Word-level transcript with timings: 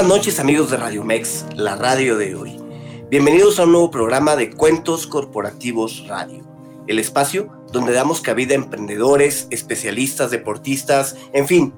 Buenas 0.00 0.16
noches 0.16 0.40
amigos 0.40 0.70
de 0.70 0.78
Radio 0.78 1.04
Mex, 1.04 1.44
la 1.56 1.76
radio 1.76 2.16
de 2.16 2.34
hoy. 2.34 2.56
Bienvenidos 3.10 3.60
a 3.60 3.64
un 3.64 3.72
nuevo 3.72 3.90
programa 3.90 4.34
de 4.34 4.48
Cuentos 4.48 5.06
Corporativos 5.06 6.06
Radio, 6.08 6.42
el 6.86 6.98
espacio 6.98 7.52
donde 7.70 7.92
damos 7.92 8.22
cabida 8.22 8.54
a 8.54 8.56
emprendedores, 8.56 9.46
especialistas, 9.50 10.30
deportistas, 10.30 11.16
en 11.34 11.46
fin, 11.46 11.74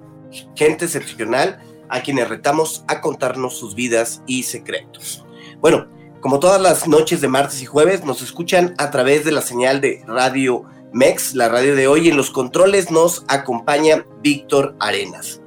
gente 0.54 0.84
excepcional 0.84 1.64
a 1.88 2.02
quienes 2.02 2.28
retamos 2.28 2.84
a 2.86 3.00
contarnos 3.00 3.58
sus 3.58 3.74
vidas 3.74 4.22
y 4.28 4.44
secretos. 4.44 5.26
Bueno, 5.58 5.88
como 6.20 6.38
todas 6.38 6.62
las 6.62 6.86
noches 6.86 7.22
de 7.22 7.26
martes 7.26 7.60
y 7.60 7.66
jueves, 7.66 8.04
nos 8.04 8.22
escuchan 8.22 8.76
a 8.78 8.92
través 8.92 9.24
de 9.24 9.32
la 9.32 9.42
señal 9.42 9.80
de 9.80 10.00
Radio 10.06 10.62
Mex, 10.92 11.34
la 11.34 11.48
radio 11.48 11.74
de 11.74 11.88
hoy. 11.88 12.08
En 12.08 12.16
los 12.16 12.30
controles 12.30 12.92
nos 12.92 13.24
acompaña 13.26 14.06
Víctor 14.22 14.76
Arenas. 14.78 15.40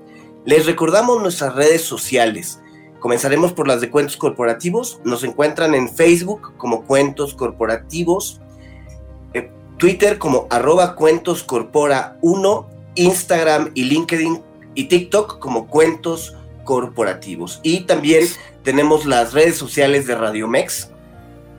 Les 0.44 0.66
recordamos 0.66 1.22
nuestras 1.22 1.56
redes 1.56 1.82
sociales. 1.82 2.60
Comenzaremos 3.00 3.54
por 3.54 3.68
las 3.68 3.82
de 3.82 3.90
Cuentos 3.90 4.18
Corporativos. 4.18 5.00
Nos 5.04 5.24
encuentran 5.24 5.76
en 5.76 5.90
Facebook 5.90 6.54
como 6.58 6.84
Cuentos 6.86 7.36
Corporativos, 7.36 8.42
en 9.34 9.52
Twitter 9.78 10.18
como 10.18 10.48
arroba 10.50 10.96
Cuentos 10.96 11.44
Corpora 11.44 12.18
1, 12.22 12.70
Instagram 12.96 13.72
y 13.74 13.84
LinkedIn 13.84 14.42
y 14.74 14.86
TikTok 14.86 15.40
como 15.40 15.68
Cuentos 15.68 16.36
Corporativos. 16.64 17.60
Y 17.64 17.82
también 17.82 18.26
tenemos 18.64 19.06
las 19.06 19.34
redes 19.34 19.56
sociales 19.56 20.08
de 20.08 20.16
Radio 20.16 20.48
Mex. 20.48 20.90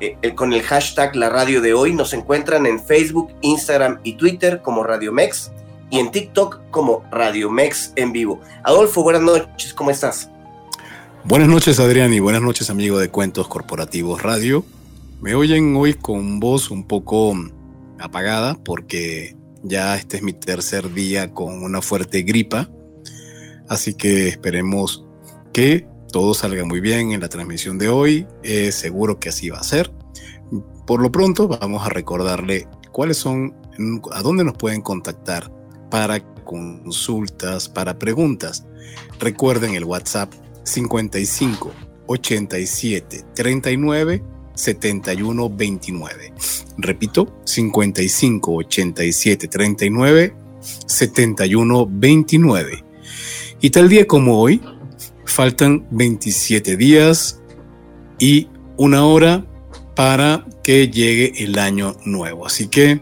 Eh, 0.00 0.34
con 0.34 0.52
el 0.52 0.62
hashtag 0.62 1.16
La 1.16 1.30
Radio 1.30 1.62
de 1.62 1.72
Hoy 1.72 1.94
nos 1.94 2.12
encuentran 2.12 2.66
en 2.66 2.82
Facebook, 2.82 3.32
Instagram 3.40 4.00
y 4.02 4.14
Twitter 4.14 4.60
como 4.60 4.84
Radio 4.84 5.10
Mex 5.10 5.50
y 5.88 6.00
en 6.00 6.10
TikTok 6.10 6.60
como 6.70 7.04
Radio 7.10 7.50
Mex 7.50 7.92
en 7.96 8.12
vivo. 8.12 8.40
Adolfo, 8.62 9.02
buenas 9.02 9.22
noches, 9.22 9.72
¿cómo 9.72 9.90
estás? 9.90 10.30
Buenas 11.28 11.48
noches 11.48 11.80
Adrián 11.80 12.14
y 12.14 12.20
buenas 12.20 12.40
noches 12.40 12.70
amigo 12.70 13.00
de 13.00 13.10
Cuentos 13.10 13.48
Corporativos 13.48 14.22
Radio. 14.22 14.64
Me 15.20 15.34
oyen 15.34 15.74
hoy 15.74 15.94
con 15.94 16.38
voz 16.38 16.70
un 16.70 16.86
poco 16.86 17.34
apagada 17.98 18.54
porque 18.54 19.34
ya 19.64 19.96
este 19.96 20.18
es 20.18 20.22
mi 20.22 20.32
tercer 20.32 20.94
día 20.94 21.34
con 21.34 21.64
una 21.64 21.82
fuerte 21.82 22.22
gripa, 22.22 22.70
así 23.68 23.94
que 23.94 24.28
esperemos 24.28 25.04
que 25.52 25.88
todo 26.12 26.32
salga 26.32 26.64
muy 26.64 26.78
bien 26.78 27.10
en 27.10 27.20
la 27.20 27.28
transmisión 27.28 27.76
de 27.76 27.88
hoy, 27.88 28.28
es 28.44 28.76
seguro 28.76 29.18
que 29.18 29.30
así 29.30 29.50
va 29.50 29.58
a 29.58 29.64
ser. 29.64 29.90
Por 30.86 31.02
lo 31.02 31.10
pronto 31.10 31.48
vamos 31.48 31.84
a 31.84 31.88
recordarle 31.88 32.68
cuáles 32.92 33.16
son, 33.16 33.52
a 34.12 34.22
dónde 34.22 34.44
nos 34.44 34.56
pueden 34.56 34.80
contactar 34.80 35.50
para 35.90 36.20
consultas, 36.44 37.68
para 37.68 37.98
preguntas. 37.98 38.64
Recuerden 39.18 39.74
el 39.74 39.82
WhatsApp 39.82 40.32
55 40.66 41.72
87 42.06 43.24
39 43.34 44.22
71 44.54 45.50
29. 45.50 46.32
Repito, 46.78 47.40
55 47.44 48.52
87 48.52 49.48
39 49.48 50.34
71 50.86 51.86
29. 51.90 52.84
Y 53.60 53.70
tal 53.70 53.88
día 53.88 54.06
como 54.06 54.40
hoy, 54.40 54.60
faltan 55.24 55.86
27 55.90 56.76
días 56.76 57.40
y 58.18 58.48
una 58.76 59.04
hora 59.04 59.46
para 59.94 60.46
que 60.62 60.88
llegue 60.88 61.44
el 61.44 61.58
año 61.58 61.96
nuevo. 62.04 62.46
Así 62.46 62.68
que 62.68 63.00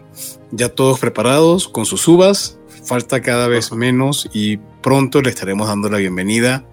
ya 0.51 0.69
todos 0.69 0.99
preparados 0.99 1.67
con 1.67 1.85
sus 1.85 2.07
uvas, 2.07 2.57
falta 2.85 3.21
cada 3.21 3.47
vez 3.47 3.71
menos 3.71 4.29
y 4.33 4.57
pronto 4.81 5.21
le 5.21 5.29
estaremos 5.29 5.67
dando 5.67 5.89
la 5.89 5.97
bienvenida 5.97 6.65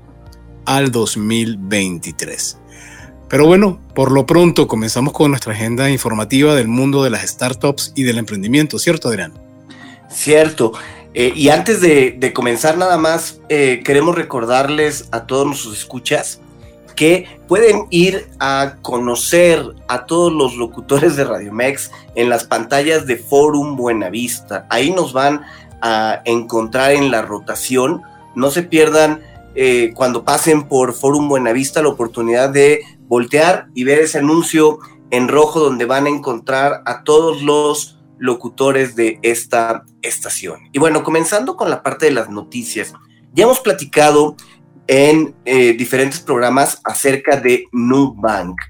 al 0.64 0.90
2023. 0.90 2.58
Pero 3.28 3.46
bueno, 3.46 3.80
por 3.94 4.12
lo 4.12 4.26
pronto 4.26 4.68
comenzamos 4.68 5.14
con 5.14 5.30
nuestra 5.30 5.54
agenda 5.54 5.88
informativa 5.88 6.54
del 6.54 6.68
mundo 6.68 7.02
de 7.02 7.10
las 7.10 7.22
startups 7.22 7.92
y 7.94 8.02
del 8.02 8.18
emprendimiento, 8.18 8.78
¿cierto 8.78 9.08
Adrián? 9.08 9.32
Cierto. 10.10 10.72
Eh, 11.14 11.32
y 11.34 11.48
antes 11.48 11.80
de, 11.80 12.32
comenzar 12.34 12.76
nada 12.76 12.98
más, 12.98 13.40
eh, 13.48 13.82
queremos 13.84 14.14
recordarles 14.14 15.08
a 15.12 15.26
todos 15.26 15.46
nuestros 15.46 15.78
escuchas 15.78 16.40
que 16.94 17.26
pueden 17.48 17.86
ir 17.90 18.28
a 18.38 18.76
conocer 18.82 19.62
a 19.88 20.04
todos 20.04 20.32
los 20.32 20.56
locutores 20.56 21.16
de 21.16 21.24
Radio 21.24 21.52
Mex 21.52 21.90
en 22.14 22.28
las 22.28 22.44
pantallas 22.44 23.06
de 23.06 23.16
Forum 23.16 23.76
Buenavista. 23.76 24.66
Ahí 24.68 24.90
nos 24.90 25.12
van 25.12 25.42
a 25.80 26.20
encontrar 26.24 26.92
en 26.92 27.10
la 27.10 27.22
rotación. 27.22 28.02
No 28.34 28.50
se 28.50 28.62
pierdan 28.62 29.20
eh, 29.54 29.92
cuando 29.94 30.24
pasen 30.24 30.64
por 30.68 30.94
Forum 30.94 31.28
Buenavista 31.28 31.82
la 31.82 31.88
oportunidad 31.88 32.50
de 32.50 32.80
voltear 33.00 33.68
y 33.74 33.84
ver 33.84 34.00
ese 34.00 34.18
anuncio 34.18 34.78
en 35.10 35.28
rojo 35.28 35.60
donde 35.60 35.84
van 35.84 36.06
a 36.06 36.10
encontrar 36.10 36.82
a 36.86 37.04
todos 37.04 37.42
los 37.42 37.98
locutores 38.18 38.96
de 38.96 39.18
esta 39.22 39.84
estación. 40.00 40.60
Y 40.72 40.78
bueno, 40.78 41.02
comenzando 41.02 41.56
con 41.56 41.68
la 41.68 41.82
parte 41.82 42.06
de 42.06 42.12
las 42.12 42.30
noticias, 42.30 42.94
ya 43.34 43.44
hemos 43.44 43.60
platicado 43.60 44.36
en 44.86 45.34
eh, 45.44 45.74
diferentes 45.74 46.20
programas 46.20 46.80
acerca 46.84 47.36
de 47.36 47.66
Nubank, 47.72 48.60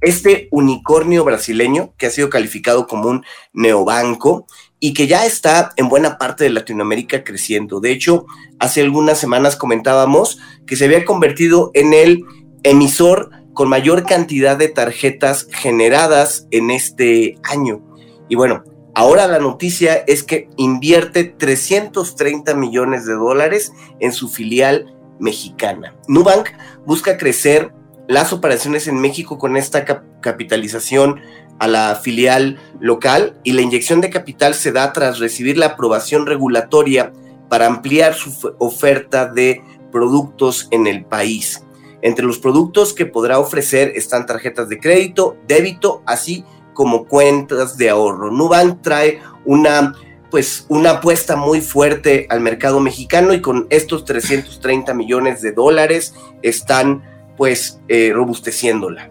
este 0.00 0.48
unicornio 0.52 1.24
brasileño 1.24 1.92
que 1.96 2.06
ha 2.06 2.10
sido 2.10 2.30
calificado 2.30 2.86
como 2.86 3.08
un 3.08 3.24
neobanco 3.52 4.46
y 4.80 4.94
que 4.94 5.06
ya 5.06 5.26
está 5.26 5.72
en 5.76 5.88
buena 5.88 6.18
parte 6.18 6.44
de 6.44 6.50
Latinoamérica 6.50 7.24
creciendo. 7.24 7.80
De 7.80 7.90
hecho, 7.90 8.26
hace 8.58 8.80
algunas 8.80 9.18
semanas 9.18 9.56
comentábamos 9.56 10.38
que 10.66 10.76
se 10.76 10.84
había 10.84 11.04
convertido 11.04 11.70
en 11.74 11.94
el 11.94 12.24
emisor 12.62 13.30
con 13.54 13.68
mayor 13.68 14.04
cantidad 14.04 14.56
de 14.56 14.68
tarjetas 14.68 15.48
generadas 15.50 16.46
en 16.52 16.70
este 16.70 17.38
año. 17.42 17.82
Y 18.28 18.36
bueno, 18.36 18.62
ahora 18.94 19.26
la 19.26 19.40
noticia 19.40 19.94
es 20.06 20.22
que 20.22 20.48
invierte 20.56 21.24
330 21.24 22.54
millones 22.54 23.04
de 23.04 23.14
dólares 23.14 23.72
en 23.98 24.12
su 24.12 24.28
filial 24.28 24.94
mexicana. 25.18 25.96
Nubank 26.06 26.50
busca 26.86 27.16
crecer 27.16 27.72
las 28.06 28.32
operaciones 28.32 28.86
en 28.86 29.00
México 29.00 29.38
con 29.38 29.56
esta 29.56 29.84
capitalización 30.20 31.20
a 31.58 31.66
la 31.66 31.94
filial 31.96 32.58
local 32.80 33.36
y 33.44 33.52
la 33.52 33.62
inyección 33.62 34.00
de 34.00 34.10
capital 34.10 34.54
se 34.54 34.72
da 34.72 34.92
tras 34.92 35.18
recibir 35.18 35.58
la 35.58 35.66
aprobación 35.66 36.26
regulatoria 36.26 37.12
para 37.48 37.66
ampliar 37.66 38.14
su 38.14 38.54
oferta 38.58 39.26
de 39.26 39.62
productos 39.90 40.68
en 40.70 40.86
el 40.86 41.04
país. 41.04 41.64
Entre 42.02 42.24
los 42.24 42.38
productos 42.38 42.92
que 42.92 43.06
podrá 43.06 43.38
ofrecer 43.38 43.92
están 43.96 44.26
tarjetas 44.26 44.68
de 44.68 44.78
crédito, 44.78 45.36
débito, 45.48 46.02
así 46.06 46.44
como 46.74 47.06
cuentas 47.06 47.76
de 47.76 47.90
ahorro. 47.90 48.30
Nubank 48.30 48.82
trae 48.82 49.20
una 49.44 49.94
pues 50.30 50.66
una 50.68 50.90
apuesta 50.90 51.36
muy 51.36 51.62
fuerte 51.62 52.26
al 52.28 52.40
mercado 52.40 52.80
mexicano 52.80 53.32
y 53.32 53.40
con 53.40 53.66
estos 53.70 54.04
330 54.04 54.92
millones 54.92 55.40
de 55.40 55.52
dólares 55.52 56.14
están 56.42 57.02
pues 57.36 57.80
eh, 57.88 58.12
robusteciéndola. 58.12 59.10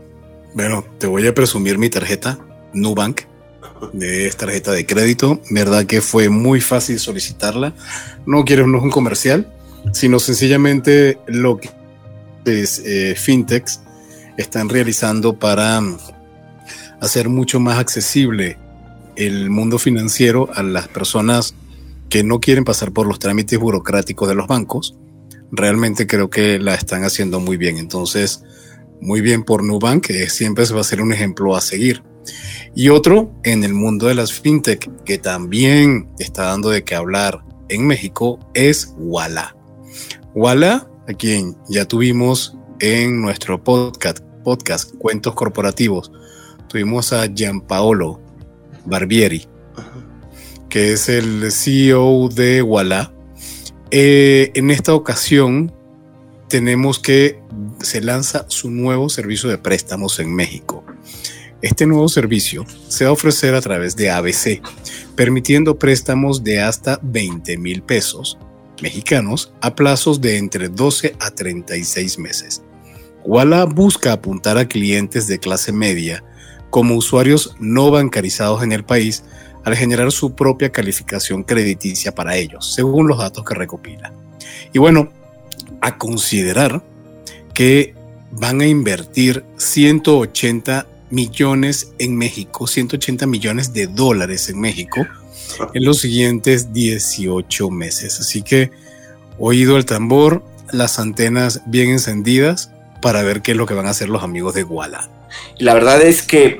Bueno, 0.57 0.83
te 0.97 1.05
voy 1.05 1.27
a 1.27 1.35
presumir 1.35 1.77
mi 1.77 1.87
tarjeta 1.87 2.39
Nubank. 2.73 3.21
Es 4.01 4.37
tarjeta 4.37 4.71
de 4.71 4.87
crédito. 4.87 5.39
Verdad 5.51 5.85
que 5.85 6.01
fue 6.01 6.29
muy 6.29 6.61
fácil 6.61 6.97
solicitarla. 6.97 7.75
No 8.25 8.43
quiero 8.43 8.65
no 8.65 8.81
un 8.81 8.89
comercial, 8.89 9.53
sino 9.93 10.17
sencillamente 10.17 11.19
lo 11.27 11.59
que 11.59 11.69
es, 12.45 12.79
eh, 12.79 13.13
fintechs 13.15 13.81
están 14.35 14.67
realizando 14.67 15.37
para 15.37 15.79
hacer 17.01 17.29
mucho 17.29 17.59
más 17.59 17.77
accesible 17.77 18.57
el 19.15 19.51
mundo 19.51 19.77
financiero 19.77 20.49
a 20.55 20.63
las 20.63 20.87
personas 20.87 21.53
que 22.09 22.23
no 22.23 22.39
quieren 22.39 22.63
pasar 22.63 22.91
por 22.91 23.05
los 23.05 23.19
trámites 23.19 23.59
burocráticos 23.59 24.27
de 24.27 24.33
los 24.33 24.47
bancos, 24.47 24.95
realmente 25.51 26.07
creo 26.07 26.31
que 26.31 26.57
la 26.57 26.73
están 26.73 27.03
haciendo 27.03 27.39
muy 27.39 27.57
bien. 27.57 27.77
Entonces, 27.77 28.41
muy 29.01 29.21
bien 29.21 29.43
por 29.43 29.63
Nubank, 29.63 30.07
que 30.07 30.29
siempre 30.29 30.65
se 30.65 30.73
va 30.73 30.81
a 30.81 30.85
ser 30.85 31.01
un 31.01 31.13
ejemplo 31.13 31.55
a 31.55 31.61
seguir. 31.61 32.03
Y 32.75 32.89
otro 32.89 33.31
en 33.43 33.63
el 33.63 33.73
mundo 33.73 34.07
de 34.07 34.15
las 34.15 34.33
fintech, 34.33 34.89
que 35.03 35.17
también 35.17 36.09
está 36.19 36.43
dando 36.43 36.69
de 36.69 36.83
qué 36.83 36.95
hablar 36.95 37.43
en 37.69 37.87
México, 37.87 38.39
es 38.53 38.93
Walla. 38.97 39.55
Walla, 40.35 40.87
a 41.07 41.13
quien 41.13 41.55
ya 41.69 41.85
tuvimos 41.85 42.57
en 42.79 43.21
nuestro 43.21 43.63
podcast, 43.63 44.19
podcast 44.43 44.93
Cuentos 44.97 45.33
Corporativos, 45.33 46.11
tuvimos 46.67 47.13
a 47.13 47.25
Gianpaolo 47.27 48.21
Barbieri, 48.85 49.47
que 50.69 50.93
es 50.93 51.09
el 51.09 51.51
CEO 51.51 52.29
de 52.29 52.61
Walla. 52.61 53.13
Eh, 53.89 54.51
en 54.53 54.69
esta 54.69 54.93
ocasión 54.93 55.73
tenemos 56.47 56.99
que 56.99 57.39
se 57.81 58.01
lanza 58.01 58.45
su 58.47 58.69
nuevo 58.71 59.09
servicio 59.09 59.49
de 59.49 59.57
préstamos 59.57 60.19
en 60.19 60.33
México. 60.33 60.83
Este 61.61 61.85
nuevo 61.85 62.07
servicio 62.07 62.65
se 62.87 63.03
va 63.03 63.09
a 63.09 63.13
ofrecer 63.13 63.55
a 63.55 63.61
través 63.61 63.95
de 63.95 64.11
ABC, 64.11 64.61
permitiendo 65.15 65.77
préstamos 65.79 66.43
de 66.43 66.61
hasta 66.61 66.99
20 67.01 67.57
mil 67.57 67.81
pesos 67.81 68.37
mexicanos 68.81 69.51
a 69.61 69.73
plazos 69.73 70.21
de 70.21 70.37
entre 70.37 70.69
12 70.69 71.15
a 71.19 71.31
36 71.31 72.19
meses. 72.19 72.61
Walla 73.25 73.65
busca 73.65 74.13
apuntar 74.13 74.57
a 74.57 74.67
clientes 74.67 75.27
de 75.27 75.39
clase 75.39 75.71
media 75.71 76.23
como 76.69 76.95
usuarios 76.95 77.55
no 77.59 77.91
bancarizados 77.91 78.63
en 78.63 78.71
el 78.71 78.85
país 78.85 79.23
al 79.63 79.75
generar 79.75 80.11
su 80.11 80.35
propia 80.35 80.71
calificación 80.71 81.43
crediticia 81.43 82.13
para 82.13 82.37
ellos, 82.37 82.73
según 82.73 83.07
los 83.07 83.17
datos 83.17 83.43
que 83.43 83.55
recopila. 83.55 84.13
Y 84.73 84.79
bueno, 84.79 85.11
a 85.81 85.97
considerar 85.97 86.83
que 87.53 87.95
van 88.31 88.61
a 88.61 88.67
invertir 88.67 89.43
180 89.57 90.87
millones 91.09 91.93
en 91.99 92.17
México, 92.17 92.67
180 92.67 93.25
millones 93.25 93.73
de 93.73 93.87
dólares 93.87 94.49
en 94.49 94.59
México 94.59 95.07
en 95.73 95.85
los 95.85 95.99
siguientes 95.99 96.73
18 96.73 97.69
meses. 97.69 98.19
Así 98.19 98.41
que 98.41 98.71
oído 99.39 99.77
el 99.77 99.85
tambor, 99.85 100.43
las 100.71 100.99
antenas 100.99 101.61
bien 101.65 101.89
encendidas 101.89 102.71
para 103.01 103.23
ver 103.23 103.41
qué 103.41 103.51
es 103.51 103.57
lo 103.57 103.65
que 103.65 103.73
van 103.73 103.87
a 103.87 103.91
hacer 103.91 104.09
los 104.09 104.23
amigos 104.23 104.53
de 104.53 104.63
Walla. 104.63 105.09
La 105.57 105.73
verdad 105.73 106.01
es 106.01 106.21
que 106.21 106.59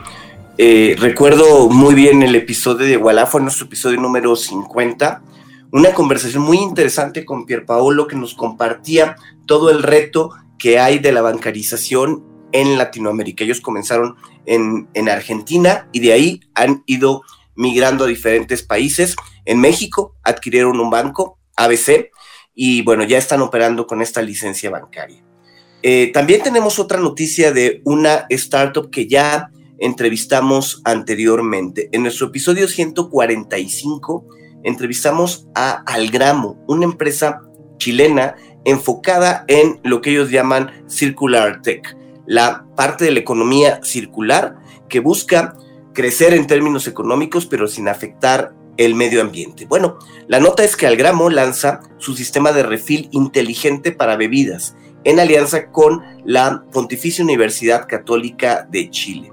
eh, 0.57 0.95
recuerdo 0.97 1.69
muy 1.69 1.93
bien 1.93 2.23
el 2.23 2.35
episodio 2.35 2.87
de 2.87 2.97
Walla, 2.97 3.25
fue 3.25 3.41
nuestro 3.41 3.65
episodio 3.65 3.99
número 3.99 4.35
50 4.35 5.21
una 5.71 5.93
conversación 5.93 6.43
muy 6.43 6.57
interesante 6.57 7.25
con 7.25 7.45
Pierpaolo 7.45 8.07
que 8.07 8.15
nos 8.15 8.33
compartía 8.33 9.15
todo 9.45 9.69
el 9.69 9.83
reto 9.83 10.31
que 10.57 10.79
hay 10.79 10.99
de 10.99 11.11
la 11.11 11.21
bancarización 11.21 12.23
en 12.51 12.77
Latinoamérica. 12.77 13.43
Ellos 13.43 13.61
comenzaron 13.61 14.15
en, 14.45 14.87
en 14.93 15.09
Argentina 15.09 15.89
y 15.91 15.99
de 15.99 16.13
ahí 16.13 16.41
han 16.55 16.83
ido 16.85 17.23
migrando 17.55 18.05
a 18.05 18.07
diferentes 18.07 18.63
países. 18.63 19.15
En 19.45 19.59
México 19.59 20.15
adquirieron 20.23 20.79
un 20.79 20.89
banco, 20.89 21.37
ABC, 21.55 22.11
y 22.55 22.81
bueno, 22.81 23.03
ya 23.03 23.17
están 23.17 23.41
operando 23.41 23.85
con 23.85 24.01
esta 24.01 24.21
licencia 24.21 24.69
bancaria. 24.69 25.23
Eh, 25.83 26.11
también 26.11 26.41
tenemos 26.41 26.79
otra 26.79 26.99
noticia 26.99 27.51
de 27.51 27.81
una 27.83 28.25
startup 28.29 28.89
que 28.89 29.07
ya 29.07 29.51
entrevistamos 29.79 30.81
anteriormente. 30.83 31.89
En 31.91 32.01
nuestro 32.01 32.27
episodio 32.27 32.67
145 32.67 34.25
entrevistamos 34.63 35.48
a 35.56 35.83
Algramo, 35.86 36.63
una 36.68 36.86
empresa 36.86 37.42
chilena 37.77 38.36
enfocada 38.65 39.45
en 39.48 39.80
lo 39.83 40.01
que 40.01 40.12
ellos 40.12 40.30
llaman 40.30 40.71
Circular 40.88 41.62
Tech, 41.62 41.95
la 42.25 42.65
parte 42.75 43.06
de 43.06 43.12
la 43.12 43.19
economía 43.19 43.80
circular 43.83 44.57
que 44.89 45.00
busca 45.00 45.56
crecer 45.94 46.33
en 46.33 46.48
términos 46.48 46.88
económicos 46.88 47.45
pero 47.45 47.68
sin 47.68 47.88
afectar 47.88 48.54
el 48.77 48.94
medio 48.94 49.21
ambiente. 49.21 49.65
Bueno, 49.65 49.98
la 50.27 50.39
nota 50.39 50.63
es 50.63 50.75
que 50.75 50.86
Algramo 50.86 51.30
lanza 51.30 51.80
su 51.98 52.15
sistema 52.15 52.51
de 52.51 52.63
refil 52.63 53.10
inteligente 53.12 53.92
para 53.92 54.15
bebidas 54.18 54.75
en 55.03 55.19
alianza 55.19 55.71
con 55.71 56.03
la 56.25 56.63
Pontificia 56.71 57.24
Universidad 57.24 57.88
Católica 57.88 58.68
de 58.69 58.89
Chile. 58.89 59.31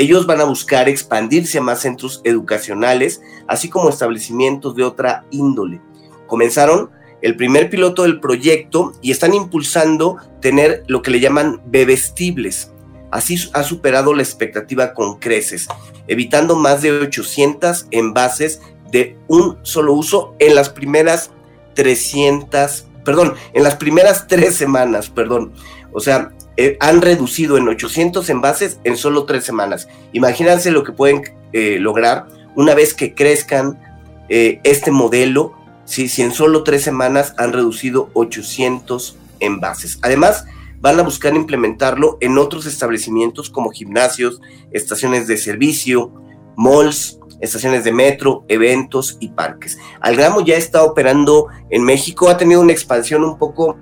Ellos 0.00 0.24
van 0.24 0.40
a 0.40 0.44
buscar 0.44 0.88
expandirse 0.88 1.58
a 1.58 1.60
más 1.60 1.80
centros 1.80 2.22
educacionales, 2.24 3.20
así 3.46 3.68
como 3.68 3.90
establecimientos 3.90 4.74
de 4.74 4.82
otra 4.82 5.26
índole. 5.30 5.82
Comenzaron 6.26 6.88
el 7.20 7.36
primer 7.36 7.68
piloto 7.68 8.04
del 8.04 8.18
proyecto 8.18 8.94
y 9.02 9.10
están 9.10 9.34
impulsando 9.34 10.16
tener 10.40 10.84
lo 10.86 11.02
que 11.02 11.10
le 11.10 11.20
llaman 11.20 11.60
bebestibles. 11.66 12.72
Así 13.10 13.36
ha 13.52 13.62
superado 13.62 14.14
la 14.14 14.22
expectativa 14.22 14.94
con 14.94 15.18
creces, 15.18 15.68
evitando 16.06 16.56
más 16.56 16.80
de 16.80 16.92
800 16.92 17.88
envases 17.90 18.62
de 18.90 19.18
un 19.28 19.58
solo 19.60 19.92
uso 19.92 20.34
en 20.38 20.54
las 20.54 20.70
primeras 20.70 21.30
300, 21.74 22.86
perdón, 23.04 23.34
en 23.52 23.64
las 23.64 23.74
primeras 23.74 24.26
tres 24.26 24.56
semanas, 24.56 25.10
perdón. 25.10 25.52
O 25.92 26.00
sea, 26.00 26.32
eh, 26.56 26.76
han 26.80 27.00
reducido 27.00 27.56
en 27.56 27.68
800 27.68 28.28
envases 28.30 28.80
en 28.84 28.96
solo 28.96 29.24
tres 29.24 29.44
semanas. 29.44 29.88
Imagínense 30.12 30.70
lo 30.70 30.84
que 30.84 30.92
pueden 30.92 31.22
eh, 31.52 31.78
lograr 31.78 32.26
una 32.54 32.74
vez 32.74 32.94
que 32.94 33.14
crezcan 33.14 33.80
eh, 34.28 34.60
este 34.64 34.90
modelo, 34.90 35.54
si, 35.84 36.08
si 36.08 36.22
en 36.22 36.32
solo 36.32 36.62
tres 36.62 36.82
semanas 36.82 37.34
han 37.38 37.52
reducido 37.52 38.10
800 38.14 39.16
envases. 39.40 39.98
Además, 40.02 40.44
van 40.80 40.98
a 40.98 41.02
buscar 41.02 41.34
implementarlo 41.34 42.16
en 42.20 42.38
otros 42.38 42.66
establecimientos 42.66 43.50
como 43.50 43.70
gimnasios, 43.70 44.40
estaciones 44.72 45.26
de 45.26 45.36
servicio, 45.36 46.12
malls, 46.56 47.18
estaciones 47.40 47.84
de 47.84 47.92
metro, 47.92 48.44
eventos 48.48 49.16
y 49.20 49.28
parques. 49.28 49.78
Algramo 50.00 50.42
ya 50.42 50.56
está 50.56 50.84
operando 50.84 51.48
en 51.70 51.84
México, 51.84 52.28
ha 52.28 52.36
tenido 52.36 52.60
una 52.60 52.72
expansión 52.72 53.24
un 53.24 53.38
poco 53.38 53.78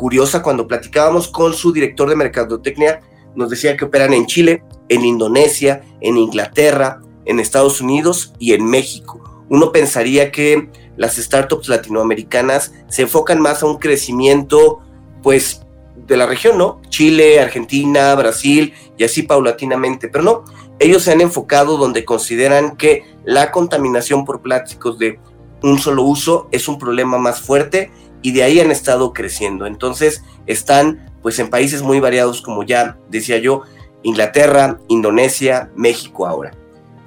curiosa 0.00 0.42
cuando 0.42 0.66
platicábamos 0.66 1.28
con 1.28 1.52
su 1.52 1.74
director 1.74 2.08
de 2.08 2.16
mercadotecnia, 2.16 3.02
nos 3.34 3.50
decía 3.50 3.76
que 3.76 3.84
operan 3.84 4.14
en 4.14 4.24
Chile, 4.24 4.64
en 4.88 5.04
Indonesia, 5.04 5.82
en 6.00 6.16
Inglaterra, 6.16 7.02
en 7.26 7.38
Estados 7.38 7.82
Unidos 7.82 8.32
y 8.38 8.54
en 8.54 8.64
México. 8.64 9.44
Uno 9.50 9.72
pensaría 9.72 10.32
que 10.32 10.70
las 10.96 11.16
startups 11.16 11.68
latinoamericanas 11.68 12.72
se 12.88 13.02
enfocan 13.02 13.42
más 13.42 13.62
a 13.62 13.66
un 13.66 13.76
crecimiento, 13.76 14.80
pues, 15.22 15.66
de 16.06 16.16
la 16.16 16.24
región, 16.24 16.56
¿no? 16.56 16.80
Chile, 16.88 17.38
Argentina, 17.38 18.14
Brasil 18.14 18.72
y 18.96 19.04
así 19.04 19.22
paulatinamente, 19.22 20.08
pero 20.08 20.24
no, 20.24 20.44
ellos 20.78 21.02
se 21.02 21.12
han 21.12 21.20
enfocado 21.20 21.76
donde 21.76 22.06
consideran 22.06 22.74
que 22.78 23.04
la 23.26 23.50
contaminación 23.50 24.24
por 24.24 24.40
plásticos 24.40 24.98
de 24.98 25.20
un 25.62 25.78
solo 25.78 26.04
uso 26.04 26.48
es 26.52 26.68
un 26.68 26.78
problema 26.78 27.18
más 27.18 27.42
fuerte 27.42 27.90
y 28.22 28.32
de 28.32 28.42
ahí 28.42 28.60
han 28.60 28.70
estado 28.70 29.12
creciendo. 29.12 29.66
Entonces 29.66 30.22
están 30.46 31.10
pues 31.22 31.38
en 31.38 31.50
países 31.50 31.82
muy 31.82 32.00
variados 32.00 32.42
como 32.42 32.62
ya 32.62 32.98
decía 33.08 33.38
yo, 33.38 33.62
Inglaterra, 34.02 34.78
Indonesia, 34.88 35.70
México 35.76 36.26
ahora. 36.26 36.52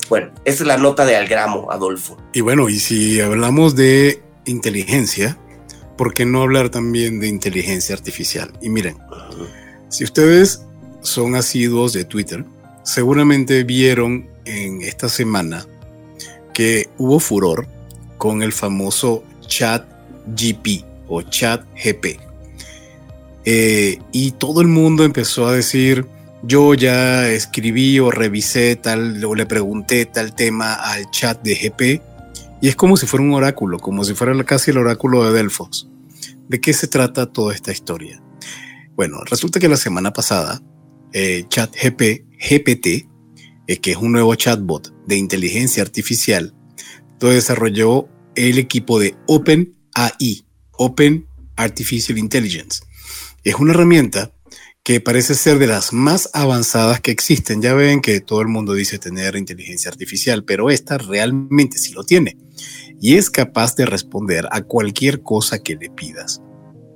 Bueno, 0.09 0.31
esta 0.45 0.63
es 0.63 0.67
la 0.67 0.77
nota 0.77 1.05
de 1.05 1.15
Algramo, 1.15 1.71
Adolfo. 1.71 2.17
Y 2.33 2.41
bueno, 2.41 2.69
y 2.69 2.79
si 2.79 3.19
hablamos 3.19 3.75
de 3.75 4.21
inteligencia, 4.45 5.37
¿por 5.97 6.13
qué 6.13 6.25
no 6.25 6.41
hablar 6.41 6.69
también 6.69 7.19
de 7.19 7.27
inteligencia 7.27 7.95
artificial? 7.95 8.51
Y 8.61 8.69
miren, 8.69 8.97
si 9.89 10.03
ustedes 10.03 10.65
son 11.01 11.35
asiduos 11.35 11.93
de 11.93 12.05
Twitter, 12.05 12.45
seguramente 12.83 13.63
vieron 13.63 14.27
en 14.45 14.81
esta 14.81 15.09
semana 15.09 15.65
que 16.53 16.89
hubo 16.97 17.19
furor 17.19 17.67
con 18.17 18.43
el 18.43 18.53
famoso 18.53 19.23
chat 19.47 19.85
GP 20.27 20.92
o 21.13 21.21
chat 21.21 21.65
GP. 21.75 22.19
Eh, 23.45 23.99
y 24.11 24.31
todo 24.31 24.61
el 24.61 24.67
mundo 24.67 25.03
empezó 25.03 25.47
a 25.47 25.53
decir, 25.53 26.05
yo 26.43 26.73
ya 26.73 27.29
escribí 27.29 27.99
o 27.99 28.11
revisé 28.11 28.75
tal, 28.75 29.23
o 29.23 29.35
le 29.35 29.45
pregunté 29.45 30.05
tal 30.05 30.33
tema 30.35 30.73
al 30.73 31.09
chat 31.11 31.41
de 31.41 31.55
GP, 31.55 32.01
y 32.61 32.69
es 32.69 32.75
como 32.75 32.95
si 32.97 33.05
fuera 33.05 33.25
un 33.25 33.33
oráculo, 33.33 33.79
como 33.79 34.03
si 34.03 34.13
fuera 34.13 34.41
casi 34.43 34.71
el 34.71 34.77
oráculo 34.77 35.25
de 35.25 35.33
Delfos. 35.33 35.89
¿De 36.47 36.61
qué 36.61 36.73
se 36.73 36.87
trata 36.87 37.25
toda 37.25 37.53
esta 37.53 37.71
historia? 37.71 38.21
Bueno, 38.95 39.19
resulta 39.25 39.59
que 39.59 39.67
la 39.67 39.77
semana 39.77 40.13
pasada, 40.13 40.61
eh, 41.11 41.45
chat 41.49 41.73
GP, 41.75 42.25
GPT, 42.39 43.07
eh, 43.67 43.77
que 43.77 43.91
es 43.91 43.97
un 43.97 44.11
nuevo 44.11 44.35
chatbot 44.35 44.93
de 45.05 45.17
inteligencia 45.17 45.83
artificial, 45.83 46.53
lo 47.19 47.29
desarrolló 47.29 48.07
el 48.35 48.59
equipo 48.59 48.99
de 48.99 49.15
OpenAI, 49.27 50.45
Open 50.77 51.27
Artificial 51.55 52.17
Intelligence. 52.17 52.83
Es 53.43 53.55
una 53.55 53.73
herramienta 53.73 54.31
que 54.83 54.99
parece 54.99 55.33
ser 55.35 55.59
de 55.59 55.67
las 55.67 55.93
más 55.93 56.29
avanzadas 56.33 56.99
que 56.99 57.11
existen. 57.11 57.61
Ya 57.61 57.73
ven 57.73 58.01
que 58.01 58.19
todo 58.19 58.41
el 58.41 58.49
mundo 58.49 58.73
dice 58.73 58.99
tener 58.99 59.35
inteligencia 59.35 59.89
artificial, 59.89 60.43
pero 60.43 60.69
esta 60.69 60.97
realmente 60.97 61.77
sí 61.77 61.93
lo 61.93 62.03
tiene 62.03 62.37
y 62.99 63.15
es 63.15 63.29
capaz 63.29 63.75
de 63.75 63.85
responder 63.85 64.47
a 64.51 64.61
cualquier 64.61 65.21
cosa 65.21 65.59
que 65.59 65.75
le 65.75 65.89
pidas. 65.89 66.41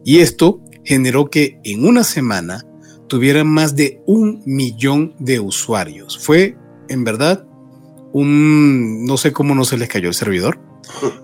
Y 0.05 0.19
esto 0.19 0.63
generó 0.84 1.29
que 1.29 1.60
en 1.63 1.86
una 1.86 2.03
semana 2.03 2.65
tuvieran 3.07 3.48
más 3.48 3.75
de 3.75 4.01
un 4.05 4.41
millón 4.46 5.15
de 5.19 5.39
usuarios. 5.39 6.17
Fue, 6.17 6.57
en 6.88 7.03
verdad, 7.03 7.46
un... 8.13 9.05
no 9.05 9.17
sé 9.17 9.34
cómo 9.34 9.53
no 9.53 9.65
se 9.65 9.77
les 9.77 9.89
cayó 9.89 10.07
el 10.07 10.13
servidor. 10.13 10.62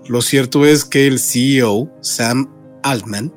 Lo 0.06 0.22
cierto 0.22 0.64
es 0.64 0.84
que 0.84 1.06
el 1.06 1.18
CEO, 1.18 1.90
Sam 2.00 2.50
Altman, 2.82 3.32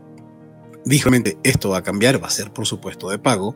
dijo, 0.86 1.10
esto 1.44 1.70
va 1.70 1.80
a 1.80 1.84
cambiar, 1.84 2.22
va 2.22 2.28
a 2.28 2.32
ser 2.32 2.52
por 2.52 2.66
supuesto 2.66 3.10
de 3.10 3.20
pago, 3.20 3.56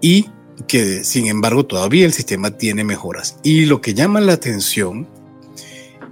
y 0.00 0.28
que 0.66 1.04
sin 1.04 1.26
embargo 1.26 1.66
todavía 1.66 2.04
el 2.04 2.12
sistema 2.12 2.56
tiene 2.56 2.84
mejoras. 2.84 3.38
Y 3.42 3.66
lo 3.66 3.80
que 3.80 3.94
llama 3.94 4.20
la 4.20 4.34
atención 4.34 5.08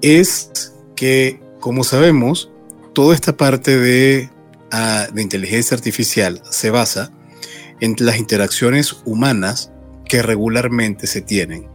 es 0.03 0.73
que, 0.97 1.41
como 1.61 1.85
sabemos, 1.85 2.51
toda 2.93 3.15
esta 3.15 3.37
parte 3.37 3.77
de, 3.79 4.31
ah, 4.71 5.09
de 5.13 5.23
inteligencia 5.23 5.77
artificial 5.77 6.43
se 6.51 6.71
basa 6.71 7.13
en 7.81 7.97
las 7.99 8.19
interacciones 8.19 8.97
humanas 9.05 9.73
que 10.05 10.23
regularmente 10.23 11.07
se 11.07 11.21
tienen. 11.21 11.69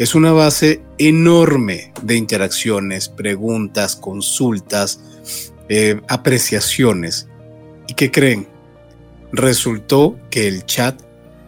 Es 0.00 0.14
una 0.14 0.32
base 0.32 0.80
enorme 0.96 1.92
de 2.00 2.16
interacciones, 2.16 3.10
preguntas, 3.10 3.96
consultas, 3.96 4.98
eh, 5.68 6.00
apreciaciones. 6.08 7.28
¿Y 7.86 7.92
qué 7.92 8.10
creen? 8.10 8.48
Resultó 9.30 10.18
que 10.30 10.48
el 10.48 10.64
chat 10.64 10.98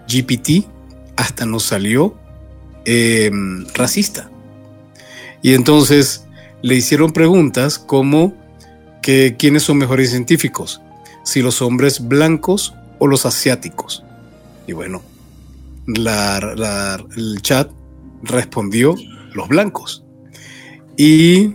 GPT 0.06 0.66
hasta 1.16 1.46
nos 1.46 1.62
salió 1.62 2.14
em, 2.84 3.64
racista. 3.72 4.30
Y 5.40 5.54
entonces 5.54 6.26
le 6.60 6.74
hicieron 6.74 7.14
preguntas 7.14 7.78
como 7.78 8.34
que 9.00 9.34
quiénes 9.38 9.62
son 9.62 9.78
mejores 9.78 10.10
científicos, 10.10 10.82
si 11.24 11.40
los 11.40 11.62
hombres 11.62 12.06
blancos 12.06 12.74
o 12.98 13.06
los 13.06 13.24
asiáticos. 13.24 14.04
Y 14.66 14.74
bueno, 14.74 15.00
el 15.86 17.40
chat 17.40 17.70
respondió 18.22 18.94
los 19.34 19.48
blancos. 19.48 20.04
Y 20.96 21.54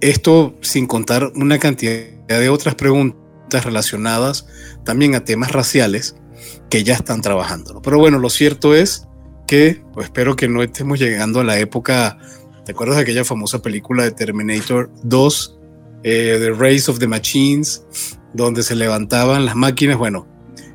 esto 0.00 0.56
sin 0.60 0.86
contar 0.86 1.32
una 1.34 1.58
cantidad 1.58 2.04
de 2.26 2.48
otras 2.48 2.74
preguntas 2.74 3.64
relacionadas 3.64 4.46
también 4.84 5.14
a 5.14 5.24
temas 5.24 5.52
raciales 5.52 6.16
que 6.70 6.84
ya 6.84 6.94
están 6.94 7.20
trabajando. 7.20 7.80
Pero 7.82 7.98
bueno, 7.98 8.18
lo 8.18 8.30
cierto 8.30 8.74
es 8.74 9.06
que 9.46 9.82
pues, 9.94 10.06
espero 10.06 10.36
que 10.36 10.48
no 10.48 10.62
estemos 10.62 10.98
llegando 10.98 11.40
a 11.40 11.44
la 11.44 11.58
época, 11.58 12.18
¿te 12.64 12.72
acuerdas 12.72 12.96
de 12.96 13.02
aquella 13.02 13.24
famosa 13.24 13.62
película 13.62 14.04
de 14.04 14.12
Terminator 14.12 14.90
2, 15.02 15.58
eh, 16.04 16.36
The 16.38 16.50
Race 16.50 16.90
of 16.90 16.98
the 16.98 17.06
Machines, 17.06 17.84
donde 18.34 18.62
se 18.62 18.74
levantaban 18.74 19.46
las 19.46 19.56
máquinas? 19.56 19.96
Bueno, 19.96 20.26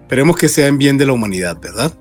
esperemos 0.01 0.38
que 0.38 0.50
sean 0.50 0.77
bien 0.77 0.98
de 0.98 1.05
la 1.05 1.13
humanidad, 1.13 1.60
¿verdad? 1.62 1.93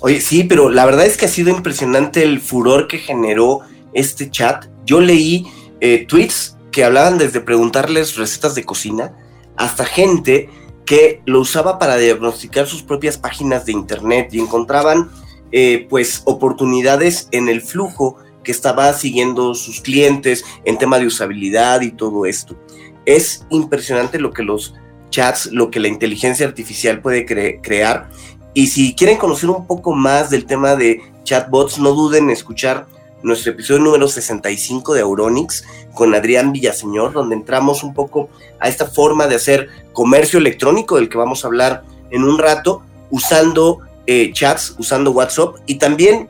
Oye, 0.00 0.20
sí, 0.20 0.44
pero 0.44 0.70
la 0.70 0.86
verdad 0.86 1.06
es 1.06 1.16
que 1.16 1.26
ha 1.26 1.28
sido 1.28 1.50
impresionante 1.50 2.22
el 2.22 2.40
furor 2.40 2.86
que 2.86 2.98
generó 2.98 3.60
este 3.92 4.30
chat. 4.30 4.66
Yo 4.84 5.00
leí 5.00 5.46
eh, 5.80 6.06
tweets 6.06 6.56
que 6.70 6.84
hablaban 6.84 7.18
desde 7.18 7.40
preguntarles 7.40 8.16
recetas 8.16 8.54
de 8.54 8.64
cocina 8.64 9.16
hasta 9.56 9.84
gente 9.84 10.48
que 10.86 11.20
lo 11.26 11.40
usaba 11.40 11.78
para 11.78 11.96
diagnosticar 11.96 12.66
sus 12.66 12.82
propias 12.82 13.18
páginas 13.18 13.66
de 13.66 13.72
internet 13.72 14.28
y 14.32 14.38
encontraban 14.38 15.10
eh, 15.50 15.86
pues 15.90 16.22
oportunidades 16.24 17.28
en 17.32 17.48
el 17.48 17.60
flujo 17.60 18.18
que 18.44 18.52
estaba 18.52 18.92
siguiendo 18.92 19.54
sus 19.54 19.80
clientes 19.80 20.44
en 20.64 20.78
tema 20.78 20.98
de 20.98 21.06
usabilidad 21.06 21.80
y 21.80 21.90
todo 21.90 22.24
esto. 22.24 22.56
Es 23.04 23.44
impresionante 23.50 24.20
lo 24.20 24.30
que 24.30 24.44
los 24.44 24.74
chats, 25.10 25.46
lo 25.46 25.70
que 25.70 25.80
la 25.80 25.88
inteligencia 25.88 26.46
artificial 26.46 27.00
puede 27.00 27.26
crear 27.26 28.08
y 28.58 28.66
si 28.66 28.92
quieren 28.92 29.18
conocer 29.18 29.48
un 29.50 29.68
poco 29.68 29.92
más 29.92 30.30
del 30.30 30.44
tema 30.44 30.74
de 30.74 31.00
chatbots, 31.22 31.78
no 31.78 31.92
duden 31.92 32.24
en 32.24 32.30
escuchar 32.30 32.88
nuestro 33.22 33.52
episodio 33.52 33.80
número 33.80 34.08
65 34.08 34.94
de 34.94 35.02
Auronix 35.02 35.64
con 35.94 36.12
Adrián 36.12 36.50
Villaseñor, 36.50 37.12
donde 37.12 37.36
entramos 37.36 37.84
un 37.84 37.94
poco 37.94 38.30
a 38.58 38.66
esta 38.68 38.86
forma 38.86 39.28
de 39.28 39.36
hacer 39.36 39.68
comercio 39.92 40.40
electrónico 40.40 40.96
del 40.96 41.08
que 41.08 41.16
vamos 41.16 41.44
a 41.44 41.46
hablar 41.46 41.84
en 42.10 42.24
un 42.24 42.36
rato, 42.36 42.82
usando 43.12 43.78
eh, 44.08 44.32
chats, 44.32 44.74
usando 44.76 45.12
WhatsApp. 45.12 45.54
Y 45.66 45.76
también 45.76 46.28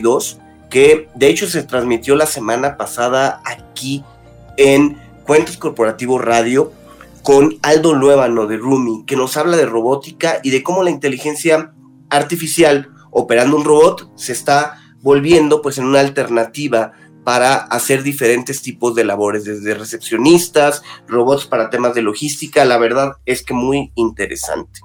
dos 0.00 0.38
que 0.70 1.08
de 1.16 1.26
hecho 1.26 1.48
se 1.48 1.64
transmitió 1.64 2.14
la 2.14 2.26
semana 2.26 2.76
pasada 2.76 3.42
aquí 3.44 4.04
en 4.56 4.96
Cuentos 5.26 5.56
Corporativos 5.56 6.24
Radio 6.24 6.70
con 7.22 7.58
Aldo 7.62 7.94
Luébano 7.94 8.46
de 8.46 8.56
Rumi, 8.56 9.04
que 9.06 9.16
nos 9.16 9.36
habla 9.36 9.56
de 9.56 9.66
robótica 9.66 10.40
y 10.42 10.50
de 10.50 10.62
cómo 10.62 10.82
la 10.82 10.90
inteligencia 10.90 11.72
artificial 12.10 12.90
operando 13.10 13.56
un 13.56 13.64
robot 13.64 14.10
se 14.16 14.32
está 14.32 14.78
volviendo 15.00 15.62
pues 15.62 15.78
en 15.78 15.84
una 15.84 16.00
alternativa 16.00 16.92
para 17.24 17.54
hacer 17.54 18.02
diferentes 18.02 18.62
tipos 18.62 18.94
de 18.94 19.04
labores, 19.04 19.44
desde 19.44 19.74
recepcionistas, 19.74 20.82
robots 21.06 21.46
para 21.46 21.70
temas 21.70 21.94
de 21.94 22.02
logística, 22.02 22.64
la 22.64 22.78
verdad 22.78 23.12
es 23.26 23.44
que 23.44 23.54
muy 23.54 23.92
interesante. 23.94 24.80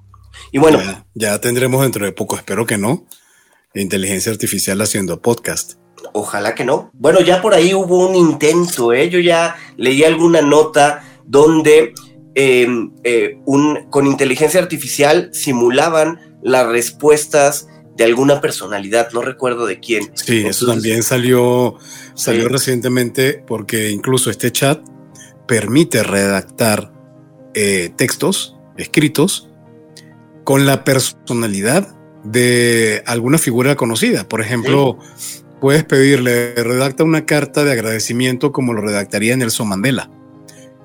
Y 0.52 0.60
bueno, 0.60 0.80
ya, 1.16 1.40
tendremos 1.42 1.82
dentro 1.82 2.06
de 2.06 2.12
poco, 2.12 2.36
espero 2.36 2.66
que 2.66 2.78
no, 2.78 3.06
inteligencia 3.74 4.32
artificial 4.32 4.80
haciendo 4.82 5.20
podcast. 5.22 5.74
Ojalá 6.14 6.54
que 6.54 6.64
no. 6.64 6.92
Bueno, 6.94 7.22
ya 7.22 7.42
por 7.42 7.54
ahí 7.54 7.74
hubo 7.74 8.08
un 8.08 8.16
intento, 8.16 8.94
¿eh? 8.94 9.10
yo 9.10 9.20
ya 9.20 9.56
leí 9.78 10.04
alguna 10.04 10.42
nota 10.42 11.04
donde 11.26 11.94
Em, 12.40 12.92
eh, 13.04 13.40
un, 13.48 13.90
con 13.90 14.06
inteligencia 14.06 14.62
artificial 14.62 15.32
simulaban 15.34 16.38
las 16.44 16.68
respuestas 16.68 17.68
de 17.96 18.04
alguna 18.04 18.42
personalidad, 18.42 19.10
no 19.12 19.24
recuerdo 19.24 19.66
de 19.66 19.80
quién. 19.80 20.12
Sí, 20.14 20.46
eso 20.46 20.68
también 20.68 21.02
salió, 21.02 21.80
salió 22.14 22.48
recientemente 22.48 23.44
porque 23.48 23.90
incluso 23.90 24.30
este 24.30 24.52
chat 24.52 24.88
permite 25.48 26.04
redactar 26.04 26.94
eh, 27.56 27.90
textos 27.96 28.56
escritos 28.78 29.50
con 30.44 30.68
la 30.68 30.84
personalidad 30.84 31.98
de 32.24 33.02
alguna 33.08 33.40
figura 33.40 33.76
conocida. 33.76 34.30
Por 34.30 34.42
ejemplo, 34.42 35.00
puedes 35.60 35.84
pedirle, 35.86 36.54
redacta 36.54 37.04
una 37.04 37.26
carta 37.26 37.64
de 37.64 37.72
agradecimiento 37.72 38.52
como 38.52 38.74
lo 38.74 38.82
redactaría 38.82 39.36
Nelson 39.36 39.70
Mandela 39.70 40.12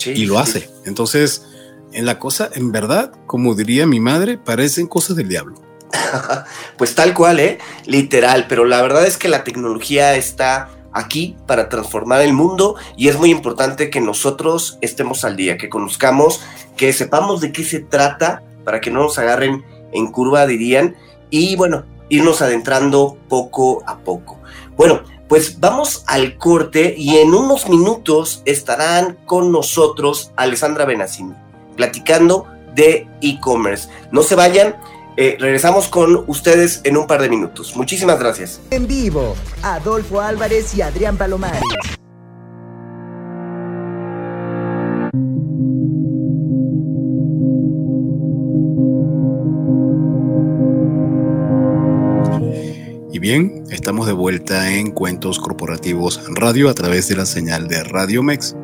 y 0.04 0.26
lo 0.26 0.38
hace. 0.38 0.70
Entonces, 0.84 1.46
en 1.92 2.06
la 2.06 2.18
cosa, 2.18 2.50
en 2.54 2.72
verdad, 2.72 3.12
como 3.26 3.54
diría 3.54 3.86
mi 3.86 4.00
madre, 4.00 4.38
parecen 4.38 4.86
cosas 4.86 5.16
del 5.16 5.28
diablo. 5.28 5.54
pues 6.78 6.94
tal 6.94 7.14
cual, 7.14 7.40
¿eh? 7.40 7.58
Literal, 7.86 8.46
pero 8.48 8.64
la 8.64 8.82
verdad 8.82 9.06
es 9.06 9.18
que 9.18 9.28
la 9.28 9.44
tecnología 9.44 10.16
está 10.16 10.70
aquí 10.92 11.36
para 11.46 11.68
transformar 11.68 12.20
el 12.22 12.32
mundo 12.32 12.76
y 12.96 13.08
es 13.08 13.18
muy 13.18 13.30
importante 13.30 13.90
que 13.90 14.00
nosotros 14.00 14.78
estemos 14.80 15.24
al 15.24 15.36
día, 15.36 15.56
que 15.56 15.68
conozcamos, 15.68 16.42
que 16.76 16.92
sepamos 16.92 17.40
de 17.40 17.52
qué 17.52 17.64
se 17.64 17.80
trata 17.80 18.42
para 18.64 18.80
que 18.80 18.90
no 18.90 19.02
nos 19.02 19.18
agarren 19.18 19.64
en 19.92 20.10
curva, 20.10 20.46
dirían, 20.46 20.96
y 21.30 21.56
bueno, 21.56 21.84
irnos 22.08 22.42
adentrando 22.42 23.18
poco 23.28 23.82
a 23.86 23.98
poco. 23.98 24.38
Bueno, 24.76 25.02
pues 25.32 25.60
vamos 25.60 26.04
al 26.08 26.36
corte 26.36 26.94
y 26.94 27.16
en 27.16 27.32
unos 27.32 27.66
minutos 27.66 28.42
estarán 28.44 29.16
con 29.24 29.50
nosotros 29.50 30.30
Alessandra 30.36 30.84
Benassini, 30.84 31.32
platicando 31.74 32.46
de 32.74 33.08
e-commerce. 33.22 33.88
No 34.10 34.24
se 34.24 34.34
vayan, 34.34 34.76
eh, 35.16 35.38
regresamos 35.40 35.88
con 35.88 36.24
ustedes 36.26 36.82
en 36.84 36.98
un 36.98 37.06
par 37.06 37.22
de 37.22 37.30
minutos. 37.30 37.74
Muchísimas 37.76 38.18
gracias. 38.18 38.60
En 38.70 38.86
vivo, 38.86 39.34
Adolfo 39.62 40.20
Álvarez 40.20 40.74
y 40.74 40.82
Adrián 40.82 41.16
Palomares. 41.16 41.62
Bien, 53.22 53.62
estamos 53.70 54.08
de 54.08 54.12
vuelta 54.12 54.74
en 54.74 54.90
Cuentos 54.90 55.38
Corporativos 55.38 56.20
Radio 56.34 56.68
a 56.68 56.74
través 56.74 57.06
de 57.06 57.14
la 57.14 57.24
señal 57.24 57.68
de 57.68 57.84
Radio 57.84 58.20
Mex. 58.20 58.56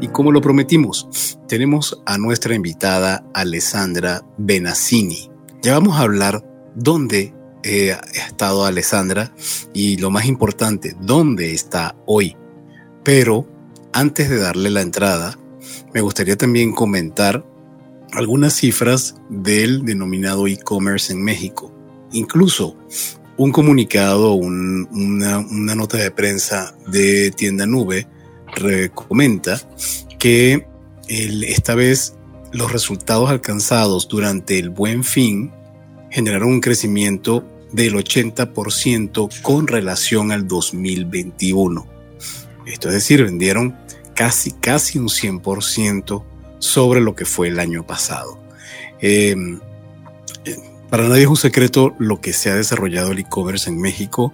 Y 0.00 0.06
como 0.06 0.30
lo 0.30 0.40
prometimos, 0.40 1.40
tenemos 1.48 2.00
a 2.06 2.16
nuestra 2.16 2.54
invitada 2.54 3.24
Alessandra 3.34 4.22
Benassini. 4.38 5.28
Ya 5.60 5.72
vamos 5.72 5.96
a 5.96 6.02
hablar 6.02 6.48
dónde 6.76 7.34
eh, 7.64 7.94
ha 7.94 8.26
estado 8.28 8.64
Alessandra 8.64 9.34
y 9.74 9.96
lo 9.96 10.12
más 10.12 10.26
importante, 10.26 10.94
dónde 11.00 11.52
está 11.52 11.96
hoy. 12.06 12.36
Pero 13.02 13.44
antes 13.92 14.30
de 14.30 14.38
darle 14.38 14.70
la 14.70 14.82
entrada, 14.82 15.36
me 15.92 16.00
gustaría 16.00 16.36
también 16.36 16.72
comentar 16.72 17.44
algunas 18.12 18.52
cifras 18.52 19.16
del 19.30 19.84
denominado 19.84 20.46
e-commerce 20.46 21.12
en 21.12 21.24
México. 21.24 21.72
Incluso 22.12 22.76
un 23.38 23.52
comunicado, 23.52 24.32
una, 24.32 25.44
nota 25.74 25.98
de 25.98 26.10
prensa 26.10 26.74
de 26.86 27.30
Tienda 27.30 27.66
Nube 27.66 28.06
comenta 28.94 29.60
que 30.18 30.66
esta 31.08 31.74
vez 31.74 32.14
los 32.52 32.72
resultados 32.72 33.30
alcanzados 33.30 34.08
durante 34.08 34.58
el 34.58 34.70
buen 34.70 35.04
fin 35.04 35.52
generaron 36.10 36.48
un 36.48 36.60
crecimiento 36.60 37.44
del 37.72 37.94
80% 37.94 39.42
con 39.42 39.66
relación 39.66 40.32
al 40.32 40.48
2021. 40.48 41.86
Esto 42.66 42.88
es 42.88 42.94
decir, 42.94 43.22
vendieron 43.22 43.76
casi, 44.14 44.52
casi 44.52 44.98
un 44.98 45.08
100% 45.08 46.24
sobre 46.58 47.00
lo 47.00 47.14
que 47.14 47.26
fue 47.26 47.48
el 47.48 47.58
año 47.60 47.86
pasado. 47.86 48.40
Em, 49.00 49.60
para 50.90 51.08
nadie 51.08 51.22
es 51.22 51.28
un 51.28 51.36
secreto 51.36 51.94
lo 51.98 52.20
que 52.20 52.32
se 52.32 52.50
ha 52.50 52.54
desarrollado 52.54 53.12
el 53.12 53.18
e-commerce 53.18 53.68
en 53.68 53.80
México 53.80 54.32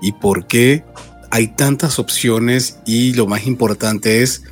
y 0.00 0.12
por 0.12 0.46
qué 0.46 0.84
hay 1.30 1.48
tantas 1.48 1.98
opciones 1.98 2.80
y 2.86 3.12
lo 3.14 3.26
más 3.26 3.46
importante 3.46 4.22
es 4.22 4.42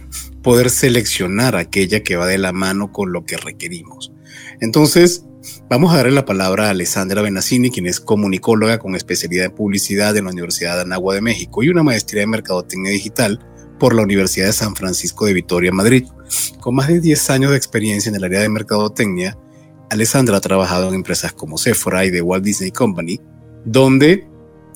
poder 0.43 0.71
seleccionar 0.71 1.57
aquella 1.57 2.03
que 2.03 2.17
va 2.17 2.27
de 2.27 2.39
la 2.39 2.53
mano 2.53 2.93
con 2.93 3.13
lo 3.13 3.25
que 3.25 3.37
requerimos. 3.37 4.13
Entonces, 4.61 5.25
vamos 5.69 5.93
a 5.93 5.97
darle 5.97 6.13
la 6.13 6.25
palabra 6.25 6.67
a 6.67 6.71
Alessandra 6.71 7.23
Benassini, 7.23 7.71
quien 7.71 7.87
es 7.87 8.01
comunicóloga 8.01 8.79
con 8.79 8.95
especialidad 8.95 9.47
en 9.47 9.55
publicidad 9.55 10.17
en 10.17 10.27
la 10.27 10.31
Universidad 10.31 10.77
de 10.77 10.83
Anagua 10.83 11.15
de 11.15 11.21
México 11.21 11.63
y 11.63 11.69
una 11.69 11.83
maestría 11.83 12.23
en 12.23 12.31
mercadotecnia 12.31 12.93
digital 12.93 13.41
por 13.79 13.95
la 13.95 14.03
Universidad 14.03 14.47
de 14.47 14.53
San 14.53 14.77
Francisco 14.77 15.27
de 15.27 15.35
Vitoria, 15.35 15.73
Madrid. 15.73 16.07
Con 16.61 16.75
más 16.75 16.89
de 16.89 17.01
10 17.01 17.31
años 17.31 17.51
de 17.51 17.57
experiencia 17.57 18.11
en 18.11 18.17
el 18.17 18.25
área 18.25 18.41
de 18.41 18.49
mercadotecnia, 18.49 19.37
Alessandra 19.91 20.37
ha 20.37 20.41
trabajado 20.41 20.89
en 20.89 20.95
empresas 20.95 21.33
como 21.33 21.59
Sephora 21.59 22.05
y 22.05 22.11
The 22.11 22.23
Walt 22.23 22.45
Disney 22.45 22.71
Company, 22.71 23.21
donde 23.65 24.27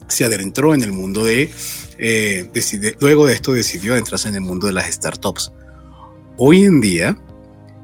se 0.09 0.25
adentró 0.25 0.75
en 0.75 0.83
el 0.83 0.93
mundo 0.93 1.25
de, 1.25 1.51
eh, 1.99 2.51
luego 3.01 3.27
de 3.27 3.35
esto 3.35 3.53
decidió 3.53 3.93
adentrarse 3.93 4.29
en 4.29 4.37
el 4.37 4.41
mundo 4.41 4.67
de 4.67 4.73
las 4.73 4.93
startups. 4.93 5.53
Hoy 6.37 6.65
en 6.65 6.81
día 6.81 7.17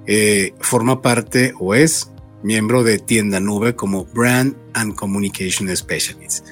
eh, 0.06 0.54
forma 0.61 1.02
parte 1.02 1.52
o 1.58 1.75
es 1.75 2.11
miembro 2.42 2.82
de 2.82 2.99
Tienda 2.99 3.40
Nube 3.40 3.75
como 3.75 4.04
Brand 4.06 4.56
and 4.75 4.94
Communication 4.94 5.75
Specialist. 5.76 6.47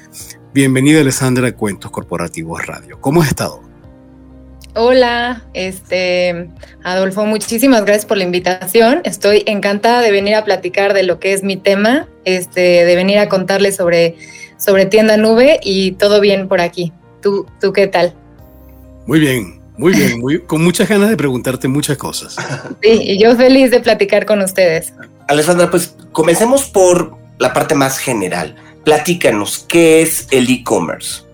Bienvenida 0.52 1.00
Alessandra 1.00 1.49
a 1.49 1.52
Cuentos 1.52 1.90
Corporativos 1.90 2.66
Radio. 2.66 3.00
¿Cómo 3.00 3.23
has 3.23 3.28
estado? 3.28 3.65
Hola, 4.78 5.42
este 5.54 6.50
Adolfo, 6.85 7.25
muchísimas 7.25 7.87
gracias 7.87 8.04
por 8.04 8.18
la 8.18 8.25
invitación. 8.25 9.00
Estoy 9.04 9.42
encantada 9.47 10.02
de 10.02 10.11
venir 10.11 10.35
a 10.35 10.45
platicar 10.45 10.92
de 10.92 11.02
lo 11.02 11.18
que 11.18 11.33
es 11.33 11.42
mi 11.42 11.56
tema, 11.56 12.06
este, 12.26 12.85
de 12.85 12.95
venir 12.95 13.16
a 13.18 13.26
contarles 13.30 13.75
sobre, 13.75 14.16
sobre 14.59 14.85
Tienda 14.85 15.16
Nube 15.16 15.61
y 15.62 15.92
todo 15.92 16.21
bien 16.21 16.47
por 16.47 16.61
aquí. 16.61 16.92
¿Tú, 17.23 17.47
tú 17.59 17.73
qué 17.73 17.87
tal? 17.87 18.12
Muy 19.06 19.18
bien, 19.18 19.62
muy 19.78 19.95
bien, 19.95 20.21
muy, 20.21 20.40
con 20.40 20.62
muchas 20.62 20.90
ganas 20.90 21.09
de 21.09 21.16
preguntarte 21.16 21.68
muchas 21.68 21.97
cosas. 21.97 22.37
Sí, 22.83 23.00
y 23.02 23.18
yo 23.18 23.35
feliz 23.35 23.71
de 23.71 23.80
platicar 23.80 24.26
con 24.26 24.42
ustedes. 24.42 24.92
Alessandra, 25.26 25.71
pues 25.71 25.97
comencemos 26.12 26.66
por 26.66 27.16
la 27.38 27.54
parte 27.54 27.75
más 27.75 27.97
general. 27.97 28.54
Platícanos, 28.85 29.64
¿qué 29.66 30.02
es 30.02 30.28
el 30.30 30.50
e-commerce? 30.50 31.25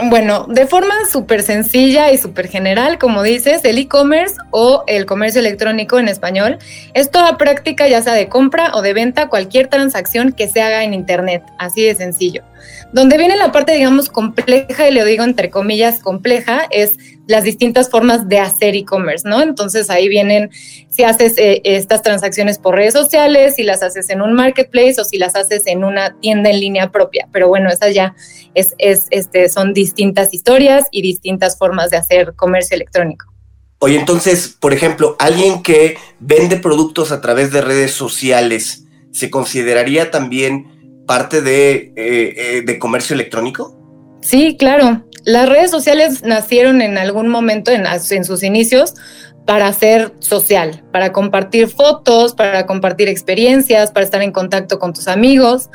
Bueno, 0.00 0.46
de 0.48 0.66
forma 0.66 0.94
súper 1.10 1.42
sencilla 1.42 2.10
y 2.12 2.16
súper 2.16 2.48
general, 2.48 2.98
como 2.98 3.22
dices, 3.22 3.62
el 3.64 3.76
e-commerce 3.76 4.36
o 4.50 4.84
el 4.86 5.04
comercio 5.04 5.40
electrónico 5.40 5.98
en 5.98 6.08
español 6.08 6.58
es 6.94 7.10
toda 7.10 7.36
práctica 7.36 7.86
ya 7.86 8.00
sea 8.00 8.14
de 8.14 8.28
compra 8.28 8.70
o 8.74 8.80
de 8.80 8.94
venta, 8.94 9.28
cualquier 9.28 9.68
transacción 9.68 10.32
que 10.32 10.48
se 10.48 10.62
haga 10.62 10.82
en 10.84 10.94
Internet, 10.94 11.42
así 11.58 11.82
de 11.82 11.94
sencillo. 11.94 12.42
Donde 12.92 13.18
viene 13.18 13.36
la 13.36 13.52
parte, 13.52 13.72
digamos, 13.72 14.08
compleja, 14.08 14.88
y 14.88 14.92
le 14.92 15.04
digo 15.04 15.24
entre 15.24 15.50
comillas 15.50 16.00
compleja, 16.00 16.66
es 16.70 16.96
las 17.26 17.44
distintas 17.44 17.88
formas 17.90 18.28
de 18.28 18.38
hacer 18.38 18.74
e-commerce, 18.74 19.28
¿no? 19.28 19.40
Entonces 19.42 19.90
ahí 19.90 20.08
vienen 20.08 20.50
si 20.90 21.04
haces 21.04 21.38
eh, 21.38 21.60
estas 21.64 22.02
transacciones 22.02 22.58
por 22.58 22.74
redes 22.74 22.92
sociales, 22.92 23.54
si 23.56 23.62
las 23.62 23.82
haces 23.82 24.10
en 24.10 24.22
un 24.22 24.34
marketplace 24.34 25.00
o 25.00 25.04
si 25.04 25.18
las 25.18 25.34
haces 25.36 25.66
en 25.66 25.84
una 25.84 26.18
tienda 26.20 26.50
en 26.50 26.60
línea 26.60 26.90
propia. 26.90 27.28
Pero 27.32 27.48
bueno, 27.48 27.70
esas 27.70 27.94
ya 27.94 28.14
es, 28.54 28.74
es, 28.78 29.06
este, 29.10 29.48
son 29.48 29.72
distintas 29.72 30.34
historias 30.34 30.86
y 30.90 31.02
distintas 31.02 31.56
formas 31.56 31.90
de 31.90 31.96
hacer 31.96 32.34
comercio 32.34 32.74
electrónico. 32.74 33.32
Oye, 33.84 33.98
entonces, 33.98 34.56
por 34.60 34.72
ejemplo, 34.72 35.16
alguien 35.18 35.62
que 35.62 35.96
vende 36.20 36.56
productos 36.56 37.10
a 37.10 37.20
través 37.20 37.50
de 37.50 37.62
redes 37.62 37.90
sociales, 37.90 38.84
¿se 39.10 39.28
consideraría 39.28 40.12
también 40.12 40.71
parte 41.06 41.42
de, 41.42 41.92
eh, 41.96 42.34
eh, 42.36 42.62
de 42.64 42.78
comercio 42.78 43.14
electrónico? 43.14 43.78
Sí, 44.20 44.56
claro. 44.56 45.04
Las 45.24 45.48
redes 45.48 45.70
sociales 45.70 46.22
nacieron 46.22 46.82
en 46.82 46.98
algún 46.98 47.28
momento, 47.28 47.70
en, 47.70 47.84
en 47.86 48.24
sus 48.24 48.42
inicios, 48.42 48.94
para 49.44 49.72
ser 49.72 50.12
social, 50.20 50.84
para 50.92 51.12
compartir 51.12 51.68
fotos, 51.68 52.34
para 52.34 52.64
compartir 52.66 53.08
experiencias, 53.08 53.90
para 53.90 54.04
estar 54.04 54.22
en 54.22 54.30
contacto 54.30 54.78
con 54.78 54.92
tus 54.92 55.08
amigos. 55.08 55.68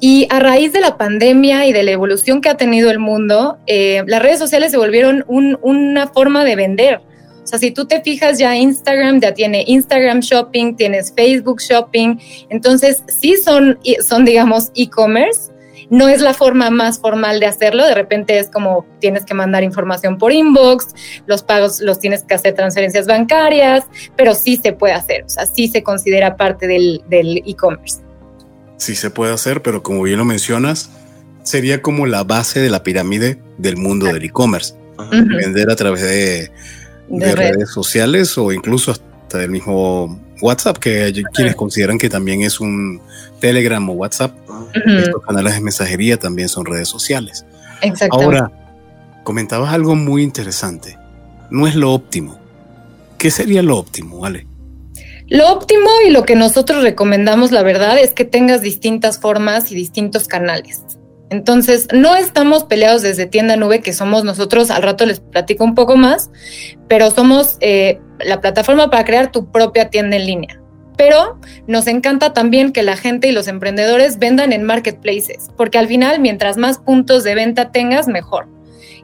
Y 0.00 0.28
a 0.30 0.38
raíz 0.38 0.72
de 0.72 0.80
la 0.80 0.96
pandemia 0.96 1.66
y 1.66 1.72
de 1.72 1.82
la 1.82 1.90
evolución 1.90 2.40
que 2.40 2.48
ha 2.48 2.56
tenido 2.56 2.90
el 2.90 3.00
mundo, 3.00 3.58
eh, 3.66 4.04
las 4.06 4.22
redes 4.22 4.38
sociales 4.38 4.70
se 4.70 4.78
volvieron 4.78 5.24
una 5.28 6.06
forma 6.08 6.44
de 6.44 6.56
vender. 6.56 7.00
O 7.48 7.50
sea, 7.50 7.58
si 7.58 7.70
tú 7.70 7.86
te 7.86 8.02
fijas 8.02 8.38
ya 8.38 8.54
Instagram 8.54 9.22
ya 9.22 9.32
tiene 9.32 9.64
Instagram 9.66 10.20
Shopping, 10.20 10.74
tienes 10.74 11.14
Facebook 11.16 11.62
Shopping, 11.62 12.18
entonces 12.50 13.02
sí 13.08 13.36
son, 13.42 13.78
son 14.06 14.26
digamos, 14.26 14.70
e-commerce. 14.74 15.50
No 15.88 16.10
es 16.10 16.20
la 16.20 16.34
forma 16.34 16.68
más 16.68 16.98
formal 16.98 17.40
de 17.40 17.46
hacerlo, 17.46 17.86
de 17.86 17.94
repente 17.94 18.38
es 18.38 18.50
como 18.50 18.84
tienes 19.00 19.24
que 19.24 19.32
mandar 19.32 19.64
información 19.64 20.18
por 20.18 20.30
inbox, 20.30 20.88
los 21.24 21.42
pagos 21.42 21.80
los 21.80 21.98
tienes 21.98 22.22
que 22.24 22.34
hacer 22.34 22.52
transferencias 22.52 23.06
bancarias, 23.06 23.86
pero 24.14 24.34
sí 24.34 24.58
se 24.62 24.74
puede 24.74 24.92
hacer, 24.92 25.24
o 25.24 25.28
sea, 25.30 25.46
sí 25.46 25.68
se 25.68 25.82
considera 25.82 26.36
parte 26.36 26.66
del 26.66 27.42
e-commerce. 27.46 28.02
sí 28.76 28.94
se 28.94 29.08
puede 29.08 29.32
hacer, 29.32 29.62
pero 29.62 29.82
como 29.82 30.02
bien 30.02 30.18
lo 30.18 30.26
mencionas, 30.26 30.90
sería 31.44 31.80
como 31.80 32.04
la 32.04 32.24
base 32.24 32.60
de 32.60 32.68
la 32.68 32.82
pirámide 32.82 33.40
del 33.56 33.78
mundo 33.78 34.04
del 34.04 34.22
e-commerce. 34.22 34.74
Vender 35.10 35.70
a 35.70 35.76
través 35.76 36.02
de 36.02 36.50
de, 37.08 37.34
redes 37.34 37.70
sociales 37.70 38.36
o 38.38 38.52
incluso 38.52 38.92
hasta 38.92 39.38
del 39.38 39.50
mismo 39.50 40.18
WhatsApp, 40.40 40.78
que 40.78 41.02
hay 41.04 41.22
quienes 41.34 41.56
consideran 41.56 41.98
que 41.98 42.08
también 42.08 42.42
es 42.42 42.60
un 42.60 43.00
Telegram 43.40 43.88
o 43.88 43.92
WhatsApp. 43.92 44.32
Estos 44.74 45.22
canales 45.24 45.54
de 45.54 45.60
mensajería 45.60 46.16
también 46.18 46.48
son 46.48 46.66
redes 46.66 46.88
sociales. 46.88 47.44
Ahora, 48.10 48.50
comentabas 49.24 49.72
algo 49.72 49.94
muy 49.94 50.22
interesante. 50.22 50.98
No 51.50 51.66
es 51.66 51.74
lo 51.74 51.92
óptimo. 51.92 52.38
¿Qué 53.16 53.30
sería 53.30 53.62
lo 53.62 53.78
óptimo, 53.78 54.24
Ale? 54.24 54.46
Lo 55.26 55.52
óptimo 55.52 55.88
y 56.06 56.10
lo 56.10 56.24
que 56.24 56.36
nosotros 56.36 56.82
recomendamos, 56.82 57.50
la 57.50 57.62
verdad, 57.62 57.98
es 57.98 58.12
que 58.12 58.24
tengas 58.24 58.62
distintas 58.62 59.18
formas 59.18 59.70
y 59.72 59.74
distintos 59.74 60.26
canales. 60.26 60.80
Entonces, 61.30 61.88
no 61.92 62.16
estamos 62.16 62.64
peleados 62.64 63.02
desde 63.02 63.26
Tienda 63.26 63.56
Nube, 63.56 63.80
que 63.80 63.92
somos 63.92 64.24
nosotros, 64.24 64.70
al 64.70 64.82
rato 64.82 65.04
les 65.04 65.20
platico 65.20 65.64
un 65.64 65.74
poco 65.74 65.96
más, 65.96 66.30
pero 66.88 67.10
somos 67.10 67.58
eh, 67.60 68.00
la 68.20 68.40
plataforma 68.40 68.90
para 68.90 69.04
crear 69.04 69.30
tu 69.30 69.50
propia 69.50 69.90
tienda 69.90 70.16
en 70.16 70.26
línea. 70.26 70.60
Pero 70.96 71.38
nos 71.66 71.86
encanta 71.86 72.32
también 72.32 72.72
que 72.72 72.82
la 72.82 72.96
gente 72.96 73.28
y 73.28 73.32
los 73.32 73.46
emprendedores 73.46 74.18
vendan 74.18 74.52
en 74.52 74.64
marketplaces, 74.64 75.50
porque 75.56 75.78
al 75.78 75.86
final, 75.86 76.18
mientras 76.18 76.56
más 76.56 76.78
puntos 76.78 77.24
de 77.24 77.34
venta 77.34 77.70
tengas, 77.70 78.08
mejor. 78.08 78.48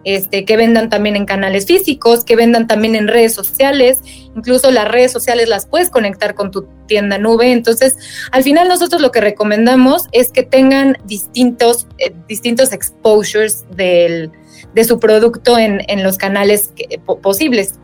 Este, 0.04 0.44
que 0.44 0.58
vendan 0.58 0.90
también 0.90 1.16
en 1.16 1.24
canales 1.24 1.64
físicos, 1.64 2.24
que 2.24 2.36
vendan 2.36 2.66
también 2.66 2.94
en 2.94 3.08
redes 3.08 3.32
sociales, 3.32 4.00
incluso 4.36 4.70
las 4.70 4.86
redes 4.86 5.10
sociales 5.10 5.48
las 5.48 5.64
puedes 5.64 5.88
conectar 5.88 6.34
con 6.34 6.50
tu 6.50 6.66
tienda 6.86 7.16
nube. 7.16 7.52
Entonces, 7.52 7.96
al 8.30 8.42
final 8.42 8.68
nosotros 8.68 9.00
lo 9.00 9.10
que 9.10 9.22
recomendamos 9.22 10.02
es 10.12 10.30
que 10.30 10.42
tengan 10.42 10.98
distintos, 11.06 11.86
eh, 11.96 12.12
distintos 12.28 12.72
exposures 12.72 13.64
del, 13.70 14.30
de 14.74 14.84
su 14.84 15.00
producto 15.00 15.56
en, 15.56 16.02
los 16.02 16.18
canales 16.18 16.72
posibles. 17.22 17.76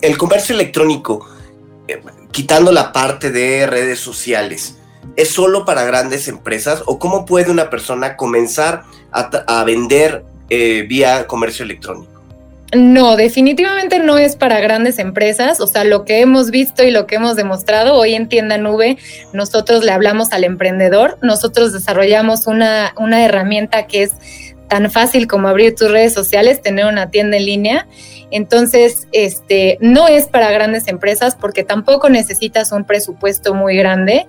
El 0.00 0.18
comercio 0.18 0.56
electrónico, 0.56 1.28
eh, 1.86 2.02
quitando 2.32 2.72
la 2.72 2.92
parte 2.92 3.30
de 3.30 3.68
redes 3.68 4.00
sociales, 4.00 4.78
¿es 5.14 5.28
solo 5.28 5.64
para 5.64 5.84
grandes 5.84 6.26
empresas 6.26 6.82
o 6.86 6.98
cómo 6.98 7.24
puede 7.24 7.52
una 7.52 7.70
persona 7.70 8.16
comenzar 8.16 8.82
a 9.12 9.62
vender 9.64 10.24
eh, 10.54 10.82
vía 10.82 11.26
comercio 11.26 11.64
electrónico? 11.64 12.12
No, 12.74 13.16
definitivamente 13.16 13.98
no 14.00 14.18
es 14.18 14.36
para 14.36 14.60
grandes 14.60 14.98
empresas. 14.98 15.60
O 15.60 15.66
sea, 15.66 15.84
lo 15.84 16.04
que 16.04 16.20
hemos 16.20 16.50
visto 16.50 16.82
y 16.84 16.90
lo 16.90 17.06
que 17.06 17.14
hemos 17.14 17.36
demostrado 17.36 17.94
hoy 17.94 18.14
en 18.14 18.28
Tienda 18.28 18.58
Nube, 18.58 18.98
nosotros 19.32 19.82
le 19.82 19.92
hablamos 19.92 20.32
al 20.32 20.44
emprendedor, 20.44 21.16
nosotros 21.22 21.72
desarrollamos 21.72 22.46
una, 22.46 22.92
una 22.98 23.24
herramienta 23.24 23.86
que 23.86 24.02
es 24.02 24.12
tan 24.68 24.90
fácil 24.90 25.26
como 25.26 25.48
abrir 25.48 25.74
tus 25.74 25.90
redes 25.90 26.12
sociales, 26.12 26.60
tener 26.60 26.84
una 26.84 27.10
tienda 27.10 27.38
en 27.38 27.46
línea. 27.46 27.86
Entonces, 28.30 29.06
este, 29.12 29.78
no 29.80 30.06
es 30.06 30.26
para 30.26 30.50
grandes 30.50 30.86
empresas 30.86 31.34
porque 31.34 31.64
tampoco 31.64 32.10
necesitas 32.10 32.72
un 32.72 32.84
presupuesto 32.84 33.54
muy 33.54 33.74
grande. 33.76 34.26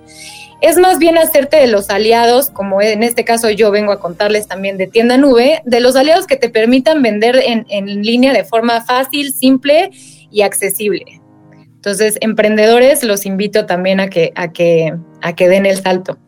Es 0.64 0.78
más 0.78 0.98
bien 0.98 1.18
hacerte 1.18 1.58
de 1.58 1.66
los 1.66 1.90
aliados, 1.90 2.48
como 2.48 2.80
en 2.80 3.02
este 3.02 3.22
caso 3.22 3.50
yo 3.50 3.70
vengo 3.70 3.92
a 3.92 4.00
contarles 4.00 4.48
también 4.48 4.78
de 4.78 4.86
tienda 4.86 5.18
nube, 5.18 5.60
de 5.66 5.80
los 5.80 5.94
aliados 5.94 6.26
que 6.26 6.36
te 6.36 6.48
permitan 6.48 7.02
vender 7.02 7.36
en, 7.36 7.66
en 7.68 8.00
línea 8.02 8.32
de 8.32 8.44
forma 8.44 8.82
fácil, 8.82 9.34
simple 9.34 9.90
y 10.30 10.40
accesible. 10.40 11.20
Entonces, 11.52 12.16
emprendedores, 12.22 13.04
los 13.04 13.26
invito 13.26 13.66
también 13.66 14.00
a 14.00 14.08
que, 14.08 14.32
a 14.36 14.52
que, 14.52 14.94
a 15.20 15.34
que 15.34 15.50
den 15.50 15.66
el 15.66 15.82
salto. 15.82 16.18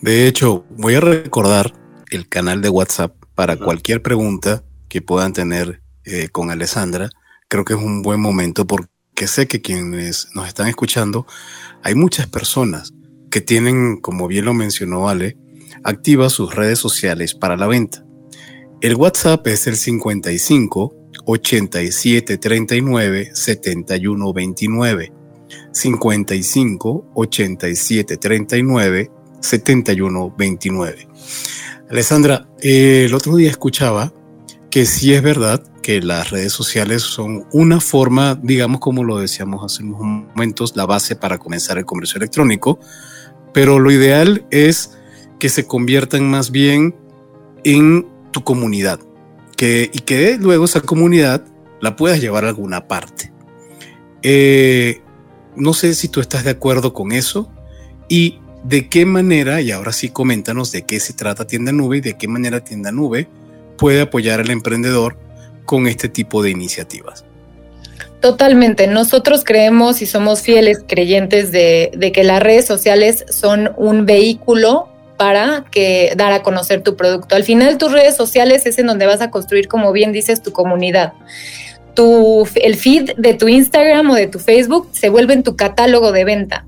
De 0.00 0.26
hecho, 0.26 0.64
voy 0.70 0.94
a 0.94 1.00
recordar 1.00 1.74
el 2.10 2.30
canal 2.30 2.62
de 2.62 2.70
WhatsApp 2.70 3.12
para 3.34 3.58
cualquier 3.58 4.00
pregunta 4.00 4.62
que 4.88 5.02
puedan 5.02 5.34
tener 5.34 5.82
eh, 6.06 6.30
con 6.30 6.50
Alessandra. 6.50 7.10
Creo 7.48 7.66
que 7.66 7.74
es 7.74 7.78
un 7.78 8.00
buen 8.00 8.20
momento 8.20 8.66
porque 8.66 9.26
sé 9.26 9.46
que 9.46 9.60
quienes 9.60 10.28
nos 10.34 10.48
están 10.48 10.66
escuchando, 10.66 11.26
hay 11.82 11.94
muchas 11.94 12.26
personas 12.26 12.94
que 13.36 13.42
tienen, 13.42 13.98
como 13.98 14.28
bien 14.28 14.46
lo 14.46 14.54
mencionó 14.54 15.10
Ale, 15.10 15.36
activas 15.84 16.32
sus 16.32 16.54
redes 16.54 16.78
sociales 16.78 17.34
para 17.34 17.58
la 17.58 17.66
venta. 17.66 18.02
El 18.80 18.94
WhatsApp 18.94 19.46
es 19.48 19.66
el 19.66 19.76
55 19.76 21.10
87 21.26 22.38
39 22.38 23.30
71 23.34 24.32
29. 24.32 25.12
55 25.70 27.10
87 27.14 28.16
39 28.16 29.10
71 29.38 30.34
29. 30.38 31.08
Alessandra, 31.90 32.48
eh, 32.62 33.04
el 33.04 33.12
otro 33.12 33.36
día 33.36 33.50
escuchaba 33.50 34.14
que 34.70 34.86
sí 34.86 35.12
es 35.12 35.22
verdad 35.22 35.62
que 35.82 36.00
las 36.00 36.30
redes 36.30 36.54
sociales 36.54 37.02
son 37.02 37.46
una 37.52 37.80
forma, 37.80 38.34
digamos 38.42 38.80
como 38.80 39.04
lo 39.04 39.18
decíamos 39.18 39.62
hace 39.62 39.82
unos 39.82 40.00
momentos, 40.00 40.74
la 40.74 40.86
base 40.86 41.16
para 41.16 41.36
comenzar 41.36 41.76
el 41.76 41.84
comercio 41.84 42.16
electrónico, 42.16 42.80
pero 43.56 43.78
lo 43.78 43.90
ideal 43.90 44.44
es 44.50 44.98
que 45.38 45.48
se 45.48 45.66
conviertan 45.66 46.28
más 46.28 46.50
bien 46.50 46.94
en 47.64 48.06
tu 48.30 48.44
comunidad 48.44 49.00
que, 49.56 49.90
y 49.94 50.00
que 50.00 50.36
luego 50.36 50.66
esa 50.66 50.82
comunidad 50.82 51.42
la 51.80 51.96
puedas 51.96 52.20
llevar 52.20 52.44
a 52.44 52.48
alguna 52.48 52.86
parte. 52.86 53.32
Eh, 54.22 55.00
no 55.56 55.72
sé 55.72 55.94
si 55.94 56.08
tú 56.08 56.20
estás 56.20 56.44
de 56.44 56.50
acuerdo 56.50 56.92
con 56.92 57.12
eso 57.12 57.50
y 58.10 58.40
de 58.62 58.90
qué 58.90 59.06
manera, 59.06 59.62
y 59.62 59.70
ahora 59.70 59.94
sí 59.94 60.10
coméntanos 60.10 60.70
de 60.70 60.82
qué 60.82 61.00
se 61.00 61.14
trata 61.14 61.46
Tienda 61.46 61.72
Nube 61.72 61.96
y 61.96 62.00
de 62.02 62.18
qué 62.18 62.28
manera 62.28 62.62
Tienda 62.62 62.92
Nube 62.92 63.26
puede 63.78 64.02
apoyar 64.02 64.40
al 64.40 64.50
emprendedor 64.50 65.16
con 65.64 65.86
este 65.86 66.10
tipo 66.10 66.42
de 66.42 66.50
iniciativas. 66.50 67.24
Totalmente. 68.20 68.86
Nosotros 68.86 69.44
creemos 69.44 70.02
y 70.02 70.06
somos 70.06 70.42
fieles 70.42 70.82
creyentes 70.86 71.52
de, 71.52 72.12
que 72.14 72.24
las 72.24 72.42
redes 72.42 72.66
sociales 72.66 73.24
son 73.28 73.72
un 73.76 74.06
vehículo 74.06 74.88
para 75.16 75.64
que 75.70 76.12
dar 76.16 76.32
a 76.32 76.42
conocer 76.42 76.82
tu 76.82 76.96
producto. 76.96 77.36
Al 77.36 77.44
final, 77.44 77.78
tus 77.78 77.92
redes 77.92 78.16
sociales 78.16 78.66
es 78.66 78.78
en 78.78 78.86
donde 78.86 79.06
vas 79.06 79.20
a 79.20 79.30
construir, 79.30 79.68
como 79.68 79.92
bien 79.92 80.12
dices, 80.12 80.42
tu 80.42 80.52
comunidad. 80.52 81.12
Tu, 81.94 82.46
el 82.56 82.76
feed 82.76 83.12
de 83.16 83.34
tu 83.34 83.48
Instagram 83.48 84.10
o 84.10 84.14
de 84.14 84.26
tu 84.26 84.38
Facebook 84.38 84.88
se 84.92 85.08
vuelve 85.08 85.32
en 85.34 85.42
tu 85.42 85.56
catálogo 85.56 86.12
de 86.12 86.24
venta. 86.24 86.66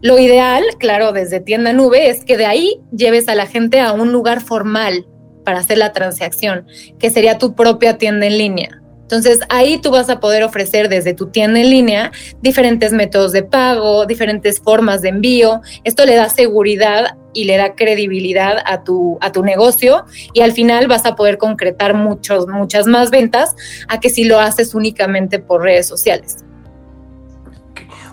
Lo 0.00 0.18
ideal, 0.18 0.62
claro, 0.78 1.12
desde 1.12 1.40
tienda 1.40 1.72
nube, 1.72 2.08
es 2.08 2.24
que 2.24 2.36
de 2.36 2.46
ahí 2.46 2.80
lleves 2.94 3.28
a 3.28 3.34
la 3.34 3.46
gente 3.46 3.80
a 3.80 3.92
un 3.92 4.12
lugar 4.12 4.40
formal 4.40 5.06
para 5.44 5.60
hacer 5.60 5.78
la 5.78 5.92
transacción, 5.92 6.66
que 6.98 7.10
sería 7.10 7.38
tu 7.38 7.54
propia 7.54 7.96
tienda 7.96 8.26
en 8.26 8.36
línea. 8.36 8.77
Entonces 9.08 9.38
ahí 9.48 9.78
tú 9.78 9.90
vas 9.90 10.10
a 10.10 10.20
poder 10.20 10.44
ofrecer 10.44 10.90
desde 10.90 11.14
tu 11.14 11.28
tienda 11.28 11.58
en 11.60 11.70
línea 11.70 12.12
diferentes 12.42 12.92
métodos 12.92 13.32
de 13.32 13.42
pago, 13.42 14.04
diferentes 14.04 14.60
formas 14.60 15.00
de 15.00 15.08
envío. 15.08 15.62
Esto 15.82 16.04
le 16.04 16.14
da 16.14 16.28
seguridad 16.28 17.16
y 17.32 17.44
le 17.44 17.56
da 17.56 17.74
credibilidad 17.74 18.58
a 18.66 18.84
tu, 18.84 19.16
a 19.22 19.32
tu 19.32 19.42
negocio 19.42 20.04
y 20.34 20.42
al 20.42 20.52
final 20.52 20.88
vas 20.88 21.06
a 21.06 21.16
poder 21.16 21.38
concretar 21.38 21.94
muchos, 21.94 22.48
muchas 22.48 22.86
más 22.86 23.10
ventas 23.10 23.56
a 23.88 23.98
que 23.98 24.10
si 24.10 24.24
lo 24.24 24.40
haces 24.40 24.74
únicamente 24.74 25.38
por 25.38 25.62
redes 25.62 25.88
sociales. 25.88 26.44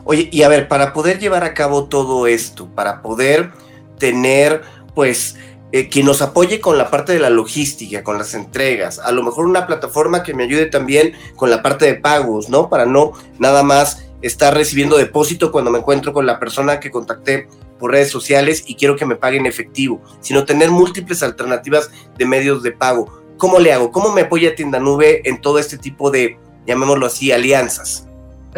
Oye, 0.05 0.29
y 0.31 0.43
a 0.43 0.47
ver, 0.47 0.69
para 0.69 0.93
poder 0.93 1.19
llevar 1.19 1.43
a 1.43 1.53
cabo 1.53 1.89
todo 1.89 2.25
esto, 2.25 2.69
para 2.73 3.01
poder 3.01 3.51
tener, 3.97 4.61
pues, 4.93 5.35
eh, 5.75 5.89
quien 5.89 6.05
nos 6.05 6.21
apoye 6.21 6.61
con 6.61 6.77
la 6.77 6.89
parte 6.89 7.11
de 7.11 7.19
la 7.19 7.29
logística, 7.29 8.01
con 8.01 8.17
las 8.17 8.33
entregas, 8.33 8.97
a 8.97 9.11
lo 9.11 9.23
mejor 9.23 9.45
una 9.45 9.67
plataforma 9.67 10.23
que 10.23 10.33
me 10.33 10.45
ayude 10.45 10.67
también 10.67 11.11
con 11.35 11.49
la 11.49 11.61
parte 11.61 11.83
de 11.83 11.95
pagos, 11.95 12.47
¿no? 12.47 12.69
Para 12.69 12.85
no 12.85 13.11
nada 13.39 13.61
más 13.61 14.05
estar 14.21 14.53
recibiendo 14.53 14.95
depósito 14.95 15.51
cuando 15.51 15.71
me 15.71 15.79
encuentro 15.79 16.13
con 16.13 16.25
la 16.25 16.39
persona 16.39 16.79
que 16.79 16.91
contacté 16.91 17.49
por 17.77 17.91
redes 17.91 18.09
sociales 18.09 18.63
y 18.65 18.75
quiero 18.75 18.95
que 18.95 19.05
me 19.05 19.17
paguen 19.17 19.45
efectivo, 19.47 20.01
sino 20.21 20.45
tener 20.45 20.71
múltiples 20.71 21.21
alternativas 21.21 21.91
de 22.17 22.25
medios 22.25 22.63
de 22.63 22.71
pago. 22.71 23.11
¿Cómo 23.35 23.59
le 23.59 23.73
hago? 23.73 23.91
¿Cómo 23.91 24.13
me 24.13 24.21
apoya 24.21 24.55
Tienda 24.55 24.79
Nube 24.79 25.27
en 25.27 25.41
todo 25.41 25.59
este 25.59 25.77
tipo 25.77 26.09
de, 26.09 26.39
llamémoslo 26.65 27.05
así, 27.05 27.33
alianzas? 27.33 28.07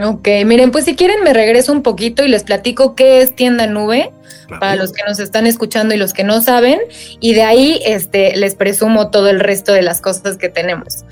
Ok, 0.03 0.27
miren, 0.45 0.71
pues 0.71 0.86
si 0.86 0.95
quieren 0.95 1.23
me 1.23 1.33
regreso 1.33 1.71
un 1.71 1.81
poquito 1.81 2.23
y 2.23 2.27
les 2.27 2.43
platico 2.43 2.93
qué 2.93 3.21
es 3.21 3.36
tienda 3.36 3.65
nube 3.65 4.12
para 4.60 4.75
los 4.75 4.93
que 4.93 5.01
nos 5.07 5.19
están 5.19 5.47
escuchando 5.47 5.95
y 5.95 5.97
los 5.97 6.13
que 6.13 6.23
no 6.23 6.39
saben, 6.39 6.79
y 7.19 7.33
de 7.33 7.43
ahí 7.43 7.81
este, 7.86 8.36
les 8.38 8.55
presumo 8.55 9.10
todo 9.10 9.29
el 9.29 9.39
resto 9.39 9.73
de 9.73 9.81
las 9.81 9.99
cosas 9.99 10.38
que 10.38 10.49
tenemos. 10.49 11.03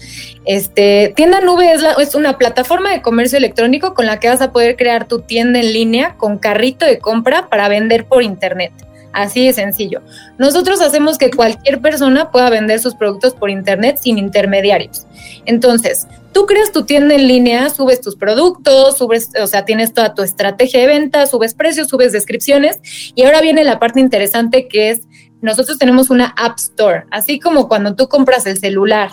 Este, 0.45 1.13
tienda 1.15 1.41
nube 1.41 1.73
es, 1.73 1.81
es 1.99 2.15
una 2.15 2.37
plataforma 2.37 2.91
de 2.91 3.01
comercio 3.01 3.37
electrónico 3.37 3.93
con 3.93 4.05
la 4.05 4.19
que 4.19 4.29
vas 4.29 4.41
a 4.41 4.51
poder 4.51 4.77
crear 4.77 5.07
tu 5.07 5.19
tienda 5.21 5.59
en 5.59 5.73
línea 5.73 6.15
con 6.17 6.37
carrito 6.37 6.85
de 6.85 6.99
compra 6.99 7.49
para 7.49 7.67
vender 7.67 8.05
por 8.05 8.21
internet. 8.23 8.71
Así 9.15 9.45
de 9.45 9.53
sencillo. 9.53 10.01
Nosotros 10.37 10.81
hacemos 10.81 11.17
que 11.17 11.31
cualquier 11.31 11.79
persona 11.79 12.31
pueda 12.31 12.49
vender 12.49 12.81
sus 12.81 12.95
productos 12.95 13.33
por 13.33 13.49
internet 13.49 13.97
sin 13.97 14.17
intermediarios. 14.17 15.07
Entonces, 15.45 16.05
tú 16.33 16.45
creas 16.45 16.73
tu 16.73 16.83
tienda 16.83 17.15
en 17.15 17.25
línea, 17.25 17.69
subes 17.69 18.01
tus 18.01 18.17
productos, 18.17 18.97
subes, 18.97 19.29
o 19.41 19.47
sea, 19.47 19.63
tienes 19.63 19.93
toda 19.93 20.13
tu 20.13 20.21
estrategia 20.21 20.81
de 20.81 20.87
venta, 20.87 21.27
subes 21.27 21.53
precios, 21.53 21.87
subes 21.87 22.11
descripciones 22.11 22.81
y 23.15 23.23
ahora 23.23 23.39
viene 23.39 23.63
la 23.63 23.79
parte 23.79 24.01
interesante 24.01 24.67
que 24.67 24.89
es 24.89 25.07
nosotros 25.41 25.77
tenemos 25.77 26.09
una 26.09 26.33
App 26.35 26.57
Store, 26.57 27.05
así 27.09 27.39
como 27.39 27.69
cuando 27.69 27.95
tú 27.95 28.09
compras 28.09 28.45
el 28.47 28.57
celular 28.57 29.11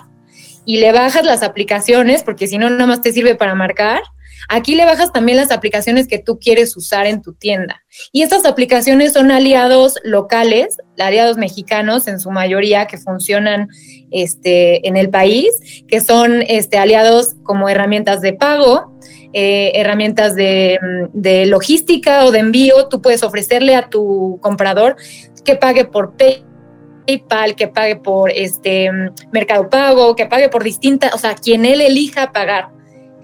y 0.64 0.78
le 0.78 0.90
bajas 0.90 1.24
las 1.24 1.44
aplicaciones, 1.44 2.24
porque 2.24 2.48
si 2.48 2.58
no, 2.58 2.70
nada 2.70 2.86
más 2.86 3.02
te 3.02 3.12
sirve 3.12 3.36
para 3.36 3.54
marcar. 3.54 4.00
Aquí 4.48 4.74
le 4.74 4.84
bajas 4.84 5.12
también 5.12 5.38
las 5.38 5.50
aplicaciones 5.50 6.08
que 6.08 6.18
tú 6.18 6.38
quieres 6.38 6.76
usar 6.76 7.06
en 7.06 7.22
tu 7.22 7.34
tienda. 7.34 7.82
Y 8.12 8.22
estas 8.22 8.44
aplicaciones 8.44 9.12
son 9.12 9.30
aliados 9.30 9.94
locales, 10.02 10.76
aliados 10.98 11.36
mexicanos 11.36 12.08
en 12.08 12.20
su 12.20 12.30
mayoría 12.30 12.86
que 12.86 12.98
funcionan 12.98 13.68
este, 14.10 14.86
en 14.86 14.96
el 14.96 15.10
país, 15.10 15.50
que 15.88 16.00
son 16.00 16.42
este, 16.42 16.78
aliados 16.78 17.34
como 17.42 17.68
herramientas 17.68 18.20
de 18.20 18.32
pago, 18.32 18.98
eh, 19.32 19.72
herramientas 19.74 20.34
de, 20.34 20.78
de, 21.12 21.46
logística 21.46 22.24
o 22.24 22.30
de 22.30 22.40
envío. 22.40 22.88
Tú 22.88 23.00
puedes 23.00 23.22
ofrecerle 23.22 23.74
a 23.74 23.88
tu 23.88 24.38
comprador 24.42 24.96
que 25.44 25.56
pague 25.56 25.84
por 25.84 26.14
PayPal, 26.16 27.54
que 27.56 27.68
pague 27.68 27.96
por 27.96 28.30
este 28.30 28.90
Mercado 29.32 29.68
Pago, 29.68 30.14
que 30.14 30.26
pague 30.26 30.48
por 30.48 30.62
distintas, 30.62 31.14
o 31.14 31.18
sea, 31.18 31.34
quien 31.34 31.64
él 31.64 31.80
elija 31.80 32.32
pagar. 32.32 32.68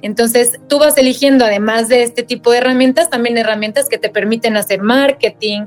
Entonces, 0.02 0.52
tú 0.68 0.78
vas 0.78 0.96
eligiendo, 0.96 1.44
además 1.44 1.88
de 1.88 2.02
este 2.02 2.22
tipo 2.22 2.52
de 2.52 2.58
herramientas, 2.58 3.10
también 3.10 3.36
herramientas 3.36 3.88
que 3.88 3.98
te 3.98 4.08
permiten 4.08 4.56
hacer 4.56 4.82
marketing, 4.82 5.62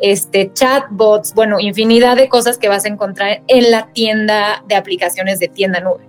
este, 0.00 0.50
chatbots, 0.52 1.34
bueno, 1.34 1.60
infinidad 1.60 2.16
de 2.16 2.28
cosas 2.28 2.58
que 2.58 2.68
vas 2.68 2.84
a 2.84 2.88
encontrar 2.88 3.42
en 3.46 3.70
la 3.70 3.92
tienda 3.92 4.64
de 4.68 4.74
aplicaciones 4.74 5.38
de 5.38 5.48
tienda 5.48 5.80
nube. 5.80 6.04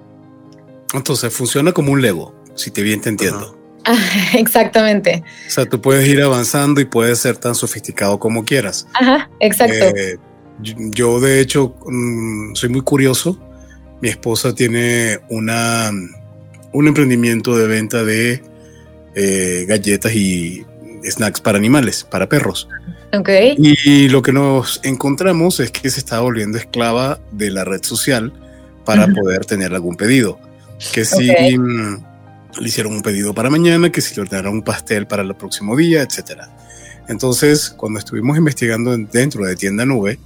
Entonces, 0.93 1.33
funciona 1.33 1.71
como 1.71 1.91
un 1.91 2.01
Lego, 2.01 2.33
si 2.55 2.71
te 2.71 2.81
bien 2.81 3.01
te 3.01 3.09
entiendo. 3.09 3.57
exactamente. 4.33 5.23
O 5.47 5.51
sea, 5.51 5.65
tú 5.65 5.81
puedes 5.81 6.07
ir 6.07 6.21
avanzando 6.21 6.81
y 6.81 6.85
puedes 6.85 7.19
ser 7.19 7.37
tan 7.37 7.55
sofisticado 7.55 8.19
como 8.19 8.43
quieras. 8.43 8.87
Ajá, 8.93 9.29
exacto. 9.39 9.85
Eh, 9.85 10.17
yo, 10.59 11.19
de 11.19 11.39
hecho, 11.39 11.75
mm, 11.85 12.55
soy 12.55 12.69
muy 12.69 12.81
curioso. 12.81 13.39
Mi 14.01 14.09
esposa 14.09 14.53
tiene 14.53 15.19
una 15.29 15.91
un 16.73 16.87
emprendimiento 16.87 17.57
de 17.57 17.67
venta 17.67 18.03
de 18.03 18.43
eh, 19.15 19.65
galletas 19.67 20.13
y 20.13 20.65
snacks 21.03 21.41
para 21.41 21.57
animales, 21.57 22.03
para 22.03 22.29
perros. 22.29 22.67
Okay. 23.13 23.55
Y 23.57 24.09
lo 24.09 24.21
que 24.21 24.33
nos 24.33 24.81
encontramos 24.83 25.59
es 25.59 25.71
que 25.71 25.89
se 25.89 25.99
está 25.99 26.19
volviendo 26.19 26.57
esclava 26.57 27.19
de 27.31 27.49
la 27.49 27.63
red 27.63 27.83
social 27.83 28.33
para 28.85 29.07
poder 29.07 29.45
tener 29.45 29.73
algún 29.73 29.95
pedido. 29.95 30.39
Que 30.93 31.05
si 31.05 31.57
mm, 31.57 32.03
le 32.59 32.67
hicieron 32.67 32.93
un 32.93 33.01
pedido 33.01 33.33
para 33.33 33.49
mañana, 33.49 33.91
que 33.91 34.01
si 34.01 34.15
le 34.15 34.21
ordenaron 34.21 34.55
un 34.55 34.61
pastel 34.61 35.07
para 35.07 35.23
el 35.23 35.35
próximo 35.35 35.75
día, 35.75 36.01
etc. 36.01 36.41
Entonces, 37.07 37.69
cuando 37.69 37.99
estuvimos 37.99 38.37
investigando 38.37 38.95
dentro 38.97 39.45
de 39.45 39.55
tienda 39.55 39.85
nube, 39.85 40.19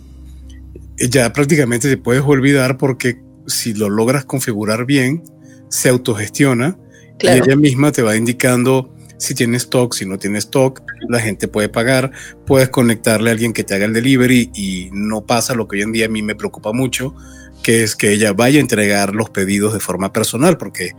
ya 0.97 1.31
prácticamente 1.33 1.89
te 1.89 1.97
puedes 1.97 2.23
olvidar 2.23 2.77
porque 2.77 3.21
si 3.47 3.73
lo 3.73 3.89
logras 3.89 4.25
configurar 4.25 4.85
bien, 4.85 5.23
se 5.71 5.89
autogestiona 5.89 6.77
y 7.19 7.27
ella 7.27 7.55
misma 7.55 7.91
te 7.91 8.03
va 8.03 8.15
indicando 8.15 8.93
si 9.17 9.35
tiene 9.35 9.57
stock, 9.57 9.93
si 9.93 10.05
no 10.05 10.17
tiene 10.17 10.39
stock, 10.39 10.81
la 11.07 11.19
gente 11.19 11.47
puede 11.47 11.69
pagar, 11.69 12.11
puedes 12.45 12.69
conectarle 12.69 13.29
a 13.29 13.33
alguien 13.33 13.53
que 13.53 13.63
te 13.63 13.75
haga 13.75 13.85
el 13.85 13.93
delivery 13.93 14.49
y 14.55 14.89
no 14.91 15.25
pasa 15.25 15.53
lo 15.53 15.67
que 15.67 15.77
hoy 15.77 15.83
en 15.83 15.91
día 15.91 16.07
a 16.07 16.09
mí 16.09 16.23
me 16.23 16.35
preocupa 16.35 16.73
mucho, 16.73 17.13
que 17.61 17.83
es 17.83 17.95
que 17.95 18.11
ella 18.13 18.33
vaya 18.33 18.57
a 18.57 18.61
entregar 18.61 19.13
los 19.13 19.29
pedidos 19.29 19.73
de 19.73 19.79
forma 19.79 20.11
personal, 20.11 20.57
porque 20.57 20.93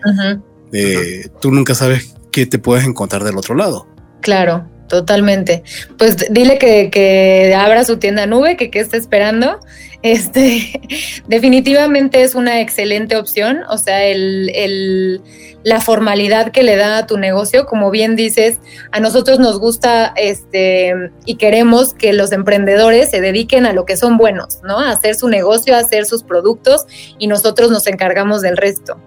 eh, 0.72 1.28
tú 1.40 1.50
nunca 1.50 1.74
sabes 1.74 2.14
qué 2.30 2.46
te 2.46 2.60
puedes 2.60 2.86
encontrar 2.86 3.24
del 3.24 3.36
otro 3.36 3.56
lado. 3.56 3.88
Claro, 4.20 4.70
totalmente. 4.92 5.62
Pues 5.96 6.26
dile 6.30 6.58
que, 6.58 6.90
que 6.90 7.54
abra 7.56 7.82
su 7.82 7.96
tienda 7.96 8.26
nube, 8.26 8.58
que 8.58 8.70
qué 8.70 8.80
está 8.80 8.98
esperando. 8.98 9.58
Este, 10.02 10.82
definitivamente 11.28 12.22
es 12.22 12.34
una 12.34 12.60
excelente 12.60 13.16
opción. 13.16 13.60
O 13.70 13.78
sea, 13.78 14.04
el, 14.04 15.22
la 15.62 15.80
formalidad 15.80 16.52
que 16.52 16.62
le 16.62 16.76
da 16.76 16.98
a 16.98 17.06
tu 17.06 17.16
negocio, 17.16 17.64
como 17.64 17.90
bien 17.90 18.16
dices, 18.16 18.58
a 18.90 19.00
nosotros 19.00 19.38
nos 19.38 19.58
gusta 19.58 20.12
este, 20.14 20.92
y 21.24 21.36
queremos 21.36 21.94
que 21.94 22.12
los 22.12 22.30
emprendedores 22.30 23.08
se 23.10 23.22
dediquen 23.22 23.64
a 23.64 23.72
lo 23.72 23.86
que 23.86 23.96
son 23.96 24.18
buenos, 24.18 24.58
¿no? 24.62 24.78
A 24.78 24.90
hacer 24.90 25.14
su 25.14 25.30
negocio, 25.30 25.74
a 25.74 25.78
hacer 25.78 26.04
sus 26.04 26.22
productos 26.22 26.84
y 27.18 27.28
nosotros 27.28 27.70
nos 27.70 27.86
encargamos 27.86 28.42
del 28.42 28.58
resto. 28.58 29.00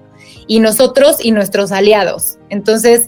Y 0.48 0.62
nosotros 0.62 1.18
y 1.24 1.32
nuestros 1.32 1.72
aliados. 1.72 2.40
Entonces, 2.50 3.08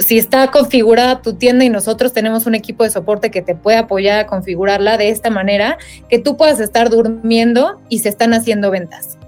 si 0.00 0.18
está 0.18 0.50
configurada 0.50 1.22
tu 1.22 1.34
tienda 1.34 1.64
y 1.64 1.70
nosotros 1.70 2.12
tenemos 2.12 2.46
un 2.46 2.54
equipo 2.54 2.84
de 2.84 2.90
soporte 2.90 3.30
que 3.30 3.42
te 3.42 3.54
puede 3.54 3.78
apoyar 3.78 4.20
a 4.20 4.26
configurarla 4.26 4.98
de 4.98 5.08
esta 5.08 5.30
manera, 5.30 5.78
que 6.08 6.18
tú 6.18 6.36
puedas 6.36 6.60
estar 6.60 6.90
durmiendo 6.90 7.80
y 7.88 8.00
se 8.00 8.08
están 8.08 8.34
haciendo 8.34 8.70
ventas 8.70 9.18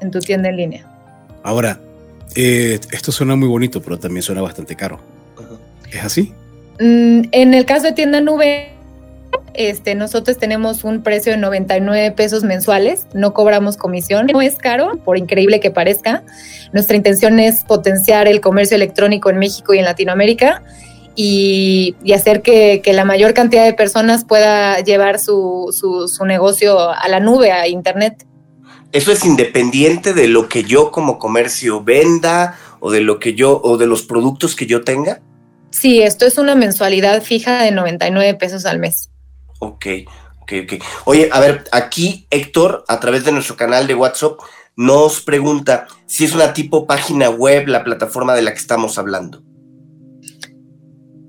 en 0.00 0.10
tu 0.10 0.20
tienda 0.20 0.48
en 0.48 0.56
línea. 0.56 0.86
Ahora, 1.42 1.80
eh, 2.36 2.78
esto 2.92 3.12
suena 3.12 3.36
muy 3.36 3.48
bonito, 3.48 3.82
pero 3.82 3.98
también 3.98 4.22
suena 4.22 4.42
bastante 4.42 4.76
caro. 4.76 5.00
¿Es 5.90 6.04
así? 6.04 6.32
Mm, 6.80 7.22
en 7.30 7.54
el 7.54 7.64
caso 7.64 7.84
de 7.84 7.92
tienda 7.92 8.20
nube, 8.20 8.73
este, 9.54 9.94
nosotros 9.94 10.38
tenemos 10.38 10.84
un 10.84 11.02
precio 11.02 11.32
de 11.32 11.38
99 11.38 12.12
pesos 12.12 12.42
mensuales, 12.42 13.06
no 13.14 13.32
cobramos 13.32 13.76
comisión, 13.76 14.26
no 14.32 14.42
es 14.42 14.56
caro, 14.56 14.98
por 15.04 15.18
increíble 15.18 15.60
que 15.60 15.70
parezca. 15.70 16.24
Nuestra 16.72 16.96
intención 16.96 17.38
es 17.38 17.64
potenciar 17.64 18.28
el 18.28 18.40
comercio 18.40 18.76
electrónico 18.76 19.30
en 19.30 19.38
México 19.38 19.74
y 19.74 19.78
en 19.78 19.84
Latinoamérica 19.84 20.62
y, 21.14 21.94
hacer 22.14 22.42
que, 22.42 22.82
la 22.92 23.04
mayor 23.04 23.34
cantidad 23.34 23.64
de 23.64 23.74
personas 23.74 24.24
pueda 24.24 24.80
llevar 24.80 25.18
su, 25.18 25.72
su 25.72 26.24
negocio 26.24 26.90
a 26.90 27.08
la 27.08 27.20
nube, 27.20 27.52
a 27.52 27.68
Internet. 27.68 28.26
¿Eso 28.92 29.10
es 29.10 29.24
independiente 29.24 30.14
de 30.14 30.28
lo 30.28 30.48
que 30.48 30.62
yo 30.62 30.92
como 30.92 31.18
comercio 31.18 31.82
venda 31.82 32.56
o 32.78 32.92
de 32.92 33.00
lo 33.00 33.18
que 33.18 33.34
yo 33.34 33.60
o 33.64 33.76
de 33.76 33.86
los 33.86 34.02
productos 34.02 34.54
que 34.54 34.66
yo 34.66 34.84
tenga? 34.84 35.20
Sí, 35.70 36.00
esto 36.00 36.26
es 36.26 36.38
una 36.38 36.54
mensualidad 36.54 37.20
fija 37.22 37.62
de 37.62 37.72
99 37.72 38.34
pesos 38.34 38.64
al 38.66 38.78
mes. 38.78 39.10
Ok, 39.64 39.86
ok, 40.42 40.52
ok. 40.64 40.84
Oye, 41.06 41.28
a 41.32 41.40
ver, 41.40 41.64
aquí 41.72 42.26
Héctor, 42.30 42.84
a 42.88 43.00
través 43.00 43.24
de 43.24 43.32
nuestro 43.32 43.56
canal 43.56 43.86
de 43.86 43.94
WhatsApp, 43.94 44.38
nos 44.76 45.20
pregunta 45.20 45.86
si 46.06 46.24
es 46.24 46.34
una 46.34 46.52
tipo 46.52 46.86
página 46.86 47.30
web 47.30 47.68
la 47.68 47.84
plataforma 47.84 48.34
de 48.34 48.42
la 48.42 48.52
que 48.52 48.58
estamos 48.58 48.98
hablando. 48.98 49.42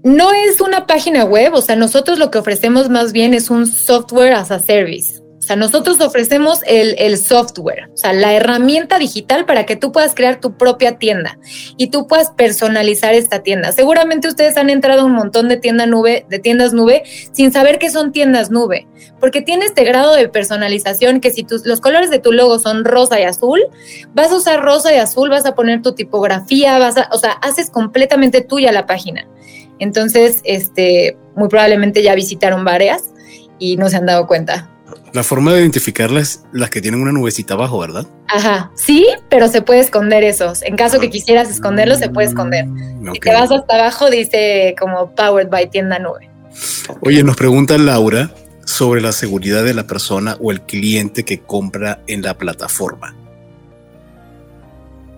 No 0.04 0.32
es 0.34 0.62
una 0.62 0.86
página 0.86 1.26
web, 1.26 1.54
o 1.54 1.62
sea, 1.62 1.76
nosotros 1.76 2.19
lo 2.19 2.30
que 2.30 2.38
ofrecemos 2.38 2.89
más 2.89 3.12
bien 3.12 3.34
es 3.34 3.50
un 3.50 3.65
software 3.65 4.34
as 4.34 4.52
a 4.52 4.60
service. 4.60 5.25
O 5.46 5.48
sea, 5.48 5.58
nosotros 5.58 6.02
ofrecemos 6.02 6.62
el, 6.66 7.18
software, 7.20 7.92
o 7.94 7.98
sea, 7.98 8.14
la 8.14 8.34
herramienta 8.34 8.98
digital 8.98 9.46
para 9.46 9.68
que 9.68 9.76
tú 9.76 9.92
puedas 9.92 10.16
crear 10.16 10.42
tu 10.42 10.58
propia 10.58 10.98
tienda 10.98 11.38
y 11.78 11.92
tú 11.92 12.08
puedas 12.08 12.32
personalizar 12.32 13.14
esta 13.14 13.44
tienda. 13.44 13.72
Seguramente 13.72 14.28
ustedes 14.28 14.58
han 14.58 14.72
entrado 14.72 15.02
a 15.02 15.06
un 15.06 15.12
montón 15.12 15.48
de 15.48 15.58
tiendas 15.58 15.88
nube, 15.88 16.26
de 16.32 16.40
tiendas 16.40 16.74
nube, 16.74 17.04
sin 17.32 17.54
saber 17.54 17.78
qué 17.78 17.92
son 17.92 18.12
tiendas 18.12 18.50
nube, 18.50 18.88
porque 19.20 19.44
tiene 19.44 19.66
este 19.66 19.84
grado 19.84 20.16
de 20.16 20.30
personalización 20.30 21.20
que 21.20 21.30
si 21.30 21.44
tus, 21.44 21.64
los 21.64 21.80
colores 21.80 22.10
de 22.10 22.18
tu 22.18 22.32
logo 22.32 22.58
son 22.58 22.84
rosa 22.84 23.20
y 23.20 23.24
azul, 23.24 23.62
vas 24.16 24.32
a 24.32 24.38
usar 24.38 24.64
rosa 24.64 24.96
y 24.96 24.98
azul, 24.98 25.30
vas 25.30 25.46
a 25.46 25.54
poner 25.54 25.84
tu 25.84 25.94
tipografía, 25.94 26.80
vas 26.80 26.98
a, 26.98 27.08
o 27.12 27.20
sea, 27.20 27.34
haces 27.34 27.70
completamente 27.70 28.42
tuya 28.42 28.72
la 28.72 28.88
página. 28.88 29.28
Entonces, 29.78 30.42
este, 30.44 31.20
muy 31.36 31.50
probablemente 31.50 32.02
ya 32.02 32.16
visitaron 32.16 32.66
varias 32.66 33.14
y 33.60 33.78
no 33.78 33.90
se 33.90 33.98
han 33.98 34.08
dado 34.08 34.26
cuenta. 34.26 34.72
La 35.15 35.23
forma 35.23 35.54
de 35.54 35.62
identificarlas 35.62 36.43
las 36.51 36.69
que 36.69 36.82
tienen 36.82 37.01
una 37.01 37.13
nubecita 37.13 37.54
abajo, 37.54 37.80
¿verdad? 37.80 38.06
Ajá, 38.28 38.69
sí, 38.75 39.08
pero 39.30 39.47
se 39.47 39.62
puede 39.62 39.80
esconder 39.80 40.25
esos. 40.25 40.62
En 40.62 40.75
caso 40.75 40.99
que 40.99 41.10
quisieras 41.10 41.49
esconderlos, 41.49 41.99
se 41.99 42.10
puede 42.10 42.28
esconder. 42.28 42.65
Mm, 42.65 43.13
si 43.13 43.19
te 43.21 43.32
vas 43.32 43.49
hasta 43.49 43.75
abajo, 43.75 44.10
dice 44.10 44.75
como 44.78 45.15
Powered 45.15 45.47
by 45.47 45.69
Tienda 45.69 45.99
Nube. 45.99 46.30
Oye, 46.99 47.23
nos 47.23 47.38
pregunta 47.38 47.78
Laura 47.78 48.30
sobre 48.65 48.99
la 48.99 49.13
seguridad 49.13 49.63
de 49.63 49.73
la 49.73 49.88
persona 49.88 50.36
o 50.41 50.51
el 50.51 50.63
cliente 50.63 51.23
que 51.23 51.39
compra 51.39 52.01
en 52.08 52.21
la 52.21 52.38
plataforma 52.38 53.15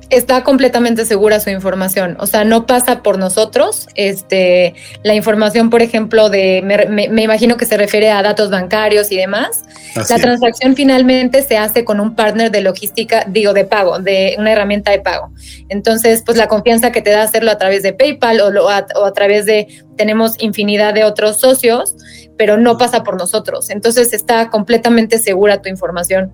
está 0.09 0.43
completamente 0.43 1.05
segura 1.05 1.39
su 1.39 1.49
información, 1.49 2.15
o 2.19 2.27
sea, 2.27 2.43
no 2.43 2.65
pasa 2.65 3.03
por 3.03 3.17
nosotros. 3.17 3.87
Este, 3.95 4.73
la 5.03 5.15
información, 5.15 5.69
por 5.69 5.81
ejemplo, 5.81 6.29
de, 6.29 6.61
me, 6.63 7.23
imagino 7.23 7.57
que 7.57 7.65
se 7.65 7.77
refiere 7.77 8.09
a 8.11 8.21
datos 8.21 8.49
bancarios 8.49 9.11
y 9.11 9.17
demás. 9.17 9.63
la 10.09 10.17
transacción 10.17 10.75
finalmente 10.75 11.43
se 11.43 11.57
hace 11.57 11.83
con 11.83 11.99
un 11.99 12.15
partner 12.15 12.51
de 12.51 12.61
logística, 12.61 13.25
digo, 13.27 13.53
de 13.53 13.65
pago, 13.65 13.99
de 13.99 14.35
una 14.39 14.51
herramienta 14.53 14.91
de 14.91 14.99
pago. 14.99 15.31
Entonces, 15.69 16.23
pues 16.25 16.37
la 16.37 16.47
confianza 16.47 16.91
que 16.91 17.01
te 17.01 17.09
da 17.09 17.23
hacerlo 17.23 17.51
a 17.51 17.57
través 17.57 17.83
de 17.83 17.93
PayPal 17.93 18.39
o, 18.39 18.69
a, 18.69 18.85
o 18.95 19.05
a 19.05 19.13
través 19.13 19.45
de, 19.45 19.67
tenemos 19.97 20.35
infinidad 20.39 20.93
de 20.93 21.03
otros 21.03 21.37
socios, 21.37 21.95
pero 22.37 22.57
no 22.57 22.77
pasa 22.77 23.03
por 23.03 23.17
nosotros. 23.17 23.69
Entonces, 23.69 24.13
está 24.13 24.49
completamente 24.49 25.19
segura 25.19 25.61
tu 25.61 25.69
información. 25.69 26.31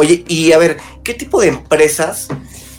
Oye, 0.00 0.24
y 0.28 0.52
a 0.52 0.58
ver, 0.58 0.76
¿qué 1.02 1.12
tipo 1.12 1.40
de 1.40 1.48
empresas 1.48 2.28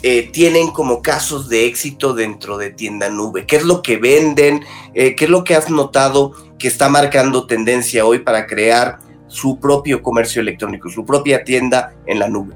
eh, 0.02 0.30
tienen 0.32 0.70
como 0.70 1.02
casos 1.02 1.50
de 1.50 1.66
éxito 1.66 2.14
dentro 2.14 2.56
de 2.56 2.70
tienda 2.70 3.10
nube? 3.10 3.44
¿Qué 3.44 3.56
es 3.56 3.64
lo 3.64 3.82
que 3.82 3.98
venden? 3.98 4.64
Eh, 4.94 5.14
¿Qué 5.14 5.26
es 5.26 5.30
lo 5.30 5.44
que 5.44 5.54
has 5.54 5.68
notado 5.68 6.32
que 6.58 6.66
está 6.66 6.88
marcando 6.88 7.46
tendencia 7.46 8.06
hoy 8.06 8.20
para 8.20 8.46
crear 8.46 9.00
su 9.26 9.60
propio 9.60 10.02
comercio 10.02 10.40
electrónico, 10.40 10.88
su 10.88 11.04
propia 11.04 11.44
tienda 11.44 11.92
en 12.06 12.20
la 12.20 12.28
nube? 12.30 12.54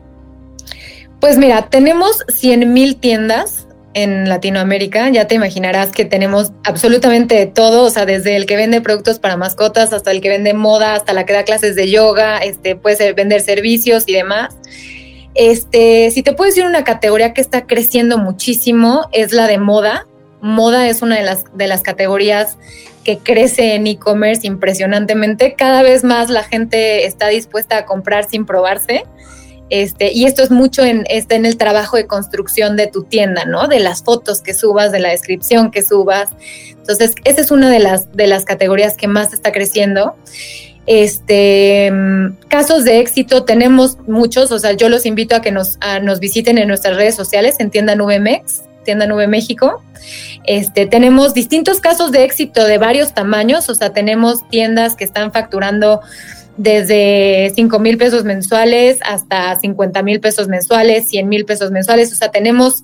Pues 1.21 1.37
mira, 1.37 1.69
tenemos 1.69 2.25
100 2.35 2.73
mil 2.73 2.97
tiendas 2.97 3.69
en 3.95 4.29
Latinoamérica, 4.29 5.09
ya 5.09 5.27
te 5.27 5.37
imaginarás 5.37 5.93
que 5.93 6.05
tenemos 6.05 6.53
absolutamente 6.65 7.47
todo, 7.47 7.85
o 7.85 7.91
sea, 7.91 8.05
desde 8.05 8.37
el 8.37 8.45
que 8.45 8.57
vende 8.57 8.81
productos 8.81 9.21
para 9.21 9.37
mascotas 9.37 9.93
hasta 9.93 10.11
el 10.11 10.21
que 10.21 10.29
vende 10.29 10.53
moda, 10.53 10.95
hasta 10.95 11.13
la 11.13 11.25
que 11.25 11.33
da 11.33 11.45
clases 11.45 11.77
de 11.77 11.89
yoga, 11.91 12.39
este, 12.39 12.75
puede 12.75 13.13
vender 13.13 13.41
servicios 13.41 14.05
y 14.07 14.15
demás. 14.15 14.57
Este, 15.35 16.11
si 16.11 16.23
te 16.23 16.33
puedo 16.33 16.49
decir 16.49 16.67
una 16.67 16.85
categoría 16.85 17.33
que 17.33 17.41
está 17.41 17.67
creciendo 17.67 18.19
muchísimo, 18.19 19.09
es 19.13 19.33
la 19.33 19.47
de 19.47 19.59
moda. 19.59 20.07
Moda 20.41 20.89
es 20.89 21.01
una 21.01 21.17
de 21.17 21.23
las, 21.23 21.45
de 21.55 21.67
las 21.67 21.83
categorías 21.83 22.59
que 23.05 23.19
crece 23.19 23.75
en 23.75 23.87
e-commerce 23.87 24.47
impresionantemente. 24.47 25.55
Cada 25.55 25.83
vez 25.83 26.05
más 26.05 26.31
la 26.31 26.43
gente 26.43 27.07
está 27.07 27.29
dispuesta 27.29 27.79
a 27.79 27.85
comprar 27.85 28.29
sin 28.29 28.47
probarse. 28.47 29.05
Este, 29.71 30.13
y 30.13 30.27
esto 30.27 30.43
es 30.43 30.51
mucho 30.51 30.85
en, 30.85 31.05
este, 31.09 31.37
en 31.37 31.47
el 31.47 31.57
trabajo 31.57 31.97
de 31.97 32.07
construcción 32.07 32.77
de 32.77 32.87
tu 32.87 33.05
tienda, 33.05 33.45
¿no? 33.45 33.67
De 33.67 33.81
las 33.81 34.03
fotos 34.03 34.41
que 34.41 34.55
subas, 34.55 34.93
de 34.93 35.01
la 35.01 35.11
descripción 35.11 35.71
que 35.71 35.83
subas. 35.83 36.31
Entonces, 36.71 37.15
esa 37.25 37.41
es 37.41 37.51
una 37.51 37.71
de 37.71 37.79
las, 37.79 38.13
de 38.13 38.27
las 38.27 38.45
categorías 38.45 38.95
que 38.97 39.09
más 39.09 39.33
está 39.33 39.53
creciendo. 39.53 40.17
Este, 40.87 41.91
casos 42.49 42.85
de 42.85 43.01
éxito 43.01 43.45
tenemos 43.45 43.99
muchos, 44.07 44.53
o 44.53 44.59
sea, 44.59 44.73
yo 44.73 44.91
los 44.91 45.07
invito 45.07 45.35
a 45.35 45.41
que 45.41 45.51
nos, 45.51 45.79
nos 46.03 46.21
visiten 46.21 46.59
en 46.59 46.69
nuestras 46.69 46.97
redes 46.97 47.15
sociales, 47.15 47.57
en 47.59 47.71
Tienda 47.71 47.95
Nube 47.95 48.21
Mex, 48.21 48.65
Tienda 48.85 49.07
Nube 49.07 49.27
México. 49.27 49.83
Este, 50.45 50.85
tenemos 50.87 51.33
distintos 51.33 51.81
casos 51.81 52.13
de 52.13 52.25
éxito 52.25 52.65
de 52.65 52.77
varios 52.77 53.15
tamaños, 53.15 53.71
o 53.71 53.75
sea, 53.75 53.95
tenemos 53.95 54.47
tiendas 54.51 54.95
que 54.95 55.05
están 55.05 55.33
facturando 55.33 56.03
desde 56.57 57.53
5 57.55 57.79
mil 57.79 57.99
pesos 57.99 58.25
mensuales 58.25 58.99
hasta 59.05 59.57
50 59.57 60.03
mil 60.03 60.21
pesos 60.21 60.49
mensuales, 60.49 61.09
100 61.09 61.29
mil 61.29 61.45
pesos 61.45 61.71
mensuales, 61.71 62.13
o 62.13 62.17
sea, 62.17 62.31
tenemos 62.31 62.83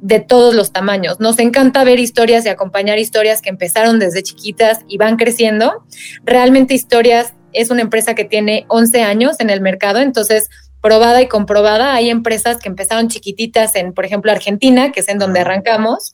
de 0.00 0.20
todos 0.20 0.54
los 0.54 0.72
tamaños. 0.72 1.18
Nos 1.20 1.38
encanta 1.38 1.84
ver 1.84 1.98
historias 1.98 2.44
y 2.44 2.48
acompañar 2.48 2.98
historias 2.98 3.40
que 3.40 3.50
empezaron 3.50 3.98
desde 3.98 4.22
chiquitas 4.22 4.80
y 4.86 4.98
van 4.98 5.16
creciendo. 5.16 5.84
Realmente 6.24 6.74
Historias 6.74 7.32
es 7.52 7.70
una 7.70 7.82
empresa 7.82 8.14
que 8.14 8.24
tiene 8.24 8.66
11 8.68 9.02
años 9.02 9.40
en 9.40 9.50
el 9.50 9.60
mercado, 9.60 10.00
entonces 10.00 10.48
probada 10.80 11.22
y 11.22 11.28
comprobada, 11.28 11.94
hay 11.94 12.10
empresas 12.10 12.58
que 12.58 12.68
empezaron 12.68 13.08
chiquititas 13.08 13.76
en, 13.76 13.92
por 13.92 14.04
ejemplo, 14.04 14.32
Argentina, 14.32 14.90
que 14.90 15.00
es 15.00 15.08
en 15.08 15.18
donde 15.18 15.40
arrancamos, 15.40 16.12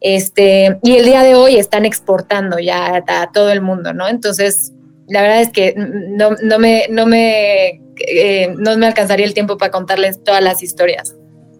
este, 0.00 0.78
y 0.82 0.96
el 0.96 1.04
día 1.04 1.22
de 1.22 1.34
hoy 1.34 1.56
están 1.56 1.84
exportando 1.84 2.60
ya 2.60 3.02
a 3.04 3.32
todo 3.32 3.50
el 3.50 3.62
mundo, 3.62 3.92
¿no? 3.94 4.06
Entonces, 4.06 4.72
la 5.08 5.22
verdad 5.22 5.42
es 5.42 5.50
que 5.50 5.74
no, 5.76 6.58
me, 6.58 6.86
no 6.90 7.06
me 7.06 7.80
eh, 7.98 8.54
no 8.58 8.76
me 8.76 8.86
alcanzaría 8.86 9.26
el 9.26 9.34
tiempo 9.34 9.56
para 9.56 9.70
contarles 9.70 10.22
todas 10.22 10.42
las 10.42 10.62
historias. 10.62 11.14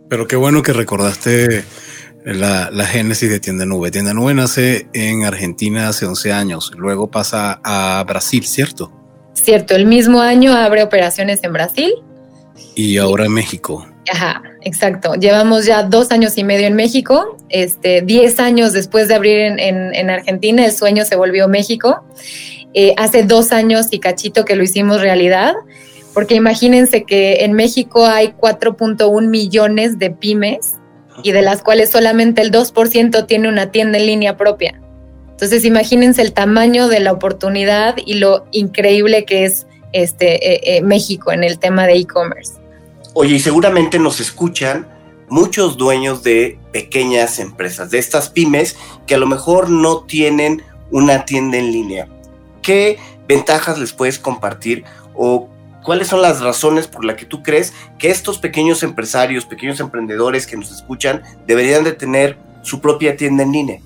Pero 0.09 0.27
qué 0.27 0.37
bueno 0.37 0.63
que 0.63 0.73
recordaste 0.73 1.65
la, 2.25 2.71
la, 2.71 2.87
génesis 2.87 3.31
de 3.31 3.41
Tienda 3.41 3.65
Nube. 3.65 3.91
Tienda 3.91 4.15
Nube 4.15 4.35
nace 4.35 4.89
en 4.93 5.25
Argentina 5.25 5.89
hace 5.89 6.07
11 6.07 6.33
años, 6.33 6.73
luego 6.77 7.11
pasa 7.11 7.61
a 7.65 8.05
Brasil, 8.07 8.45
¿cierto? 8.45 8.93
Cierto, 9.35 9.77
el 9.77 9.87
mismo 9.87 10.21
año 10.21 10.53
abre 10.53 10.83
operaciones 10.83 11.43
en 11.45 11.53
Brasil. 11.53 11.93
Y 12.75 12.97
ahora 12.97 13.27
en 13.27 13.33
México. 13.33 13.87
Ajá, 14.13 14.43
exacto. 14.63 15.15
Llevamos 15.15 15.67
ya 15.67 15.83
dos 15.83 16.11
años 16.11 16.39
y 16.39 16.45
medio 16.45 16.67
en 16.67 16.75
México. 16.75 17.37
Este, 17.49 18.03
diez 18.03 18.39
años 18.41 18.73
después 18.73 19.09
de 19.09 19.15
abrir 19.15 19.39
en, 19.39 19.59
en, 19.95 20.11
Argentina, 20.11 20.65
el 20.65 20.73
sueño 20.73 21.05
se 21.05 21.17
volvió 21.17 21.49
México. 21.49 22.05
Eh, 22.79 22.93
hace 22.99 23.23
dos 23.23 23.53
años 23.53 23.87
y 23.91 24.01
cachito 24.01 24.45
que 24.45 24.55
lo 24.55 24.62
hicimos 24.62 25.01
realidad, 25.01 25.55
porque 26.12 26.35
imagínense 26.35 27.05
que 27.05 27.45
en 27.45 27.55
México 27.55 28.05
hay 28.05 28.35
4.1 28.39 29.29
millones 29.29 29.99
de 29.99 30.11
pymes 30.11 30.75
y 31.23 31.33
de 31.33 31.41
las 31.41 31.62
cuales 31.62 31.89
solamente 31.89 32.43
el 32.43 32.53
2% 32.53 33.27
tiene 33.27 33.49
una 33.49 33.71
tienda 33.71 33.97
en 33.97 34.05
línea 34.05 34.37
propia. 34.37 34.79
Entonces 35.31 35.65
imagínense 35.65 36.21
el 36.21 36.35
tamaño 36.35 36.89
de 36.89 37.01
la 37.01 37.12
oportunidad 37.12 37.97
y 38.05 38.17
lo 38.17 38.45
increíble 38.53 39.25
que 39.25 39.47
es 39.47 39.67
este, 39.95 40.35
eh, 40.35 40.77
eh, 40.77 40.83
México 40.83 41.33
en 41.33 41.45
el 41.45 41.59
tema 41.59 41.87
de 41.87 41.95
e-commerce. 41.95 42.53
Oye, 43.15 43.37
y 43.37 43.41
seguramente 43.41 43.99
nos 43.99 44.21
escuchan 44.21 44.87
muchos 45.31 45.79
dueños 45.79 46.23
de 46.23 46.59
pequeñas 46.73 47.39
empresas, 47.39 47.91
de 47.91 48.01
estas 48.01 48.29
pymes 48.29 48.77
que 49.07 49.15
a 49.15 49.19
lo 49.19 49.27
mejor 49.27 49.71
no 49.71 50.05
tienen 50.05 50.62
una 50.91 51.25
tienda 51.25 51.57
en 51.57 51.73
línea. 51.73 52.09
¿Qué 52.67 52.99
ventajas 53.29 53.79
les 53.79 53.93
puedes 53.93 54.19
compartir 54.19 54.83
o 55.15 55.49
cuáles 55.85 56.09
son 56.09 56.21
las 56.21 56.41
razones 56.41 56.89
por 56.89 57.05
las 57.05 57.15
que 57.15 57.25
tú 57.25 57.45
crees 57.45 57.73
que 57.97 58.11
estos 58.11 58.39
pequeños 58.39 58.83
empresarios, 58.83 59.47
pequeños 59.47 59.79
emprendedores 59.79 60.49
que 60.49 60.57
nos 60.57 60.73
escuchan 60.73 61.23
deberían 61.47 61.85
de 61.85 61.93
tener 61.93 62.37
su 62.63 62.81
propia 62.81 63.17
tienda 63.17 63.45
en 63.45 63.53
línea? 63.53 63.81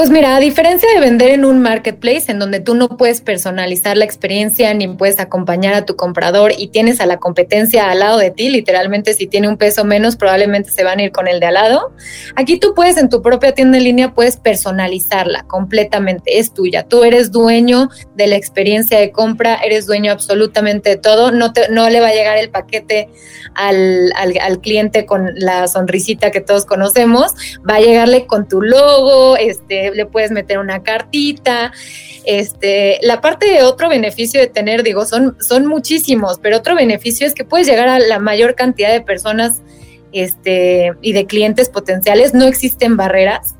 Pues 0.00 0.08
mira, 0.08 0.34
a 0.34 0.40
diferencia 0.40 0.88
de 0.94 0.98
vender 0.98 1.28
en 1.28 1.44
un 1.44 1.60
marketplace 1.60 2.32
en 2.32 2.38
donde 2.38 2.58
tú 2.60 2.74
no 2.74 2.88
puedes 2.88 3.20
personalizar 3.20 3.98
la 3.98 4.06
experiencia 4.06 4.72
ni 4.72 4.88
puedes 4.88 5.20
acompañar 5.20 5.74
a 5.74 5.84
tu 5.84 5.94
comprador 5.94 6.52
y 6.56 6.68
tienes 6.68 7.00
a 7.00 7.06
la 7.06 7.18
competencia 7.18 7.90
al 7.90 7.98
lado 7.98 8.16
de 8.16 8.30
ti, 8.30 8.48
literalmente 8.48 9.12
si 9.12 9.26
tiene 9.26 9.46
un 9.46 9.58
peso 9.58 9.84
menos 9.84 10.16
probablemente 10.16 10.70
se 10.70 10.84
van 10.84 11.00
a 11.00 11.02
ir 11.02 11.12
con 11.12 11.28
el 11.28 11.38
de 11.38 11.44
al 11.44 11.52
lado. 11.52 11.92
Aquí 12.34 12.58
tú 12.58 12.72
puedes 12.74 12.96
en 12.96 13.10
tu 13.10 13.20
propia 13.20 13.52
tienda 13.52 13.76
en 13.76 13.84
línea 13.84 14.14
puedes 14.14 14.38
personalizarla 14.38 15.42
completamente, 15.42 16.38
es 16.38 16.54
tuya. 16.54 16.84
Tú 16.84 17.04
eres 17.04 17.30
dueño 17.30 17.90
de 18.14 18.26
la 18.26 18.36
experiencia 18.36 18.98
de 18.98 19.12
compra, 19.12 19.56
eres 19.56 19.84
dueño 19.84 20.12
absolutamente 20.12 20.88
de 20.88 20.96
todo, 20.96 21.30
no, 21.30 21.52
te, 21.52 21.68
no 21.68 21.90
le 21.90 22.00
va 22.00 22.08
a 22.08 22.14
llegar 22.14 22.38
el 22.38 22.48
paquete 22.48 23.10
al, 23.54 24.14
al, 24.16 24.32
al 24.40 24.62
cliente 24.62 25.04
con 25.04 25.28
la 25.34 25.68
sonrisita 25.68 26.30
que 26.30 26.40
todos 26.40 26.64
conocemos, 26.64 27.34
va 27.68 27.74
a 27.74 27.80
llegarle 27.80 28.26
con 28.26 28.48
tu 28.48 28.62
logo, 28.62 29.36
este 29.36 29.89
le 29.94 30.06
puedes 30.06 30.30
meter 30.30 30.58
una 30.58 30.82
cartita. 30.82 31.72
Este, 32.24 32.98
la 33.02 33.20
parte 33.20 33.46
de 33.46 33.62
otro 33.62 33.88
beneficio 33.88 34.40
de 34.40 34.46
tener, 34.46 34.82
digo, 34.82 35.04
son, 35.06 35.36
son 35.40 35.66
muchísimos, 35.66 36.38
pero 36.40 36.58
otro 36.58 36.74
beneficio 36.74 37.26
es 37.26 37.34
que 37.34 37.44
puedes 37.44 37.66
llegar 37.66 37.88
a 37.88 37.98
la 37.98 38.18
mayor 38.18 38.54
cantidad 38.54 38.92
de 38.92 39.00
personas 39.00 39.62
este, 40.12 40.92
y 41.00 41.12
de 41.12 41.26
clientes 41.26 41.68
potenciales. 41.68 42.34
No 42.34 42.46
existen 42.46 42.96
barreras 42.96 43.56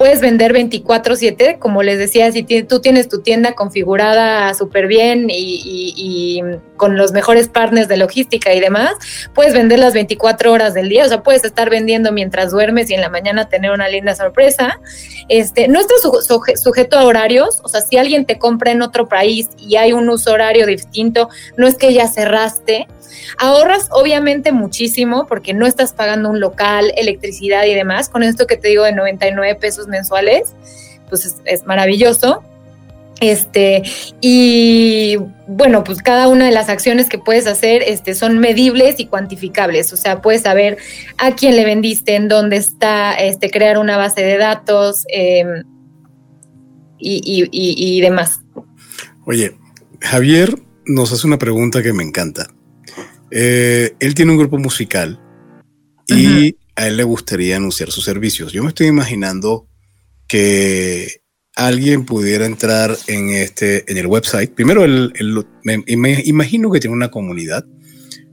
puedes 0.00 0.22
vender 0.22 0.54
24/7, 0.54 1.58
como 1.58 1.82
les 1.82 1.98
decía, 1.98 2.32
si 2.32 2.42
tú 2.42 2.80
tienes 2.80 3.06
tu 3.10 3.20
tienda 3.20 3.52
configurada 3.52 4.54
súper 4.54 4.86
bien 4.86 5.26
y, 5.28 6.40
con 6.78 6.96
los 6.96 7.12
mejores 7.12 7.50
partners 7.50 7.86
de 7.86 7.98
logística 7.98 8.54
y 8.54 8.60
demás, 8.60 8.94
puedes 9.34 9.52
vender 9.52 9.78
las 9.78 9.92
24 9.92 10.52
horas 10.52 10.72
del 10.72 10.88
día, 10.88 11.04
o 11.04 11.08
sea, 11.08 11.22
puedes 11.22 11.44
estar 11.44 11.68
vendiendo 11.68 12.12
mientras 12.12 12.50
duermes 12.50 12.88
y 12.88 12.94
en 12.94 13.02
la 13.02 13.10
mañana 13.10 13.50
tener 13.50 13.72
una 13.72 13.88
linda 13.88 14.14
sorpresa. 14.14 14.80
Este, 15.28 15.68
no 15.68 15.78
estás 15.78 16.00
sujeto 16.62 16.98
a 16.98 17.04
horarios, 17.04 17.60
o 17.62 17.68
sea, 17.68 17.82
si 17.82 17.98
alguien 17.98 18.24
te 18.24 18.38
compra 18.38 18.72
en 18.72 18.80
otro 18.80 19.06
país 19.06 19.50
y 19.58 19.76
hay 19.76 19.92
un 19.92 20.08
uso 20.08 20.32
horario 20.32 20.64
distinto, 20.64 21.28
no 21.58 21.66
es 21.66 21.74
que 21.74 21.92
ya 21.92 22.08
cerraste, 22.08 22.86
Ahorras 23.38 23.88
obviamente 23.90 24.52
muchísimo 24.52 25.26
porque 25.26 25.54
no 25.54 25.66
estás 25.66 25.92
pagando 25.92 26.30
un 26.30 26.40
local, 26.40 26.92
electricidad 26.96 27.64
y 27.64 27.74
demás. 27.74 28.08
Con 28.08 28.22
esto 28.22 28.46
que 28.46 28.56
te 28.56 28.68
digo 28.68 28.84
de 28.84 28.92
99 28.92 29.54
pesos 29.56 29.88
mensuales, 29.90 30.54
pues 31.08 31.36
es, 31.44 31.66
maravilloso. 31.66 32.42
Este, 33.20 33.82
y 34.22 35.18
bueno, 35.46 35.84
pues 35.84 36.00
cada 36.00 36.28
una 36.28 36.46
de 36.46 36.52
las 36.52 36.70
acciones 36.70 37.06
que 37.06 37.18
puedes 37.18 37.46
hacer 37.46 37.82
este, 37.86 38.14
son 38.14 38.38
medibles 38.38 38.98
y 38.98 39.06
cuantificables. 39.06 39.92
O 39.92 39.98
sea, 39.98 40.22
puedes 40.22 40.42
saber 40.42 40.78
a 41.18 41.34
quién 41.34 41.54
le 41.56 41.66
vendiste, 41.66 42.14
en 42.14 42.28
dónde 42.28 42.56
está, 42.56 43.12
este, 43.12 43.50
crear 43.50 43.76
una 43.76 43.98
base 43.98 44.22
de 44.22 44.38
datos 44.38 45.04
em, 45.08 45.64
y, 46.98 47.48
y 47.52 48.00
demás. 48.00 48.40
Oye, 49.26 49.54
Javier 50.00 50.54
nos 50.86 51.12
hace 51.12 51.26
una 51.26 51.38
pregunta 51.38 51.82
que 51.82 51.92
me 51.92 52.02
encanta. 52.02 52.48
Eh, 53.30 53.94
él 54.00 54.14
tiene 54.14 54.32
un 54.32 54.38
grupo 54.38 54.58
musical 54.58 55.20
y 56.08 56.56
a 56.74 56.88
él 56.88 56.96
le 56.96 57.04
gustaría 57.04 57.56
anunciar 57.56 57.90
sus 57.90 58.04
servicios. 58.04 58.52
Yo 58.52 58.62
me 58.62 58.70
estoy 58.70 58.88
imaginando 58.88 59.68
que 60.30 61.22
alguien 61.56 62.06
pudiera 62.06 62.46
entrar 62.46 62.96
en 63.08 63.30
este 63.30 63.84
en 63.90 63.98
el 63.98 64.06
website. 64.06 64.52
Primero, 64.52 64.86
me, 65.64 65.84
imagino 65.86 66.70
que 66.70 66.78
tiene 66.78 66.94
una 66.94 67.10
comunidad 67.10 67.66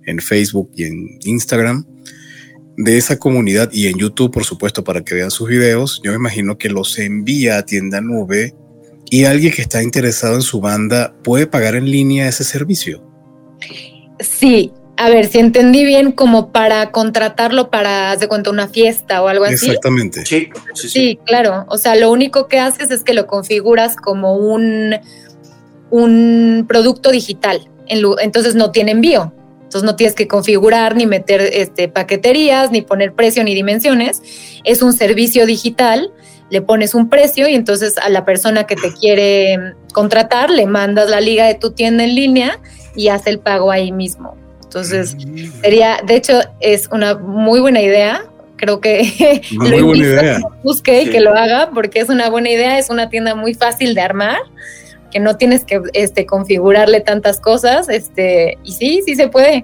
en 0.05 0.19
Facebook 0.19 0.69
y 0.75 0.83
en 0.83 1.17
Instagram 1.23 1.85
de 2.77 2.97
esa 2.99 3.17
comunidad 3.17 3.71
y 3.73 3.87
en 3.87 3.97
YouTube, 3.97 4.31
por 4.31 4.45
supuesto, 4.45 4.83
para 4.83 5.03
que 5.03 5.15
vean 5.15 5.31
sus 5.31 5.49
videos. 5.49 5.99
Yo 6.03 6.11
me 6.11 6.17
imagino 6.17 6.59
que 6.59 6.69
los 6.69 6.99
envía 6.99 7.57
a 7.57 7.65
tienda 7.65 7.99
nube 7.99 8.53
y 9.09 9.23
alguien 9.23 9.51
que 9.51 9.63
está 9.63 9.81
interesado 9.81 10.35
en 10.35 10.43
su 10.43 10.61
banda 10.61 11.15
puede 11.23 11.47
pagar 11.47 11.75
en 11.75 11.89
línea 11.89 12.27
ese 12.27 12.43
servicio. 12.43 13.03
Sí, 14.19 14.71
a 14.97 15.09
ver, 15.09 15.27
si 15.27 15.37
entendí 15.37 15.85
bien, 15.85 16.11
como 16.11 16.51
para 16.51 16.91
contratarlo 16.91 17.69
para, 17.69 18.15
de 18.15 18.27
cuenta, 18.27 18.49
una 18.49 18.67
fiesta 18.67 19.21
o 19.21 19.27
algo 19.27 19.45
así. 19.45 19.67
Exactamente. 19.67 20.25
Sí, 20.25 20.49
sí, 20.73 20.89
sí, 20.89 21.19
claro. 21.23 21.65
O 21.69 21.77
sea, 21.77 21.95
lo 21.95 22.11
único 22.11 22.47
que 22.47 22.59
haces 22.59 22.89
es 22.89 23.03
que 23.03 23.13
lo 23.13 23.27
configuras 23.27 23.95
como 23.95 24.35
un, 24.35 24.95
un 25.91 26.65
producto 26.67 27.11
digital. 27.11 27.69
Entonces 27.87 28.55
no 28.55 28.71
tiene 28.71 28.91
envío. 28.91 29.33
Entonces 29.61 29.83
no 29.83 29.95
tienes 29.95 30.15
que 30.15 30.27
configurar 30.27 30.95
ni 30.95 31.05
meter 31.05 31.41
este, 31.41 31.89
paqueterías, 31.89 32.71
ni 32.71 32.81
poner 32.81 33.13
precio 33.13 33.43
ni 33.43 33.53
dimensiones. 33.53 34.23
Es 34.63 34.81
un 34.81 34.93
servicio 34.93 35.45
digital, 35.45 36.11
le 36.49 36.61
pones 36.61 36.95
un 36.95 37.07
precio 37.07 37.47
y 37.47 37.53
entonces 37.53 37.97
a 37.99 38.09
la 38.09 38.25
persona 38.25 38.65
que 38.65 38.75
te 38.75 38.93
quiere 38.93 39.75
contratar 39.93 40.49
le 40.49 40.65
mandas 40.65 41.09
la 41.09 41.21
liga 41.21 41.45
de 41.45 41.55
tu 41.55 41.71
tienda 41.71 42.03
en 42.03 42.15
línea 42.15 42.59
y 42.95 43.09
hace 43.09 43.29
el 43.29 43.39
pago 43.39 43.69
ahí 43.69 43.91
mismo. 43.91 44.35
Entonces, 44.67 45.15
mm. 45.15 45.61
sería, 45.61 46.01
de 46.05 46.15
hecho, 46.15 46.41
es 46.59 46.89
una 46.91 47.17
muy 47.17 47.61
buena 47.61 47.81
idea. 47.81 48.25
Creo 48.57 48.81
que 48.81 49.41
lo 49.51 49.85
buena 49.85 50.03
idea. 50.03 50.39
busque 50.61 51.03
y 51.03 51.09
que 51.09 51.21
lo 51.21 51.33
haga 51.33 51.69
porque 51.73 51.99
es 51.99 52.09
una 52.09 52.29
buena 52.29 52.49
idea, 52.49 52.77
es 52.77 52.89
una 52.89 53.09
tienda 53.09 53.33
muy 53.33 53.53
fácil 53.53 53.95
de 53.95 54.01
armar, 54.01 54.39
que 55.11 55.19
no 55.19 55.37
tienes 55.37 55.63
que 55.63 55.81
este, 55.93 56.25
configurarle 56.25 56.99
tantas 56.99 57.39
cosas, 57.39 57.87
este, 57.87 58.57
y 58.63 58.73
sí, 58.73 59.01
sí 59.05 59.15
se 59.15 59.29
puede. 59.29 59.63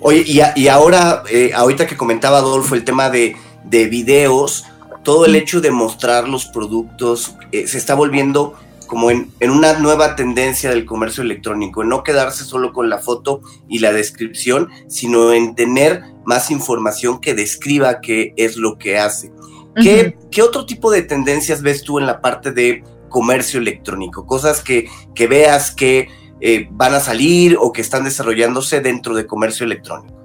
Oye, 0.00 0.24
y, 0.56 0.68
ahora, 0.68 1.22
eh, 1.30 1.52
ahorita 1.54 1.86
que 1.86 1.96
comentaba 1.96 2.38
Adolfo 2.38 2.74
el 2.74 2.84
tema 2.84 3.10
de, 3.10 3.36
de 3.64 3.86
videos, 3.86 4.64
todo 5.02 5.26
el 5.26 5.36
hecho 5.36 5.60
de 5.60 5.70
mostrar 5.70 6.28
los 6.28 6.46
productos 6.46 7.34
eh, 7.52 7.66
se 7.66 7.78
está 7.78 7.94
volviendo 7.94 8.54
como 8.88 9.12
en, 9.12 9.30
una 9.40 9.78
nueva 9.78 10.16
tendencia 10.16 10.70
del 10.70 10.84
comercio 10.84 11.22
electrónico, 11.22 11.82
en 11.82 11.90
no 11.90 12.02
quedarse 12.02 12.42
solo 12.42 12.72
con 12.72 12.90
la 12.90 12.98
foto 12.98 13.42
y 13.68 13.78
la 13.78 13.92
descripción, 13.92 14.70
sino 14.88 15.32
en 15.32 15.54
tener 15.54 16.02
más 16.24 16.50
información 16.50 17.20
que 17.20 17.34
describa 17.34 18.00
qué 18.00 18.32
es 18.36 18.56
lo 18.56 18.78
que 18.78 18.98
hace. 18.98 19.30
¿Qué, 19.76 20.16
otro 20.42 20.66
tipo 20.66 20.90
de 20.90 21.02
tendencias 21.02 21.62
ves 21.62 21.84
tú 21.84 22.00
en 22.00 22.06
la 22.06 22.20
parte 22.20 22.50
de 22.50 22.82
comercio 23.08 23.60
electrónico? 23.60 24.26
Cosas 24.26 24.60
que, 24.60 24.88
que 25.14 25.28
veas 25.28 25.70
que 25.70 26.08
eh, 26.40 26.66
van 26.72 26.94
a 26.94 27.00
salir 27.00 27.56
o 27.60 27.72
que 27.72 27.82
están 27.82 28.02
desarrollándose 28.02 28.80
dentro 28.80 29.14
de 29.14 29.26
comercio 29.26 29.64
electrónico. 29.64 30.17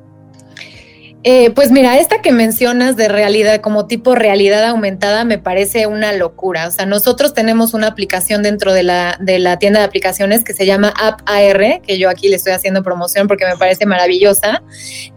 Eh, 1.26 1.52
pues 1.52 1.72
mira, 1.72 1.98
esta 2.00 2.22
que 2.22 2.34
mencionas 2.34 2.98
de 2.98 3.08
realidad, 3.08 3.62
como 3.62 3.88
tipo 3.88 4.14
realidad 4.14 4.66
aumentada, 4.66 5.24
me 5.24 5.38
parece 5.38 5.88
una 5.88 6.12
locura. 6.12 6.68
O 6.68 6.72
sea, 6.72 6.86
nosotros 6.86 7.34
tenemos 7.34 7.74
una 7.74 7.88
aplicación 7.88 8.44
dentro 8.44 8.74
de 8.74 8.84
la, 8.84 9.18
de 9.22 9.40
la 9.40 9.58
tienda 9.58 9.80
de 9.80 9.86
aplicaciones 9.86 10.44
que 10.44 10.54
se 10.54 10.66
llama 10.66 10.94
App 11.00 11.22
AR, 11.26 11.82
que 11.82 11.98
yo 11.98 12.10
aquí 12.10 12.28
le 12.28 12.36
estoy 12.36 12.52
haciendo 12.52 12.84
promoción 12.84 13.30
porque 13.30 13.46
me 13.46 13.56
parece 13.56 13.86
maravillosa, 13.86 14.64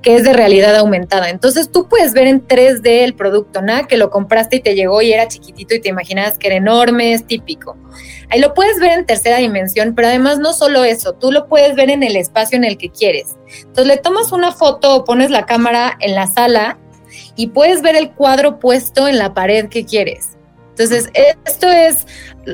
que 0.00 0.14
es 0.14 0.22
de 0.22 0.32
realidad 0.32 0.76
aumentada. 0.76 1.28
Entonces 1.28 1.72
tú 1.72 1.88
puedes 1.88 2.12
ver 2.12 2.28
en 2.28 2.46
3D 2.46 2.86
el 3.02 3.14
producto, 3.16 3.60
nada 3.60 3.88
que 3.88 3.96
lo 3.96 4.08
compraste 4.08 4.56
y 4.56 4.60
te 4.60 4.76
llegó 4.76 5.02
y 5.02 5.12
era 5.12 5.26
chiquitito 5.26 5.74
y 5.74 5.80
te 5.80 5.88
imaginabas 5.88 6.38
que 6.38 6.46
era 6.46 6.56
enorme, 6.56 7.14
es 7.14 7.26
típico. 7.26 7.76
Ahí 8.28 8.40
lo 8.40 8.54
puedes 8.54 8.78
ver 8.78 8.92
en 8.92 9.06
tercera 9.06 9.38
dimensión, 9.38 9.94
pero 9.96 10.06
además 10.06 10.38
no 10.38 10.52
solo 10.52 10.84
eso, 10.84 11.14
tú 11.14 11.32
lo 11.32 11.48
puedes 11.48 11.74
ver 11.74 11.90
en 11.90 12.04
el 12.04 12.14
espacio 12.14 12.56
en 12.56 12.64
el 12.64 12.78
que 12.78 12.90
quieres. 12.90 13.36
Entonces 13.60 13.86
le 13.86 13.96
tomas 13.98 14.32
una 14.32 14.52
foto 14.52 14.96
o 14.96 15.04
pones 15.04 15.30
la 15.30 15.46
cámara 15.46 15.96
en 16.00 16.14
la 16.14 16.26
sala 16.26 16.78
y 17.36 17.48
puedes 17.48 17.82
ver 17.82 17.96
el 17.96 18.10
cuadro 18.10 18.58
puesto 18.58 19.08
en 19.08 19.18
la 19.18 19.34
pared 19.34 19.68
que 19.68 19.84
quieres. 19.84 20.36
Entonces, 20.78 21.08
esto 21.46 21.70
es, 21.70 22.06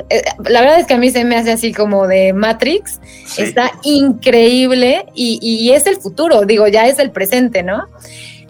eh, 0.08 0.22
la 0.48 0.60
verdad 0.60 0.78
es 0.78 0.86
que 0.86 0.94
a 0.94 0.98
mí 0.98 1.10
se 1.10 1.24
me 1.24 1.34
hace 1.34 1.50
así 1.50 1.72
como 1.72 2.06
de 2.06 2.32
Matrix, 2.32 3.00
está 3.36 3.72
increíble 3.82 5.06
y, 5.12 5.40
y, 5.42 5.72
es 5.72 5.86
el 5.88 5.96
futuro, 5.96 6.44
digo, 6.44 6.68
ya 6.68 6.86
es 6.86 7.00
el 7.00 7.10
presente, 7.10 7.64
¿no? 7.64 7.88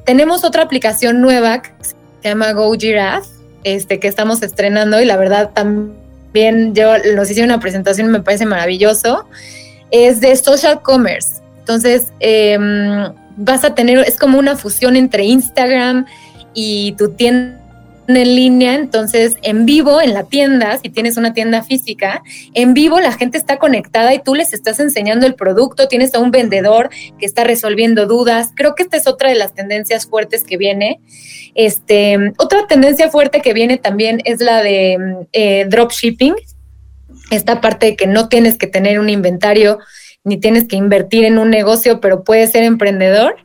Tenemos 0.04 0.44
otra 0.44 0.62
aplicación 0.62 1.22
nueva 1.22 1.62
que 1.62 1.70
se 1.82 1.94
llama 2.22 2.52
Go 2.52 2.70
Giraffe, 2.74 3.30
este, 3.64 3.98
que 3.98 4.08
estamos 4.08 4.42
estrenando 4.42 5.00
y 5.00 5.06
la 5.06 5.16
verdad 5.16 5.52
también 5.54 6.74
yo 6.74 6.98
nos 7.14 7.30
hice 7.30 7.42
una 7.42 7.58
presentación, 7.58 8.10
me 8.10 8.20
parece 8.20 8.44
maravilloso, 8.44 9.26
es 9.90 10.20
de 10.20 10.36
social 10.36 10.82
commerce. 10.82 11.41
Entonces, 11.62 12.08
eh, 12.18 12.58
vas 13.36 13.64
a 13.64 13.74
tener, 13.74 13.98
es 14.00 14.18
como 14.18 14.38
una 14.38 14.56
fusión 14.56 14.96
entre 14.96 15.24
Instagram 15.24 16.06
y 16.54 16.92
tu 16.92 17.12
tienda 17.12 17.62
en 18.08 18.34
línea, 18.34 18.74
entonces 18.74 19.36
en 19.42 19.64
vivo 19.64 20.00
en 20.00 20.12
la 20.12 20.24
tienda, 20.24 20.76
si 20.78 20.90
tienes 20.90 21.16
una 21.16 21.32
tienda 21.32 21.62
física, 21.62 22.22
en 22.52 22.74
vivo 22.74 23.00
la 23.00 23.12
gente 23.12 23.38
está 23.38 23.58
conectada 23.58 24.12
y 24.12 24.20
tú 24.20 24.34
les 24.34 24.52
estás 24.52 24.80
enseñando 24.80 25.24
el 25.24 25.34
producto, 25.34 25.88
tienes 25.88 26.14
a 26.14 26.18
un 26.18 26.30
vendedor 26.30 26.90
que 27.18 27.26
está 27.26 27.44
resolviendo 27.44 28.06
dudas. 28.06 28.50
Creo 28.54 28.74
que 28.74 28.82
esta 28.82 28.96
es 28.96 29.06
otra 29.06 29.28
de 29.28 29.36
las 29.36 29.54
tendencias 29.54 30.06
fuertes 30.06 30.42
que 30.42 30.56
viene. 30.56 31.00
Este, 31.54 32.32
otra 32.38 32.66
tendencia 32.66 33.08
fuerte 33.08 33.40
que 33.40 33.52
viene 33.52 33.76
también 33.76 34.20
es 34.24 34.40
la 34.40 34.62
de 34.62 35.26
eh, 35.32 35.66
dropshipping, 35.68 36.34
esta 37.30 37.60
parte 37.60 37.86
de 37.86 37.96
que 37.96 38.06
no 38.06 38.28
tienes 38.28 38.58
que 38.58 38.66
tener 38.66 38.98
un 38.98 39.10
inventario 39.10 39.78
ni 40.24 40.38
tienes 40.38 40.68
que 40.68 40.76
invertir 40.76 41.24
en 41.24 41.38
un 41.38 41.50
negocio, 41.50 42.00
pero 42.00 42.22
puedes 42.22 42.52
ser 42.52 42.64
emprendedor. 42.64 43.36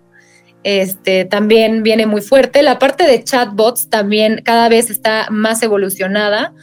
Este, 0.63 1.25
también 1.25 1.83
viene 1.83 2.05
muy 2.05 2.21
fuerte. 2.21 2.61
La 2.61 2.77
parte 2.77 3.05
de 3.05 3.23
chatbots 3.23 3.89
también 3.89 4.41
cada 4.43 4.69
vez 4.69 4.89
está 4.89 5.27
más 5.29 5.63
evolucionada. 5.63 6.53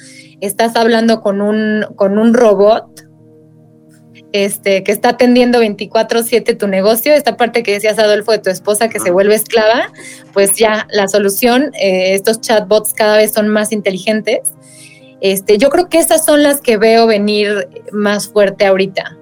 Estás 0.41 0.77
hablando 0.77 1.21
con 1.21 1.41
un, 1.41 1.87
con 1.97 2.19
un 2.19 2.35
robot 2.35 2.87
este, 4.33 4.83
que 4.85 4.93
está 4.93 5.11
atendiendo 5.11 5.61
24/7 5.61 6.59
tu 6.59 6.67
negocio. 6.67 7.15
Esta 7.15 7.37
parte 7.37 7.63
que 7.63 7.73
decías, 7.73 7.99
Adolfo, 7.99 8.33
de 8.33 8.39
tu 8.39 8.51
esposa 8.51 8.89
que 8.89 9.01
se 9.01 9.11
vuelve 9.11 9.35
esclava, 9.35 9.91
pues 10.33 10.57
ya 10.57 10.87
la 10.91 11.09
solución, 11.09 11.73
eh, 11.81 12.15
estos 12.15 12.41
chatbots 12.41 12.93
cada 12.95 13.17
vez 13.17 13.33
son 13.33 13.49
más 13.49 13.73
inteligentes. 13.73 14.41
Este, 15.21 15.57
yo 15.57 15.71
creo 15.71 15.89
que 15.89 15.99
esas 15.99 16.25
son 16.25 16.43
las 16.43 16.61
que 16.61 16.77
veo 16.77 17.07
venir 17.07 17.69
más 17.93 18.29
fuerte 18.29 18.67
ahorita. 18.67 19.17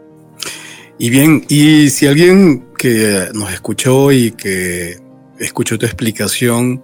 Y 0.99 1.11
bien, 1.11 1.45
y 1.49 1.90
si 1.90 2.07
alguien 2.07 2.66
que 2.78 3.28
nos 3.34 3.53
escuchó 3.53 4.12
y 4.12 4.30
que 4.32 4.97
escuchó 5.38 5.78
tu 5.78 5.86
explicación, 5.86 6.82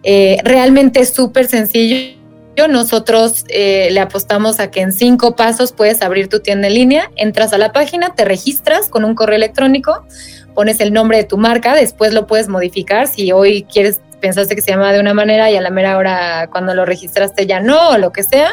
Eh, 0.04 0.38
realmente 0.44 1.02
es 1.02 1.14
súper 1.14 1.48
sencillo 1.48 2.23
nosotros 2.68 3.46
eh, 3.50 3.90
le 3.92 4.00
apostamos 4.00 4.60
a 4.60 4.70
que 4.70 4.82
en 4.82 4.94
cinco 4.94 5.36
pasos 5.36 5.72
puedes 5.72 6.02
abrir 6.02 6.30
tu 6.30 6.40
tienda 6.40 6.68
en 6.68 6.76
línea, 6.76 7.12
entras 7.16 7.54
a 7.54 7.58
la 7.58 7.72
página, 7.72 8.14
te 8.16 8.26
registras 8.26 8.90
con 8.90 9.04
un 9.04 9.16
correo 9.16 9.36
electrónico, 9.36 10.06
pones 10.54 10.80
el 10.80 10.94
nombre 10.94 11.18
de 11.18 11.24
tu 11.24 11.38
marca, 11.38 11.74
después 11.74 12.14
lo 12.14 12.28
puedes 12.28 12.48
modificar 12.48 13.08
si 13.08 13.32
hoy 13.32 13.64
quieres 13.64 14.00
pensaste 14.24 14.56
que 14.56 14.62
se 14.62 14.72
llama 14.72 14.94
de 14.94 15.02
una 15.02 15.14
manera 15.14 15.52
y 15.52 15.58
a 15.58 15.62
la 15.62 15.70
mera 15.70 15.98
hora 15.98 16.48
cuando 16.50 16.74
lo 16.74 16.86
registraste 16.86 17.46
ya 17.46 17.60
no 17.60 17.90
o 17.90 17.98
lo 17.98 18.14
que 18.14 18.24
sea. 18.24 18.52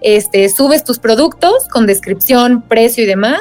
Este, 0.00 0.48
subes 0.48 0.82
tus 0.82 0.98
productos 0.98 1.68
con 1.68 1.86
descripción, 1.86 2.62
precio 2.62 3.04
y 3.04 3.06
demás. 3.06 3.40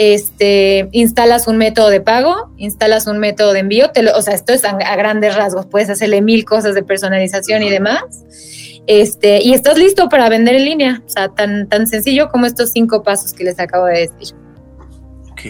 Este, 0.00 0.88
instalas 0.92 1.48
un 1.48 1.56
método 1.56 1.90
de 1.90 2.00
pago, 2.00 2.52
instalas 2.56 3.08
un 3.08 3.18
método 3.18 3.52
de 3.52 3.58
envío, 3.58 3.90
o 4.14 4.22
sea, 4.22 4.34
esto 4.34 4.52
es 4.52 4.64
a, 4.64 4.70
a, 4.70 4.96
grandes 4.96 5.34
rasgos, 5.34 5.66
puedes 5.66 5.90
hacerle 5.90 6.22
mil 6.22 6.44
cosas 6.44 6.76
de 6.76 6.84
personalización 6.84 7.64
y 7.64 7.70
demás 7.70 8.04
este, 8.88 9.42
y 9.42 9.52
estás 9.52 9.76
listo 9.76 10.08
para 10.08 10.30
vender 10.30 10.56
en 10.56 10.64
línea. 10.64 11.02
O 11.06 11.08
sea, 11.10 11.28
tan, 11.28 11.68
tan 11.68 11.86
sencillo 11.86 12.30
como 12.30 12.46
estos 12.46 12.70
cinco 12.70 13.02
pasos 13.02 13.34
que 13.34 13.44
les 13.44 13.60
acabo 13.60 13.84
de 13.84 14.08
decir. 14.08 14.34
Ok. 15.30 15.42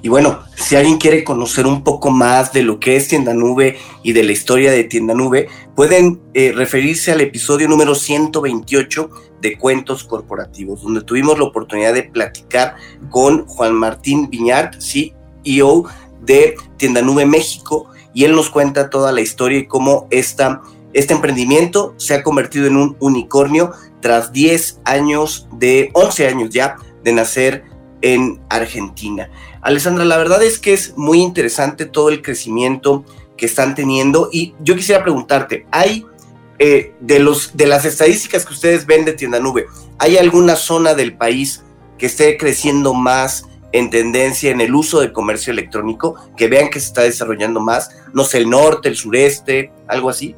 Y 0.00 0.08
bueno, 0.08 0.38
si 0.54 0.76
alguien 0.76 0.98
quiere 0.98 1.24
conocer 1.24 1.66
un 1.66 1.82
poco 1.82 2.10
más 2.10 2.52
de 2.52 2.62
lo 2.62 2.78
que 2.78 2.94
es 2.94 3.08
Tienda 3.08 3.34
Nube 3.34 3.76
y 4.04 4.12
de 4.12 4.22
la 4.22 4.30
historia 4.30 4.70
de 4.70 4.84
Tienda 4.84 5.12
Nube, 5.12 5.48
pueden 5.74 6.20
eh, 6.34 6.52
referirse 6.54 7.10
al 7.10 7.20
episodio 7.20 7.66
número 7.66 7.96
128 7.96 9.10
de 9.44 9.58
Cuentos 9.58 10.04
Corporativos, 10.04 10.82
donde 10.82 11.02
tuvimos 11.02 11.38
la 11.38 11.44
oportunidad 11.44 11.92
de 11.92 12.04
platicar 12.04 12.76
con 13.10 13.44
Juan 13.46 13.74
Martín 13.74 14.30
Viñart, 14.30 14.80
CEO 14.80 15.84
de 16.22 16.56
Tienda 16.78 17.02
Nube 17.02 17.26
México, 17.26 17.90
y 18.14 18.24
él 18.24 18.34
nos 18.34 18.48
cuenta 18.48 18.88
toda 18.88 19.12
la 19.12 19.20
historia 19.20 19.58
y 19.58 19.66
cómo 19.66 20.08
esta 20.10 20.62
este 20.94 21.12
emprendimiento 21.12 21.92
se 21.98 22.14
ha 22.14 22.22
convertido 22.22 22.68
en 22.68 22.76
un 22.76 22.96
unicornio 23.00 23.72
tras 24.00 24.32
10 24.32 24.80
años 24.84 25.48
de, 25.52 25.90
11 25.92 26.28
años 26.28 26.50
ya, 26.50 26.76
de 27.02 27.12
nacer 27.12 27.64
en 28.00 28.40
Argentina. 28.48 29.28
Alessandra, 29.60 30.04
la 30.04 30.16
verdad 30.16 30.42
es 30.42 30.58
que 30.58 30.72
es 30.72 30.96
muy 30.96 31.20
interesante 31.20 31.84
todo 31.84 32.10
el 32.10 32.22
crecimiento 32.22 33.04
que 33.36 33.46
están 33.46 33.74
teniendo 33.74 34.30
y 34.32 34.54
yo 34.60 34.76
quisiera 34.76 35.02
preguntarte, 35.02 35.66
¿hay 35.72 36.06
eh, 36.58 36.94
de, 37.00 37.18
los, 37.18 37.56
de 37.56 37.66
las 37.66 37.84
estadísticas 37.84 38.46
que 38.46 38.52
ustedes 38.52 38.86
ven 38.86 39.04
de 39.04 39.12
Tienda 39.12 39.40
Nube, 39.40 39.66
¿hay 39.98 40.16
alguna 40.16 40.56
zona 40.56 40.94
del 40.94 41.16
país 41.16 41.62
que 41.98 42.06
esté 42.06 42.36
creciendo 42.36 42.94
más 42.94 43.46
en 43.72 43.90
tendencia 43.90 44.50
en 44.50 44.60
el 44.60 44.74
uso 44.74 45.00
de 45.00 45.12
comercio 45.12 45.52
electrónico, 45.52 46.14
que 46.36 46.46
vean 46.48 46.70
que 46.70 46.78
se 46.78 46.86
está 46.86 47.02
desarrollando 47.02 47.60
más? 47.60 47.90
No 48.12 48.24
sé, 48.24 48.38
el 48.38 48.50
norte, 48.50 48.88
el 48.88 48.96
sureste, 48.96 49.72
algo 49.88 50.10
así. 50.10 50.36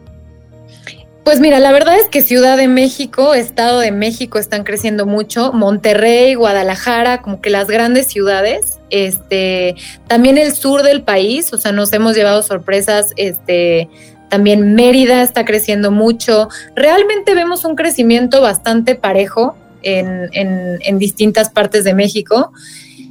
Pues 1.26 1.40
mira, 1.40 1.58
la 1.58 1.72
verdad 1.72 1.98
es 1.98 2.06
que 2.06 2.22
Ciudad 2.22 2.56
de 2.56 2.68
México, 2.68 3.34
Estado 3.34 3.80
de 3.80 3.90
México 3.90 4.38
están 4.38 4.62
creciendo 4.62 5.06
mucho, 5.06 5.52
Monterrey, 5.52 6.34
Guadalajara, 6.34 7.20
como 7.20 7.40
que 7.40 7.50
las 7.50 7.66
grandes 7.66 8.06
ciudades, 8.06 8.78
este, 8.90 9.74
también 10.06 10.38
el 10.38 10.54
sur 10.54 10.84
del 10.84 11.02
país, 11.02 11.52
o 11.52 11.58
sea, 11.58 11.72
nos 11.72 11.92
hemos 11.92 12.14
llevado 12.14 12.44
sorpresas, 12.44 13.12
este, 13.16 13.88
también 14.28 14.74
Mérida 14.74 15.22
está 15.22 15.44
creciendo 15.44 15.90
mucho. 15.90 16.48
Realmente 16.74 17.34
vemos 17.34 17.64
un 17.64 17.76
crecimiento 17.76 18.40
bastante 18.40 18.94
parejo 18.94 19.56
en, 19.82 20.28
en, 20.32 20.78
en 20.80 20.98
distintas 20.98 21.50
partes 21.50 21.84
de 21.84 21.94
México 21.94 22.52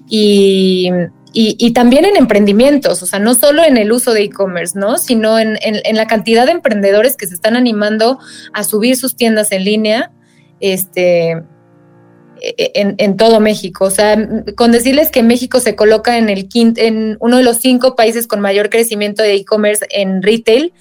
y 0.07 0.89
y, 1.37 1.71
también 1.71 2.05
en 2.05 2.15
emprendimientos, 2.15 3.03
o 3.03 3.05
sea, 3.05 3.19
no 3.19 3.35
solo 3.35 3.61
en 3.61 3.75
el 3.75 3.91
uso 3.91 4.13
de 4.13 4.23
e-commerce, 4.23 4.79
¿no? 4.79 4.97
Sino 4.97 5.37
en, 5.37 5.57
la 5.91 6.07
cantidad 6.07 6.45
de 6.45 6.53
emprendedores 6.53 7.17
que 7.17 7.27
se 7.27 7.33
están 7.33 7.57
animando 7.57 8.19
a 8.53 8.63
subir 8.63 8.95
sus 8.95 9.17
tiendas 9.17 9.51
en 9.51 9.65
línea, 9.65 10.13
este, 10.61 11.43
e, 12.41 12.71
en, 12.97 13.17
todo 13.17 13.41
México. 13.41 13.83
O 13.83 13.91
sea, 13.91 14.17
con 14.55 14.71
decirles 14.71 15.11
que 15.11 15.23
México 15.23 15.59
se 15.59 15.75
coloca 15.75 16.17
en, 16.17 16.29
el 16.29 16.47
en 16.53 17.17
uno 17.19 17.35
de 17.35 17.43
los 17.43 17.57
cinco 17.57 17.97
países 17.97 18.27
con 18.27 18.39
mayor 18.39 18.69
crecimiento 18.69 19.21
de 19.21 19.33
e-commerce 19.33 19.85
en 19.89 20.23
retail 20.23 20.71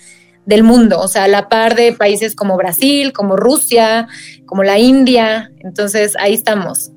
del 0.46 0.62
mundo, 0.62 1.00
o 1.00 1.08
sea, 1.08 1.24
a 1.24 1.28
la 1.28 1.48
par 1.48 1.74
de 1.74 1.92
países 1.92 2.34
como 2.34 2.56
Brasil, 2.56 3.12
como 3.12 3.36
Rusia, 3.36 4.08
como 4.46 4.62
la 4.62 4.78
India. 4.78 5.50
Entonces, 5.60 6.14
ahí 6.18 6.34
estamos. 6.34 6.90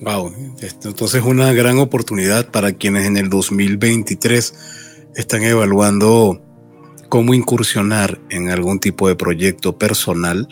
Wow, 0.00 0.32
entonces 0.60 1.20
es 1.20 1.24
una 1.24 1.52
gran 1.52 1.78
oportunidad 1.78 2.50
para 2.50 2.72
quienes 2.72 3.06
en 3.06 3.16
el 3.16 3.30
2023 3.30 4.54
están 5.14 5.44
evaluando 5.44 6.42
cómo 7.08 7.32
incursionar 7.32 8.20
en 8.28 8.50
algún 8.50 8.80
tipo 8.80 9.06
de 9.06 9.14
proyecto 9.14 9.78
personal 9.78 10.48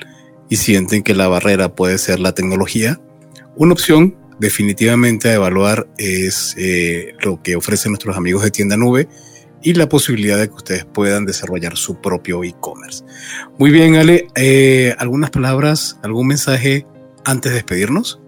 y 0.48 0.56
sienten 0.56 1.02
que 1.02 1.14
la 1.14 1.26
barrera 1.26 1.74
puede 1.74 1.98
ser 1.98 2.20
la 2.20 2.34
tecnología. 2.34 3.00
Una 3.56 3.72
opción 3.72 4.16
definitivamente 4.38 5.28
a 5.28 5.34
evaluar 5.34 5.88
es 5.98 6.54
eh, 6.56 7.14
lo 7.20 7.42
que 7.42 7.56
ofrecen 7.56 7.92
nuestros 7.92 8.16
amigos 8.16 8.44
de 8.44 8.50
Tienda 8.52 8.76
Nube 8.76 9.08
y 9.62 9.74
la 9.74 9.88
posibilidad 9.88 10.38
de 10.38 10.48
que 10.48 10.54
ustedes 10.54 10.84
puedan 10.84 11.24
desarrollar 11.24 11.76
su 11.76 12.00
propio 12.00 12.44
e-commerce. 12.44 13.04
Muy 13.58 13.70
bien, 13.70 13.96
Ale, 13.96 14.26
eh, 14.34 14.94
¿algunas 14.98 15.30
palabras, 15.30 15.98
algún 16.02 16.26
mensaje 16.26 16.86
antes 17.24 17.52
de 17.52 17.56
despedirnos? 17.56 18.20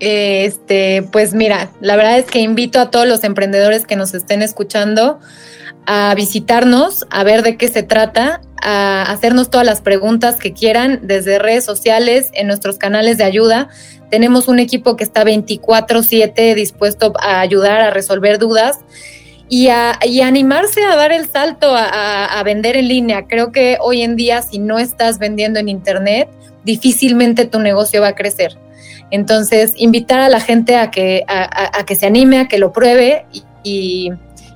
Este, 0.00 1.04
pues 1.12 1.32
mira, 1.32 1.70
la 1.80 1.94
verdad 1.94 2.18
es 2.18 2.24
que 2.24 2.40
invito 2.40 2.80
a 2.80 2.90
todos 2.90 3.06
los 3.06 3.22
emprendedores 3.22 3.86
que 3.86 3.94
nos 3.94 4.14
estén 4.14 4.42
escuchando 4.42 5.20
a 5.86 6.14
visitarnos, 6.16 7.06
a 7.10 7.22
ver 7.24 7.42
de 7.42 7.56
qué 7.56 7.68
se 7.68 7.82
trata, 7.82 8.40
a 8.60 9.02
hacernos 9.02 9.50
todas 9.50 9.66
las 9.66 9.80
preguntas 9.80 10.36
que 10.36 10.52
quieran 10.52 11.00
desde 11.02 11.38
redes 11.38 11.64
sociales, 11.64 12.30
en 12.32 12.46
nuestros 12.46 12.78
canales 12.78 13.18
de 13.18 13.24
ayuda. 13.24 13.68
Tenemos 14.10 14.48
un 14.48 14.58
equipo 14.58 14.96
que 14.96 15.04
está 15.04 15.24
24/7 15.24 16.54
dispuesto 16.54 17.12
a 17.20 17.40
ayudar 17.40 17.80
a 17.80 17.90
resolver 17.90 18.38
dudas 18.38 18.78
y 19.48 19.68
a, 19.68 19.98
animarse 20.24 20.84
a 20.84 20.96
dar 20.96 21.12
el 21.12 21.26
salto 21.26 21.74
a, 21.74 22.42
vender 22.44 22.76
en 22.76 22.88
línea. 22.88 23.26
Creo 23.26 23.52
que 23.52 23.78
hoy 23.80 24.02
en 24.02 24.16
día 24.16 24.42
si 24.42 24.58
no 24.58 24.78
estás 24.78 25.18
vendiendo 25.18 25.58
en 25.58 25.68
Internet, 25.68 26.28
difícilmente 26.64 27.44
tu 27.46 27.60
negocio 27.60 28.00
va 28.00 28.08
a 28.08 28.14
crecer. 28.14 28.58
Entonces, 29.10 29.74
invitar 29.76 30.20
a 30.20 30.28
la 30.28 30.40
gente 30.40 30.76
a 30.76 30.90
que, 30.90 31.24
a, 31.28 31.84
que 31.86 31.94
se 31.96 32.06
anime, 32.06 32.40
a 32.40 32.48
que 32.48 32.58
lo 32.58 32.72
pruebe 32.72 33.26
y, 33.62 34.10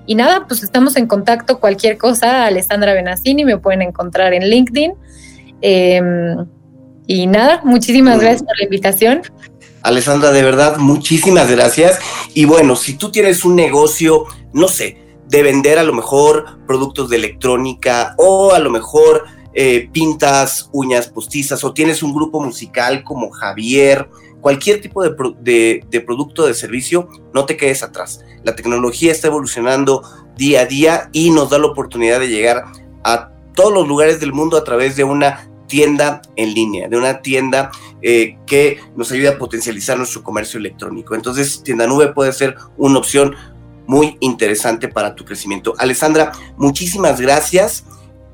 y, 0.07 0.15
nada, 0.15 0.47
pues 0.49 0.63
estamos 0.63 0.97
en 0.97 1.07
contacto. 1.07 1.61
Cualquier 1.61 1.99
cosa, 1.99 2.47
Alessandra 2.47 2.95
Benassini, 2.95 3.45
me 3.45 3.59
pueden 3.59 3.83
encontrar 3.83 4.33
en 4.33 4.49
LinkedIn. 4.49 4.95
Em, 5.61 6.47
y 7.07 7.27
nada, 7.27 7.61
muchísimas 7.65 8.21
gracias 8.21 8.43
por 8.43 8.57
la 8.59 8.65
invitación. 8.65 9.23
Alessandra, 9.87 10.33
de 10.33 10.43
verdad, 10.43 10.79
muchísimas 10.79 11.49
gracias. 11.49 12.01
Y 12.35 12.45
bueno, 12.45 12.75
si 12.75 12.95
tú 12.95 13.13
tienes 13.13 13.45
un 13.45 13.55
negocio, 13.55 14.25
no 14.53 14.67
sé, 14.67 14.99
de 15.29 15.43
vender 15.45 15.79
a 15.79 15.85
lo 15.85 15.93
mejor 15.93 16.59
productos 16.67 17.09
de 17.09 17.17
electrónica 17.17 18.17
o 18.19 18.53
a 18.53 18.59
lo 18.59 18.71
mejor 18.71 19.27
eh, 19.55 19.89
pintas 19.93 20.69
uñas 20.73 21.07
postizas 21.07 21.63
o 21.63 21.73
tienes 21.73 22.03
un 22.03 22.13
grupo 22.13 22.41
musical 22.41 23.05
como 23.05 23.31
Javier, 23.31 24.11
cualquier 24.41 24.81
tipo 24.81 25.05
de, 25.05 25.81
de, 25.89 26.01
producto 26.01 26.47
de 26.47 26.55
servicio, 26.55 27.09
no 27.33 27.47
te 27.47 27.57
quedes 27.57 27.85
atrás. 27.85 28.25
La 28.43 28.57
tecnología 28.57 29.13
está 29.13 29.29
evolucionando 29.29 30.03
día 30.37 30.63
a 30.63 30.67
día 30.67 31.11
y 31.13 31.31
nos 31.31 31.51
da 31.51 31.61
la 31.61 31.67
oportunidad 31.67 32.19
de 32.19 32.29
llegar 32.29 32.65
a 33.05 33.31
todos 33.55 33.73
los 33.73 33.87
lugares 33.87 34.19
del 34.19 34.33
mundo 34.33 34.57
a 34.57 34.65
través 34.65 34.97
de 34.97 35.05
una 35.05 35.49
tienda 35.67 36.23
en 36.37 36.55
línea, 36.55 36.89
de 36.89 36.97
una 36.97 37.21
tienda 37.23 37.71
eh, 38.03 38.39
que 38.47 38.79
nos 38.97 39.11
ayude 39.13 39.29
a 39.29 39.39
potencializar 39.39 39.99
nuestro 39.99 40.23
comercio 40.23 40.59
electrónico. 40.59 41.15
Entonces, 41.15 41.63
Tienda 41.63 41.87
Nube 41.87 42.13
puede 42.13 42.33
ser 42.33 42.57
una 42.77 42.99
opción 42.99 43.35
muy 43.87 44.17
interesante 44.21 44.89
para 44.89 45.15
tu 45.15 45.25
crecimiento. 45.25 45.75
Alessandra, 45.79 46.33
muchísimas 46.57 47.21
gracias. 47.21 47.85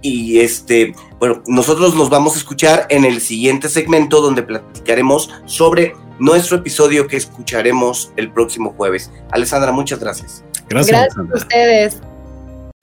Y 0.04 0.40
este, 0.40 0.96
bueno, 1.20 1.42
nosotros 1.46 1.94
nos 1.94 2.10
vamos 2.10 2.34
a 2.34 2.38
escuchar 2.38 2.86
en 2.90 3.04
el 3.04 3.20
siguiente 3.20 3.68
segmento 3.68 4.20
donde 4.20 4.42
platicaremos 4.42 5.30
sobre 5.46 5.94
nuestro 6.18 6.56
episodio 6.56 7.06
que 7.06 7.16
escucharemos 7.16 8.12
el 8.16 8.32
próximo 8.32 8.74
jueves. 8.76 9.10
Alessandra, 9.30 9.70
muchas 9.70 10.00
gracias. 10.00 10.42
Gracias, 10.68 11.14
gracias 11.14 11.30
a 11.30 11.36
ustedes. 11.36 11.98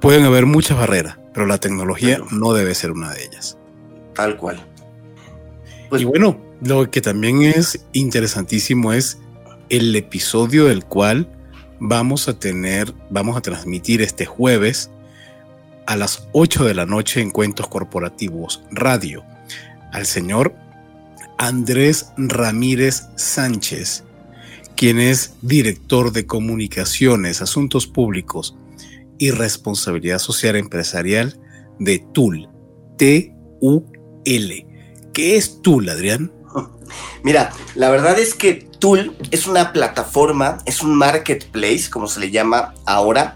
pueden 0.00 0.24
haber 0.24 0.46
muchas 0.46 0.78
barreras, 0.78 1.18
pero 1.34 1.46
la 1.46 1.58
tecnología 1.58 2.20
no 2.30 2.52
debe 2.52 2.74
ser 2.74 2.92
una 2.92 3.12
de 3.12 3.24
ellas. 3.24 3.58
Tal 4.14 4.36
cual. 4.36 4.64
Pues, 5.88 6.02
y 6.02 6.04
bueno, 6.04 6.40
lo 6.62 6.90
que 6.90 7.00
también 7.00 7.42
es 7.42 7.84
interesantísimo 7.92 8.92
es 8.92 9.18
el 9.68 9.94
episodio 9.96 10.66
del 10.66 10.84
cual 10.84 11.28
vamos 11.80 12.28
a 12.28 12.38
tener, 12.38 12.92
vamos 13.10 13.36
a 13.36 13.40
transmitir 13.40 14.02
este 14.02 14.26
jueves 14.26 14.90
a 15.86 15.96
las 15.96 16.28
8 16.32 16.64
de 16.64 16.74
la 16.74 16.86
noche 16.86 17.20
en 17.20 17.30
Cuentos 17.30 17.68
Corporativos 17.68 18.62
Radio 18.70 19.24
al 19.92 20.06
señor 20.06 20.54
Andrés 21.38 22.12
Ramírez 22.16 23.04
Sánchez, 23.16 24.04
quien 24.74 24.98
es 24.98 25.34
director 25.42 26.12
de 26.12 26.26
comunicaciones, 26.26 27.40
asuntos 27.40 27.86
públicos 27.86 28.56
y 29.18 29.30
responsabilidad 29.30 30.18
social 30.18 30.56
empresarial 30.56 31.40
de 31.78 32.04
TUL, 32.12 32.48
T-U-L. 32.98 34.66
¿Qué 35.12 35.36
es 35.36 35.62
TUL, 35.62 35.88
Adrián? 35.88 36.32
Mira, 37.22 37.52
la 37.74 37.90
verdad 37.90 38.18
es 38.18 38.34
que 38.34 38.68
TUL 38.78 39.16
es 39.30 39.46
una 39.46 39.72
plataforma, 39.72 40.58
es 40.66 40.82
un 40.82 40.94
marketplace, 40.94 41.90
como 41.90 42.06
se 42.06 42.20
le 42.20 42.30
llama 42.30 42.74
ahora, 42.84 43.34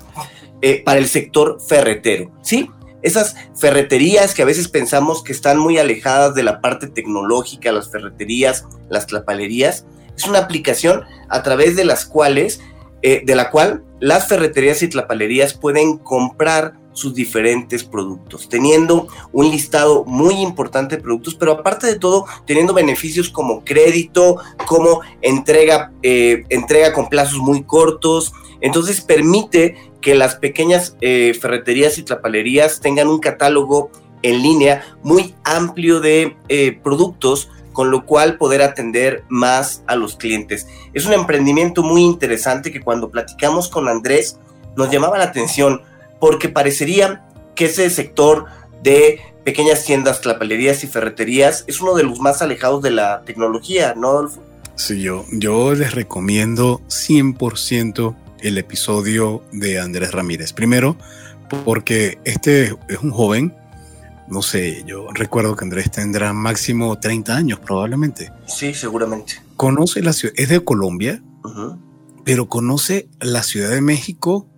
eh, 0.62 0.82
para 0.82 0.98
el 0.98 1.08
sector 1.08 1.58
ferretero, 1.66 2.30
¿sí? 2.42 2.70
Esas 3.02 3.34
ferreterías 3.56 4.34
que 4.34 4.42
a 4.42 4.46
veces 4.46 4.68
pensamos 4.68 5.22
que 5.22 5.32
están 5.32 5.58
muy 5.58 5.78
alejadas 5.78 6.34
de 6.34 6.42
la 6.42 6.61
parte 6.61 6.86
tecnológica, 6.86 7.72
las 7.72 7.90
ferreterías, 7.90 8.66
las 8.90 9.06
tlapalerías, 9.06 9.86
es 10.16 10.26
una 10.26 10.40
aplicación 10.40 11.04
a 11.30 11.42
través 11.42 11.76
de 11.76 11.84
las 11.84 12.04
cuales, 12.04 12.61
eh, 13.00 13.22
de 13.24 13.34
la 13.34 13.50
cual 13.50 13.84
las 14.00 14.28
ferreterías 14.28 14.82
y 14.82 14.88
tlapalerías 14.88 15.54
pueden 15.54 15.96
comprar 15.96 16.74
sus 16.92 17.14
diferentes 17.14 17.84
productos, 17.84 18.48
teniendo 18.48 19.08
un 19.32 19.50
listado 19.50 20.04
muy 20.04 20.34
importante 20.34 20.96
de 20.96 21.02
productos, 21.02 21.34
pero 21.34 21.52
aparte 21.52 21.86
de 21.86 21.98
todo, 21.98 22.26
teniendo 22.46 22.74
beneficios 22.74 23.30
como 23.30 23.64
crédito, 23.64 24.36
como 24.66 25.00
entrega, 25.22 25.92
eh, 26.02 26.44
entrega 26.50 26.92
con 26.92 27.08
plazos 27.08 27.38
muy 27.38 27.62
cortos. 27.62 28.32
Entonces 28.61 29.00
permite 29.00 29.76
que 30.01 30.14
las 30.14 30.36
pequeñas 30.36 30.96
eh, 31.01 31.36
ferreterías 31.38 31.98
y 31.98 32.03
tlapalerías 32.03 32.80
tengan 32.80 33.09
un 33.09 33.18
catálogo 33.18 33.90
en 34.22 34.42
línea 34.42 34.84
muy 35.03 35.34
amplio 35.44 36.01
de 36.01 36.36
eh, 36.48 36.78
productos, 36.82 37.51
con 37.72 37.90
lo 37.90 38.05
cual 38.05 38.36
poder 38.36 38.62
atender 38.62 39.24
más 39.28 39.82
a 39.86 39.96
los 39.96 40.16
clientes. 40.16 40.66
Es 40.92 41.07
un 41.07 41.12
emprendimiento 41.12 41.82
muy 41.82 42.03
interesante 42.03 42.72
que 42.72 42.80
cuando 42.80 43.11
platicamos 43.11 43.68
con 43.68 43.88
Andrés 43.88 44.38
nos 44.76 44.90
llamaba 44.90 45.18
la 45.18 45.24
atención 45.24 45.82
porque 46.18 46.48
parecería 46.48 47.26
que 47.55 47.66
ese 47.66 47.88
sector 47.90 48.46
de 48.82 49.20
pequeñas 49.44 49.84
tiendas, 49.84 50.20
tlapalerías 50.20 50.84
y 50.84 50.86
ferreterías 50.86 51.64
es 51.66 51.80
uno 51.80 51.94
de 51.94 52.03
los 52.03 52.20
más 52.20 52.42
alejados 52.42 52.82
de 52.82 52.90
la 52.90 53.22
tecnología, 53.22 53.94
¿no, 53.96 54.09
Adolfo? 54.09 54.42
Sí, 54.74 55.03
yo, 55.03 55.24
yo 55.32 55.74
les 55.74 55.94
recomiendo 55.94 56.80
100% 56.88 58.14
el 58.43 58.59
episodio 58.59 59.45
de 59.53 59.78
Andrés 59.78 60.12
Ramírez. 60.12 60.53
Primero, 60.53 60.97
porque 61.64 62.18
este 62.24 62.74
es 62.88 62.99
un 63.03 63.11
joven, 63.11 63.55
no 64.28 64.43
sé, 64.43 64.84
yo 64.86 65.09
recuerdo 65.12 65.57
que 65.57 65.64
Andrés 65.64 65.91
tendrá 65.91 66.32
máximo 66.32 66.99
30 66.99 67.36
años 67.36 67.59
probablemente. 67.59 68.32
Sí, 68.47 68.74
seguramente. 68.74 69.34
Conoce 69.57 70.03
la 70.03 70.12
ciudad, 70.12 70.34
es 70.36 70.49
de 70.49 70.62
Colombia, 70.62 71.22
pero 72.24 72.49
conoce 72.49 73.09
la 73.20 73.43
Ciudad 73.43 73.70
de 73.70 73.80
México 73.80 74.49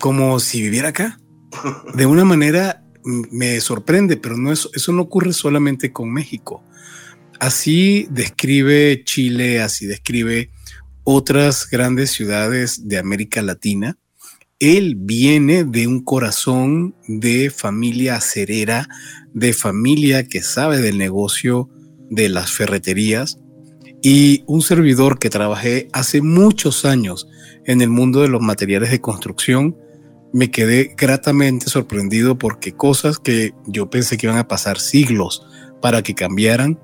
como 0.00 0.38
si 0.40 0.60
viviera 0.62 0.88
acá. 0.88 1.18
De 1.94 2.06
una 2.06 2.24
manera 2.24 2.84
me 3.04 3.60
sorprende, 3.60 4.16
pero 4.16 4.36
no 4.36 4.52
es, 4.52 4.68
eso 4.74 4.92
no 4.92 5.02
ocurre 5.02 5.32
solamente 5.32 5.92
con 5.92 6.12
México. 6.12 6.62
Así 7.40 8.06
describe 8.10 9.02
Chile, 9.04 9.60
así 9.60 9.86
describe 9.86 10.50
otras 11.04 11.68
grandes 11.68 12.10
ciudades 12.10 12.88
de 12.88 12.98
América 12.98 13.42
Latina. 13.42 13.98
Él 14.58 14.94
viene 14.96 15.64
de 15.64 15.88
un 15.88 16.04
corazón 16.04 16.94
de 17.08 17.50
familia 17.50 18.16
acerera, 18.16 18.88
de 19.34 19.52
familia 19.52 20.28
que 20.28 20.42
sabe 20.42 20.80
del 20.80 20.98
negocio 20.98 21.68
de 22.10 22.28
las 22.28 22.52
ferreterías. 22.52 23.40
Y 24.02 24.44
un 24.46 24.62
servidor 24.62 25.18
que 25.18 25.30
trabajé 25.30 25.88
hace 25.92 26.22
muchos 26.22 26.84
años 26.84 27.28
en 27.64 27.80
el 27.80 27.88
mundo 27.88 28.22
de 28.22 28.28
los 28.28 28.40
materiales 28.40 28.90
de 28.90 29.00
construcción, 29.00 29.76
me 30.32 30.50
quedé 30.50 30.94
gratamente 30.96 31.68
sorprendido 31.68 32.38
porque 32.38 32.72
cosas 32.72 33.18
que 33.18 33.52
yo 33.66 33.90
pensé 33.90 34.16
que 34.16 34.26
iban 34.26 34.38
a 34.38 34.48
pasar 34.48 34.78
siglos 34.78 35.44
para 35.80 36.02
que 36.02 36.14
cambiaran, 36.14 36.78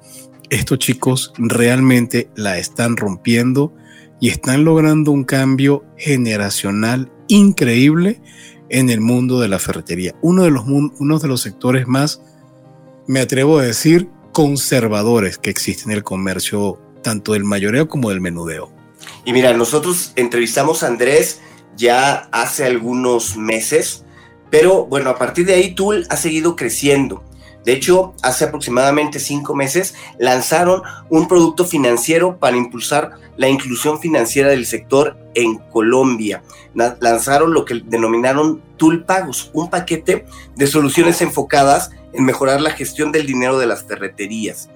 estos 0.50 0.78
chicos 0.78 1.32
realmente 1.38 2.30
la 2.36 2.58
están 2.58 2.96
rompiendo 2.96 3.74
y 4.20 4.30
están 4.30 4.64
logrando 4.64 5.12
un 5.12 5.24
cambio 5.24 5.84
generacional 5.96 7.10
increíble 7.28 8.20
en 8.68 8.90
el 8.90 9.00
mundo 9.00 9.40
de 9.40 9.48
la 9.48 9.58
ferretería. 9.58 10.14
Uno 10.22 10.44
de 10.44 10.50
los, 10.50 10.64
de 10.66 11.28
los 11.28 11.40
sectores 11.40 11.86
más, 11.86 12.20
me 13.06 13.20
atrevo 13.20 13.58
a 13.58 13.64
decir, 13.64 14.08
conservadores 14.32 15.38
que 15.38 15.50
existen 15.50 15.90
en 15.90 15.98
el 15.98 16.04
comercio, 16.04 16.80
tanto 17.02 17.32
del 17.32 17.44
mayoreo 17.44 17.88
como 17.88 18.10
del 18.10 18.20
menudeo. 18.20 18.70
Y 19.24 19.32
mira, 19.32 19.52
nosotros 19.52 20.12
entrevistamos 20.16 20.82
a 20.82 20.88
Andrés 20.88 21.40
ya 21.76 22.28
hace 22.32 22.64
algunos 22.64 23.36
meses, 23.36 24.04
pero 24.50 24.84
bueno, 24.86 25.10
a 25.10 25.18
partir 25.18 25.46
de 25.46 25.54
ahí 25.54 25.74
Tool 25.74 26.06
ha 26.10 26.16
seguido 26.16 26.56
creciendo. 26.56 27.22
De 27.64 27.72
hecho, 27.72 28.14
hace 28.22 28.44
aproximadamente 28.44 29.18
cinco 29.18 29.54
meses 29.54 29.94
lanzaron 30.18 30.82
un 31.10 31.28
producto 31.28 31.64
financiero 31.64 32.38
para 32.38 32.56
impulsar 32.56 33.12
la 33.38 33.48
inclusión 33.48 33.98
financiera 34.00 34.50
del 34.50 34.66
sector 34.66 35.16
en 35.34 35.56
Colombia. 35.56 36.42
Lanzaron 36.74 37.54
lo 37.54 37.64
que 37.64 37.80
denominaron 37.84 38.60
Tool 38.76 39.04
Pagos, 39.04 39.50
un 39.54 39.70
paquete 39.70 40.26
de 40.56 40.66
soluciones 40.66 41.22
enfocadas 41.22 41.92
en 42.12 42.24
mejorar 42.24 42.60
la 42.60 42.70
gestión 42.70 43.12
del 43.12 43.26
dinero 43.26 43.58
de 43.58 43.66
las 43.66 43.84
ferreterías. 43.84 44.68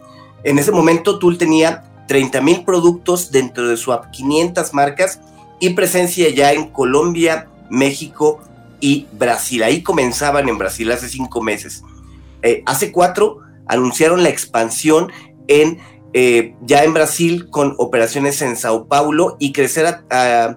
En 0.44 0.58
ese 0.58 0.72
momento, 0.72 1.18
Tool 1.18 1.38
tenía 1.38 1.84
30 2.08 2.40
mil 2.40 2.64
productos 2.64 3.30
dentro 3.30 3.68
de 3.68 3.76
su 3.76 3.92
app, 3.92 4.10
500 4.10 4.72
marcas 4.74 5.20
y 5.60 5.70
presencia 5.70 6.28
ya 6.30 6.52
en 6.52 6.70
Colombia, 6.70 7.48
México 7.68 8.40
y 8.80 9.06
Brasil. 9.12 9.62
Ahí 9.64 9.82
comenzaban 9.82 10.48
en 10.48 10.58
Brasil 10.58 10.90
hace 10.92 11.08
cinco 11.08 11.42
meses. 11.42 11.82
Eh, 12.42 12.62
hace 12.66 12.92
cuatro 12.92 13.40
anunciaron 13.66 14.22
la 14.22 14.28
expansión 14.28 15.10
en 15.48 15.78
eh, 16.14 16.54
ya 16.62 16.84
en 16.84 16.94
Brasil 16.94 17.48
con 17.48 17.74
operaciones 17.78 18.42
en 18.42 18.56
Sao 18.56 18.86
Paulo 18.86 19.36
y 19.38 19.52
crecer 19.52 19.86
a, 20.10 20.56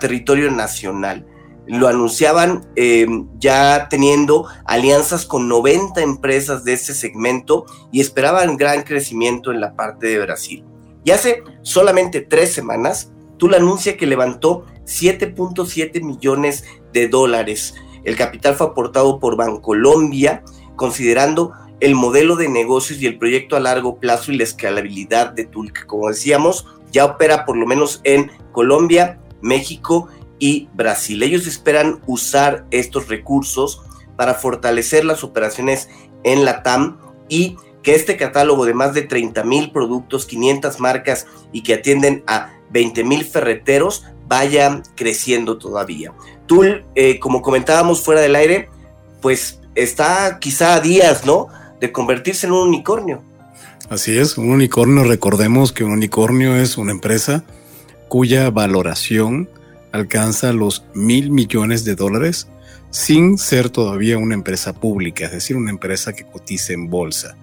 territorio 0.00 0.50
nacional. 0.50 1.26
Lo 1.66 1.88
anunciaban 1.88 2.66
eh, 2.76 3.06
ya 3.38 3.88
teniendo 3.88 4.46
alianzas 4.64 5.26
con 5.26 5.48
90 5.48 6.02
empresas 6.02 6.64
de 6.64 6.72
este 6.74 6.94
segmento 6.94 7.66
y 7.92 8.00
esperaban 8.00 8.56
gran 8.56 8.82
crecimiento 8.82 9.50
en 9.50 9.60
la 9.60 9.74
parte 9.74 10.06
de 10.06 10.20
Brasil. 10.20 10.64
Y 11.04 11.10
hace 11.10 11.42
solamente 11.62 12.20
tres 12.20 12.52
semanas, 12.52 13.10
Tula 13.36 13.56
anuncia 13.58 13.96
que 13.96 14.06
levantó 14.06 14.64
7.7 14.84 16.02
millones 16.02 16.64
de 16.92 17.08
dólares. 17.08 17.74
El 18.04 18.16
capital 18.16 18.54
fue 18.54 18.68
aportado 18.68 19.18
por 19.18 19.36
Bancolombia, 19.36 20.42
considerando 20.76 21.52
el 21.80 21.94
modelo 21.94 22.36
de 22.36 22.48
negocios 22.48 23.00
y 23.00 23.06
el 23.06 23.18
proyecto 23.18 23.56
a 23.56 23.60
largo 23.60 23.98
plazo 23.98 24.32
y 24.32 24.36
la 24.36 24.44
escalabilidad 24.44 25.32
de 25.32 25.44
Tulca. 25.44 25.86
Como 25.86 26.08
decíamos, 26.08 26.66
ya 26.92 27.04
opera 27.04 27.44
por 27.44 27.56
lo 27.56 27.66
menos 27.66 28.00
en 28.04 28.30
Colombia, 28.52 29.20
México 29.42 30.08
y 30.38 30.68
Brasil. 30.74 31.22
Ellos 31.22 31.46
esperan 31.46 32.00
usar 32.06 32.66
estos 32.70 33.08
recursos 33.08 33.82
para 34.16 34.34
fortalecer 34.34 35.04
las 35.04 35.24
operaciones 35.24 35.88
en 36.22 36.44
la 36.44 36.62
TAM 36.62 36.98
y 37.28 37.56
que 37.82 37.94
este 37.94 38.16
catálogo 38.16 38.64
de 38.64 38.74
más 38.74 38.94
de 38.94 39.02
30 39.02 39.44
mil 39.44 39.70
productos, 39.70 40.26
500 40.26 40.80
marcas 40.80 41.26
y 41.52 41.62
que 41.62 41.74
atienden 41.74 42.24
a 42.26 42.52
20 42.70 43.04
mil 43.04 43.24
ferreteros 43.24 44.04
vaya 44.26 44.82
creciendo 44.96 45.58
todavía. 45.58 46.12
Tul, 46.46 46.86
eh, 46.94 47.18
como 47.20 47.42
comentábamos 47.42 48.02
fuera 48.02 48.20
del 48.20 48.36
aire, 48.36 48.70
pues 49.20 49.60
está 49.74 50.38
quizá 50.40 50.74
a 50.74 50.80
días, 50.80 51.26
¿no? 51.26 51.48
De 51.84 51.92
convertirse 51.92 52.46
en 52.46 52.54
un 52.54 52.68
unicornio. 52.68 53.22
Así 53.90 54.16
es, 54.16 54.38
un 54.38 54.48
unicornio, 54.48 55.04
recordemos 55.04 55.70
que 55.70 55.84
un 55.84 55.92
unicornio 55.92 56.56
es 56.56 56.78
una 56.78 56.92
empresa 56.92 57.44
cuya 58.08 58.48
valoración 58.48 59.50
alcanza 59.92 60.54
los 60.54 60.86
mil 60.94 61.30
millones 61.30 61.84
de 61.84 61.94
dólares 61.94 62.48
sin 62.88 63.36
ser 63.36 63.68
todavía 63.68 64.16
una 64.16 64.32
empresa 64.32 64.72
pública, 64.72 65.26
es 65.26 65.32
decir, 65.32 65.58
una 65.58 65.68
empresa 65.68 66.14
que 66.14 66.24
cotice 66.24 66.72
en 66.72 66.88
bolsa. 66.88 67.36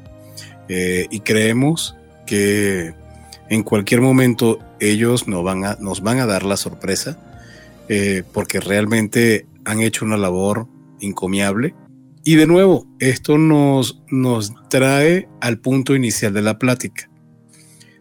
Eh, 0.70 1.06
y 1.12 1.20
creemos 1.20 1.96
que 2.26 2.96
en 3.48 3.62
cualquier 3.62 4.02
momento 4.02 4.58
ellos 4.80 5.28
nos 5.28 5.44
van 5.44 5.66
a, 5.66 5.78
nos 5.80 6.02
van 6.02 6.18
a 6.18 6.26
dar 6.26 6.42
la 6.42 6.58
sorpresa 6.58 7.16
eh, 7.90 8.24
porque 8.34 8.60
realmente 8.60 9.46
han 9.66 9.82
hecho 9.82 10.04
una 10.04 10.18
labor 10.18 10.66
encomiable. 11.00 11.76
Y 12.24 12.36
de 12.36 12.46
nuevo, 12.46 12.88
esto 13.00 13.38
nos, 13.38 14.04
nos 14.10 14.54
trae 14.70 15.28
al 15.40 15.60
punto 15.60 15.96
inicial 15.96 16.34
de 16.34 16.44
la 16.44 16.60
plática. 16.60 17.10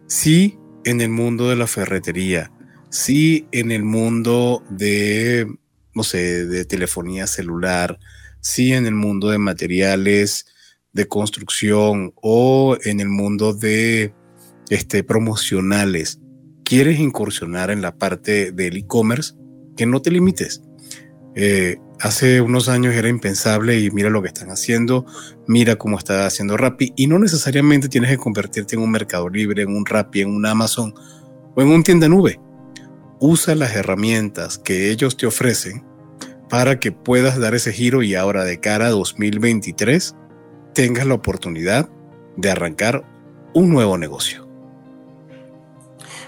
Si 0.07 0.59
en 0.83 1.01
el 1.01 1.09
mundo 1.09 1.49
de 1.49 1.55
la 1.55 1.67
ferretería, 1.67 2.51
si 2.89 3.47
en 3.51 3.71
el 3.71 3.83
mundo 3.83 4.63
de, 4.69 5.47
no 5.95 6.03
sé, 6.03 6.45
de 6.45 6.65
telefonía 6.65 7.25
celular, 7.25 7.97
si 8.41 8.73
en 8.73 8.85
el 8.85 8.95
mundo 8.95 9.29
de 9.29 9.37
materiales 9.37 10.45
de 10.93 11.07
construcción 11.07 12.13
o 12.21 12.77
en 12.83 12.99
el 12.99 13.07
mundo 13.07 13.53
de 13.53 14.13
este, 14.69 15.03
promocionales, 15.03 16.19
quieres 16.63 16.99
incursionar 16.99 17.71
en 17.71 17.81
la 17.81 17.97
parte 17.97 18.51
del 18.51 18.77
e-commerce, 18.77 19.33
que 19.77 19.85
no 19.85 20.01
te 20.01 20.11
limites. 20.11 20.61
Eh, 21.35 21.77
hace 21.99 22.41
unos 22.41 22.67
años 22.67 22.93
era 22.93 23.07
impensable 23.07 23.79
y 23.79 23.89
mira 23.91 24.09
lo 24.09 24.21
que 24.21 24.27
están 24.27 24.49
haciendo, 24.49 25.05
mira 25.47 25.77
cómo 25.77 25.97
está 25.97 26.25
haciendo 26.25 26.57
Rappi 26.57 26.93
y 26.95 27.07
no 27.07 27.19
necesariamente 27.19 27.87
tienes 27.87 28.09
que 28.09 28.17
convertirte 28.17 28.75
en 28.75 28.81
un 28.81 28.91
Mercado 28.91 29.29
Libre, 29.29 29.63
en 29.63 29.75
un 29.75 29.85
Rappi, 29.85 30.21
en 30.21 30.29
un 30.29 30.45
Amazon 30.45 30.93
o 31.55 31.61
en 31.61 31.69
un 31.69 31.83
tienda 31.83 32.09
nube. 32.09 32.39
Usa 33.19 33.55
las 33.55 33.75
herramientas 33.75 34.57
que 34.57 34.89
ellos 34.89 35.15
te 35.15 35.27
ofrecen 35.27 35.85
para 36.49 36.79
que 36.79 36.91
puedas 36.91 37.39
dar 37.39 37.55
ese 37.55 37.71
giro 37.71 38.03
y 38.03 38.15
ahora 38.15 38.43
de 38.43 38.59
cara 38.59 38.87
a 38.87 38.89
2023 38.89 40.15
tengas 40.73 41.05
la 41.05 41.13
oportunidad 41.13 41.89
de 42.35 42.51
arrancar 42.51 43.05
un 43.53 43.69
nuevo 43.69 43.97
negocio. 43.97 44.47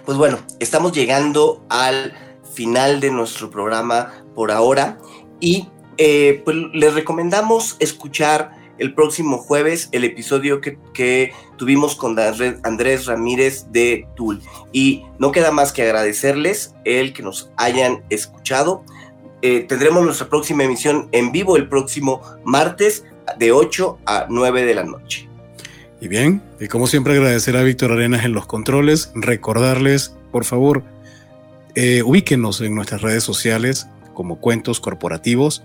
Pues 0.06 0.18
bueno, 0.18 0.40
estamos 0.60 0.92
llegando 0.92 1.66
al 1.70 2.14
final 2.54 3.00
de 3.00 3.10
nuestro 3.10 3.50
programa 3.50 4.23
por 4.36 4.52
ahora 4.52 4.98
y 5.40 5.68
eh, 5.98 6.42
pues 6.44 6.58
les 6.74 6.94
recomendamos 6.94 7.76
escuchar 7.80 8.52
el 8.80 8.94
próximo 8.94 9.38
jueves 9.38 9.90
el 9.92 10.04
episodio 10.04 10.60
que, 10.62 11.32
tuvimos 11.58 11.96
con 11.96 12.18
Andrés 12.20 13.06
Ramírez 13.06 13.68
de 13.72 14.08
Tool. 14.16 14.42
Y 14.72 15.04
no 15.20 15.32
queda 15.32 15.52
más 15.52 15.72
que 15.72 15.84
agradecerles 15.84 16.74
el 16.84 17.14
que 17.14 17.24
nos 17.24 17.52
hayan 17.56 18.04
escuchado. 18.10 18.84
Eh, 19.42 19.66
tendremos 19.68 20.04
nuestra 20.04 20.28
próxima 20.28 20.64
emisión 20.64 21.08
en 21.12 21.32
vivo 21.32 21.56
el 21.56 21.70
próximo 21.70 22.22
martes 22.44 23.06
de 23.38 23.52
8 23.52 24.00
a 24.06 24.26
9 24.30 24.66
de 24.66 24.76
la 24.76 24.84
noche. 24.84 25.30
Y 26.02 26.08
bien, 26.08 26.42
y 26.60 26.68
como 26.68 26.88
siempre 26.88 27.14
agradecer 27.14 27.56
a 27.56 27.64
Víctor 27.64 27.94
Arenas 27.94 28.26
en 28.26 28.34
los 28.34 28.46
controles, 28.46 29.12
recordarles, 29.16 30.16
por 30.32 30.44
favor, 30.44 30.84
eh, 31.76 32.04
ubíquenos 32.04 32.60
en 32.60 32.76
nuestras 32.76 33.02
redes 33.02 33.24
sociales 33.24 33.88
como 34.14 34.40
Cuentos 34.40 34.80
Corporativos. 34.80 35.64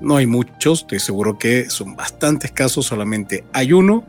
No 0.00 0.16
hay 0.16 0.26
muchos, 0.26 0.80
estoy 0.80 1.00
seguro 1.00 1.38
que 1.38 1.70
son 1.70 1.94
bastantes 1.94 2.50
casos, 2.50 2.86
solamente 2.86 3.44
hay 3.52 3.72
uno 3.72 4.04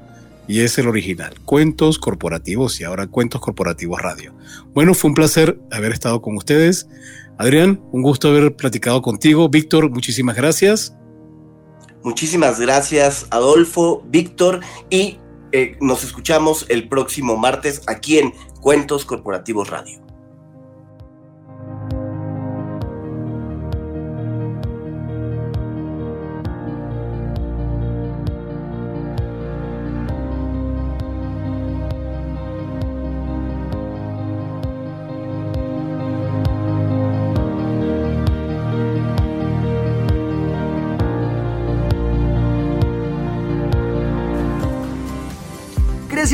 y 0.47 0.61
es 0.61 0.77
el 0.77 0.87
original, 0.87 1.33
Cuentos 1.45 1.99
Corporativos 1.99 2.79
y 2.81 2.83
ahora 2.83 3.07
Cuentos 3.07 3.41
Corporativos 3.41 4.01
Radio. 4.01 4.33
Bueno, 4.73 4.93
fue 4.93 5.09
un 5.09 5.15
placer 5.15 5.59
haber 5.71 5.91
estado 5.91 6.21
con 6.21 6.35
ustedes. 6.35 6.87
Adrián, 7.37 7.81
un 7.91 8.01
gusto 8.01 8.29
haber 8.29 8.55
platicado 8.55 9.01
contigo. 9.01 9.49
Víctor, 9.49 9.89
muchísimas 9.89 10.35
gracias. 10.35 10.95
Muchísimas 12.03 12.59
gracias, 12.59 13.27
Adolfo, 13.29 14.03
Víctor, 14.07 14.59
y 14.89 15.19
eh, 15.53 15.77
nos 15.79 16.03
escuchamos 16.03 16.65
el 16.67 16.89
próximo 16.89 17.37
martes 17.37 17.81
aquí 17.87 18.17
en 18.17 18.33
Cuentos 18.59 19.05
Corporativos 19.05 19.69
Radio. 19.69 20.01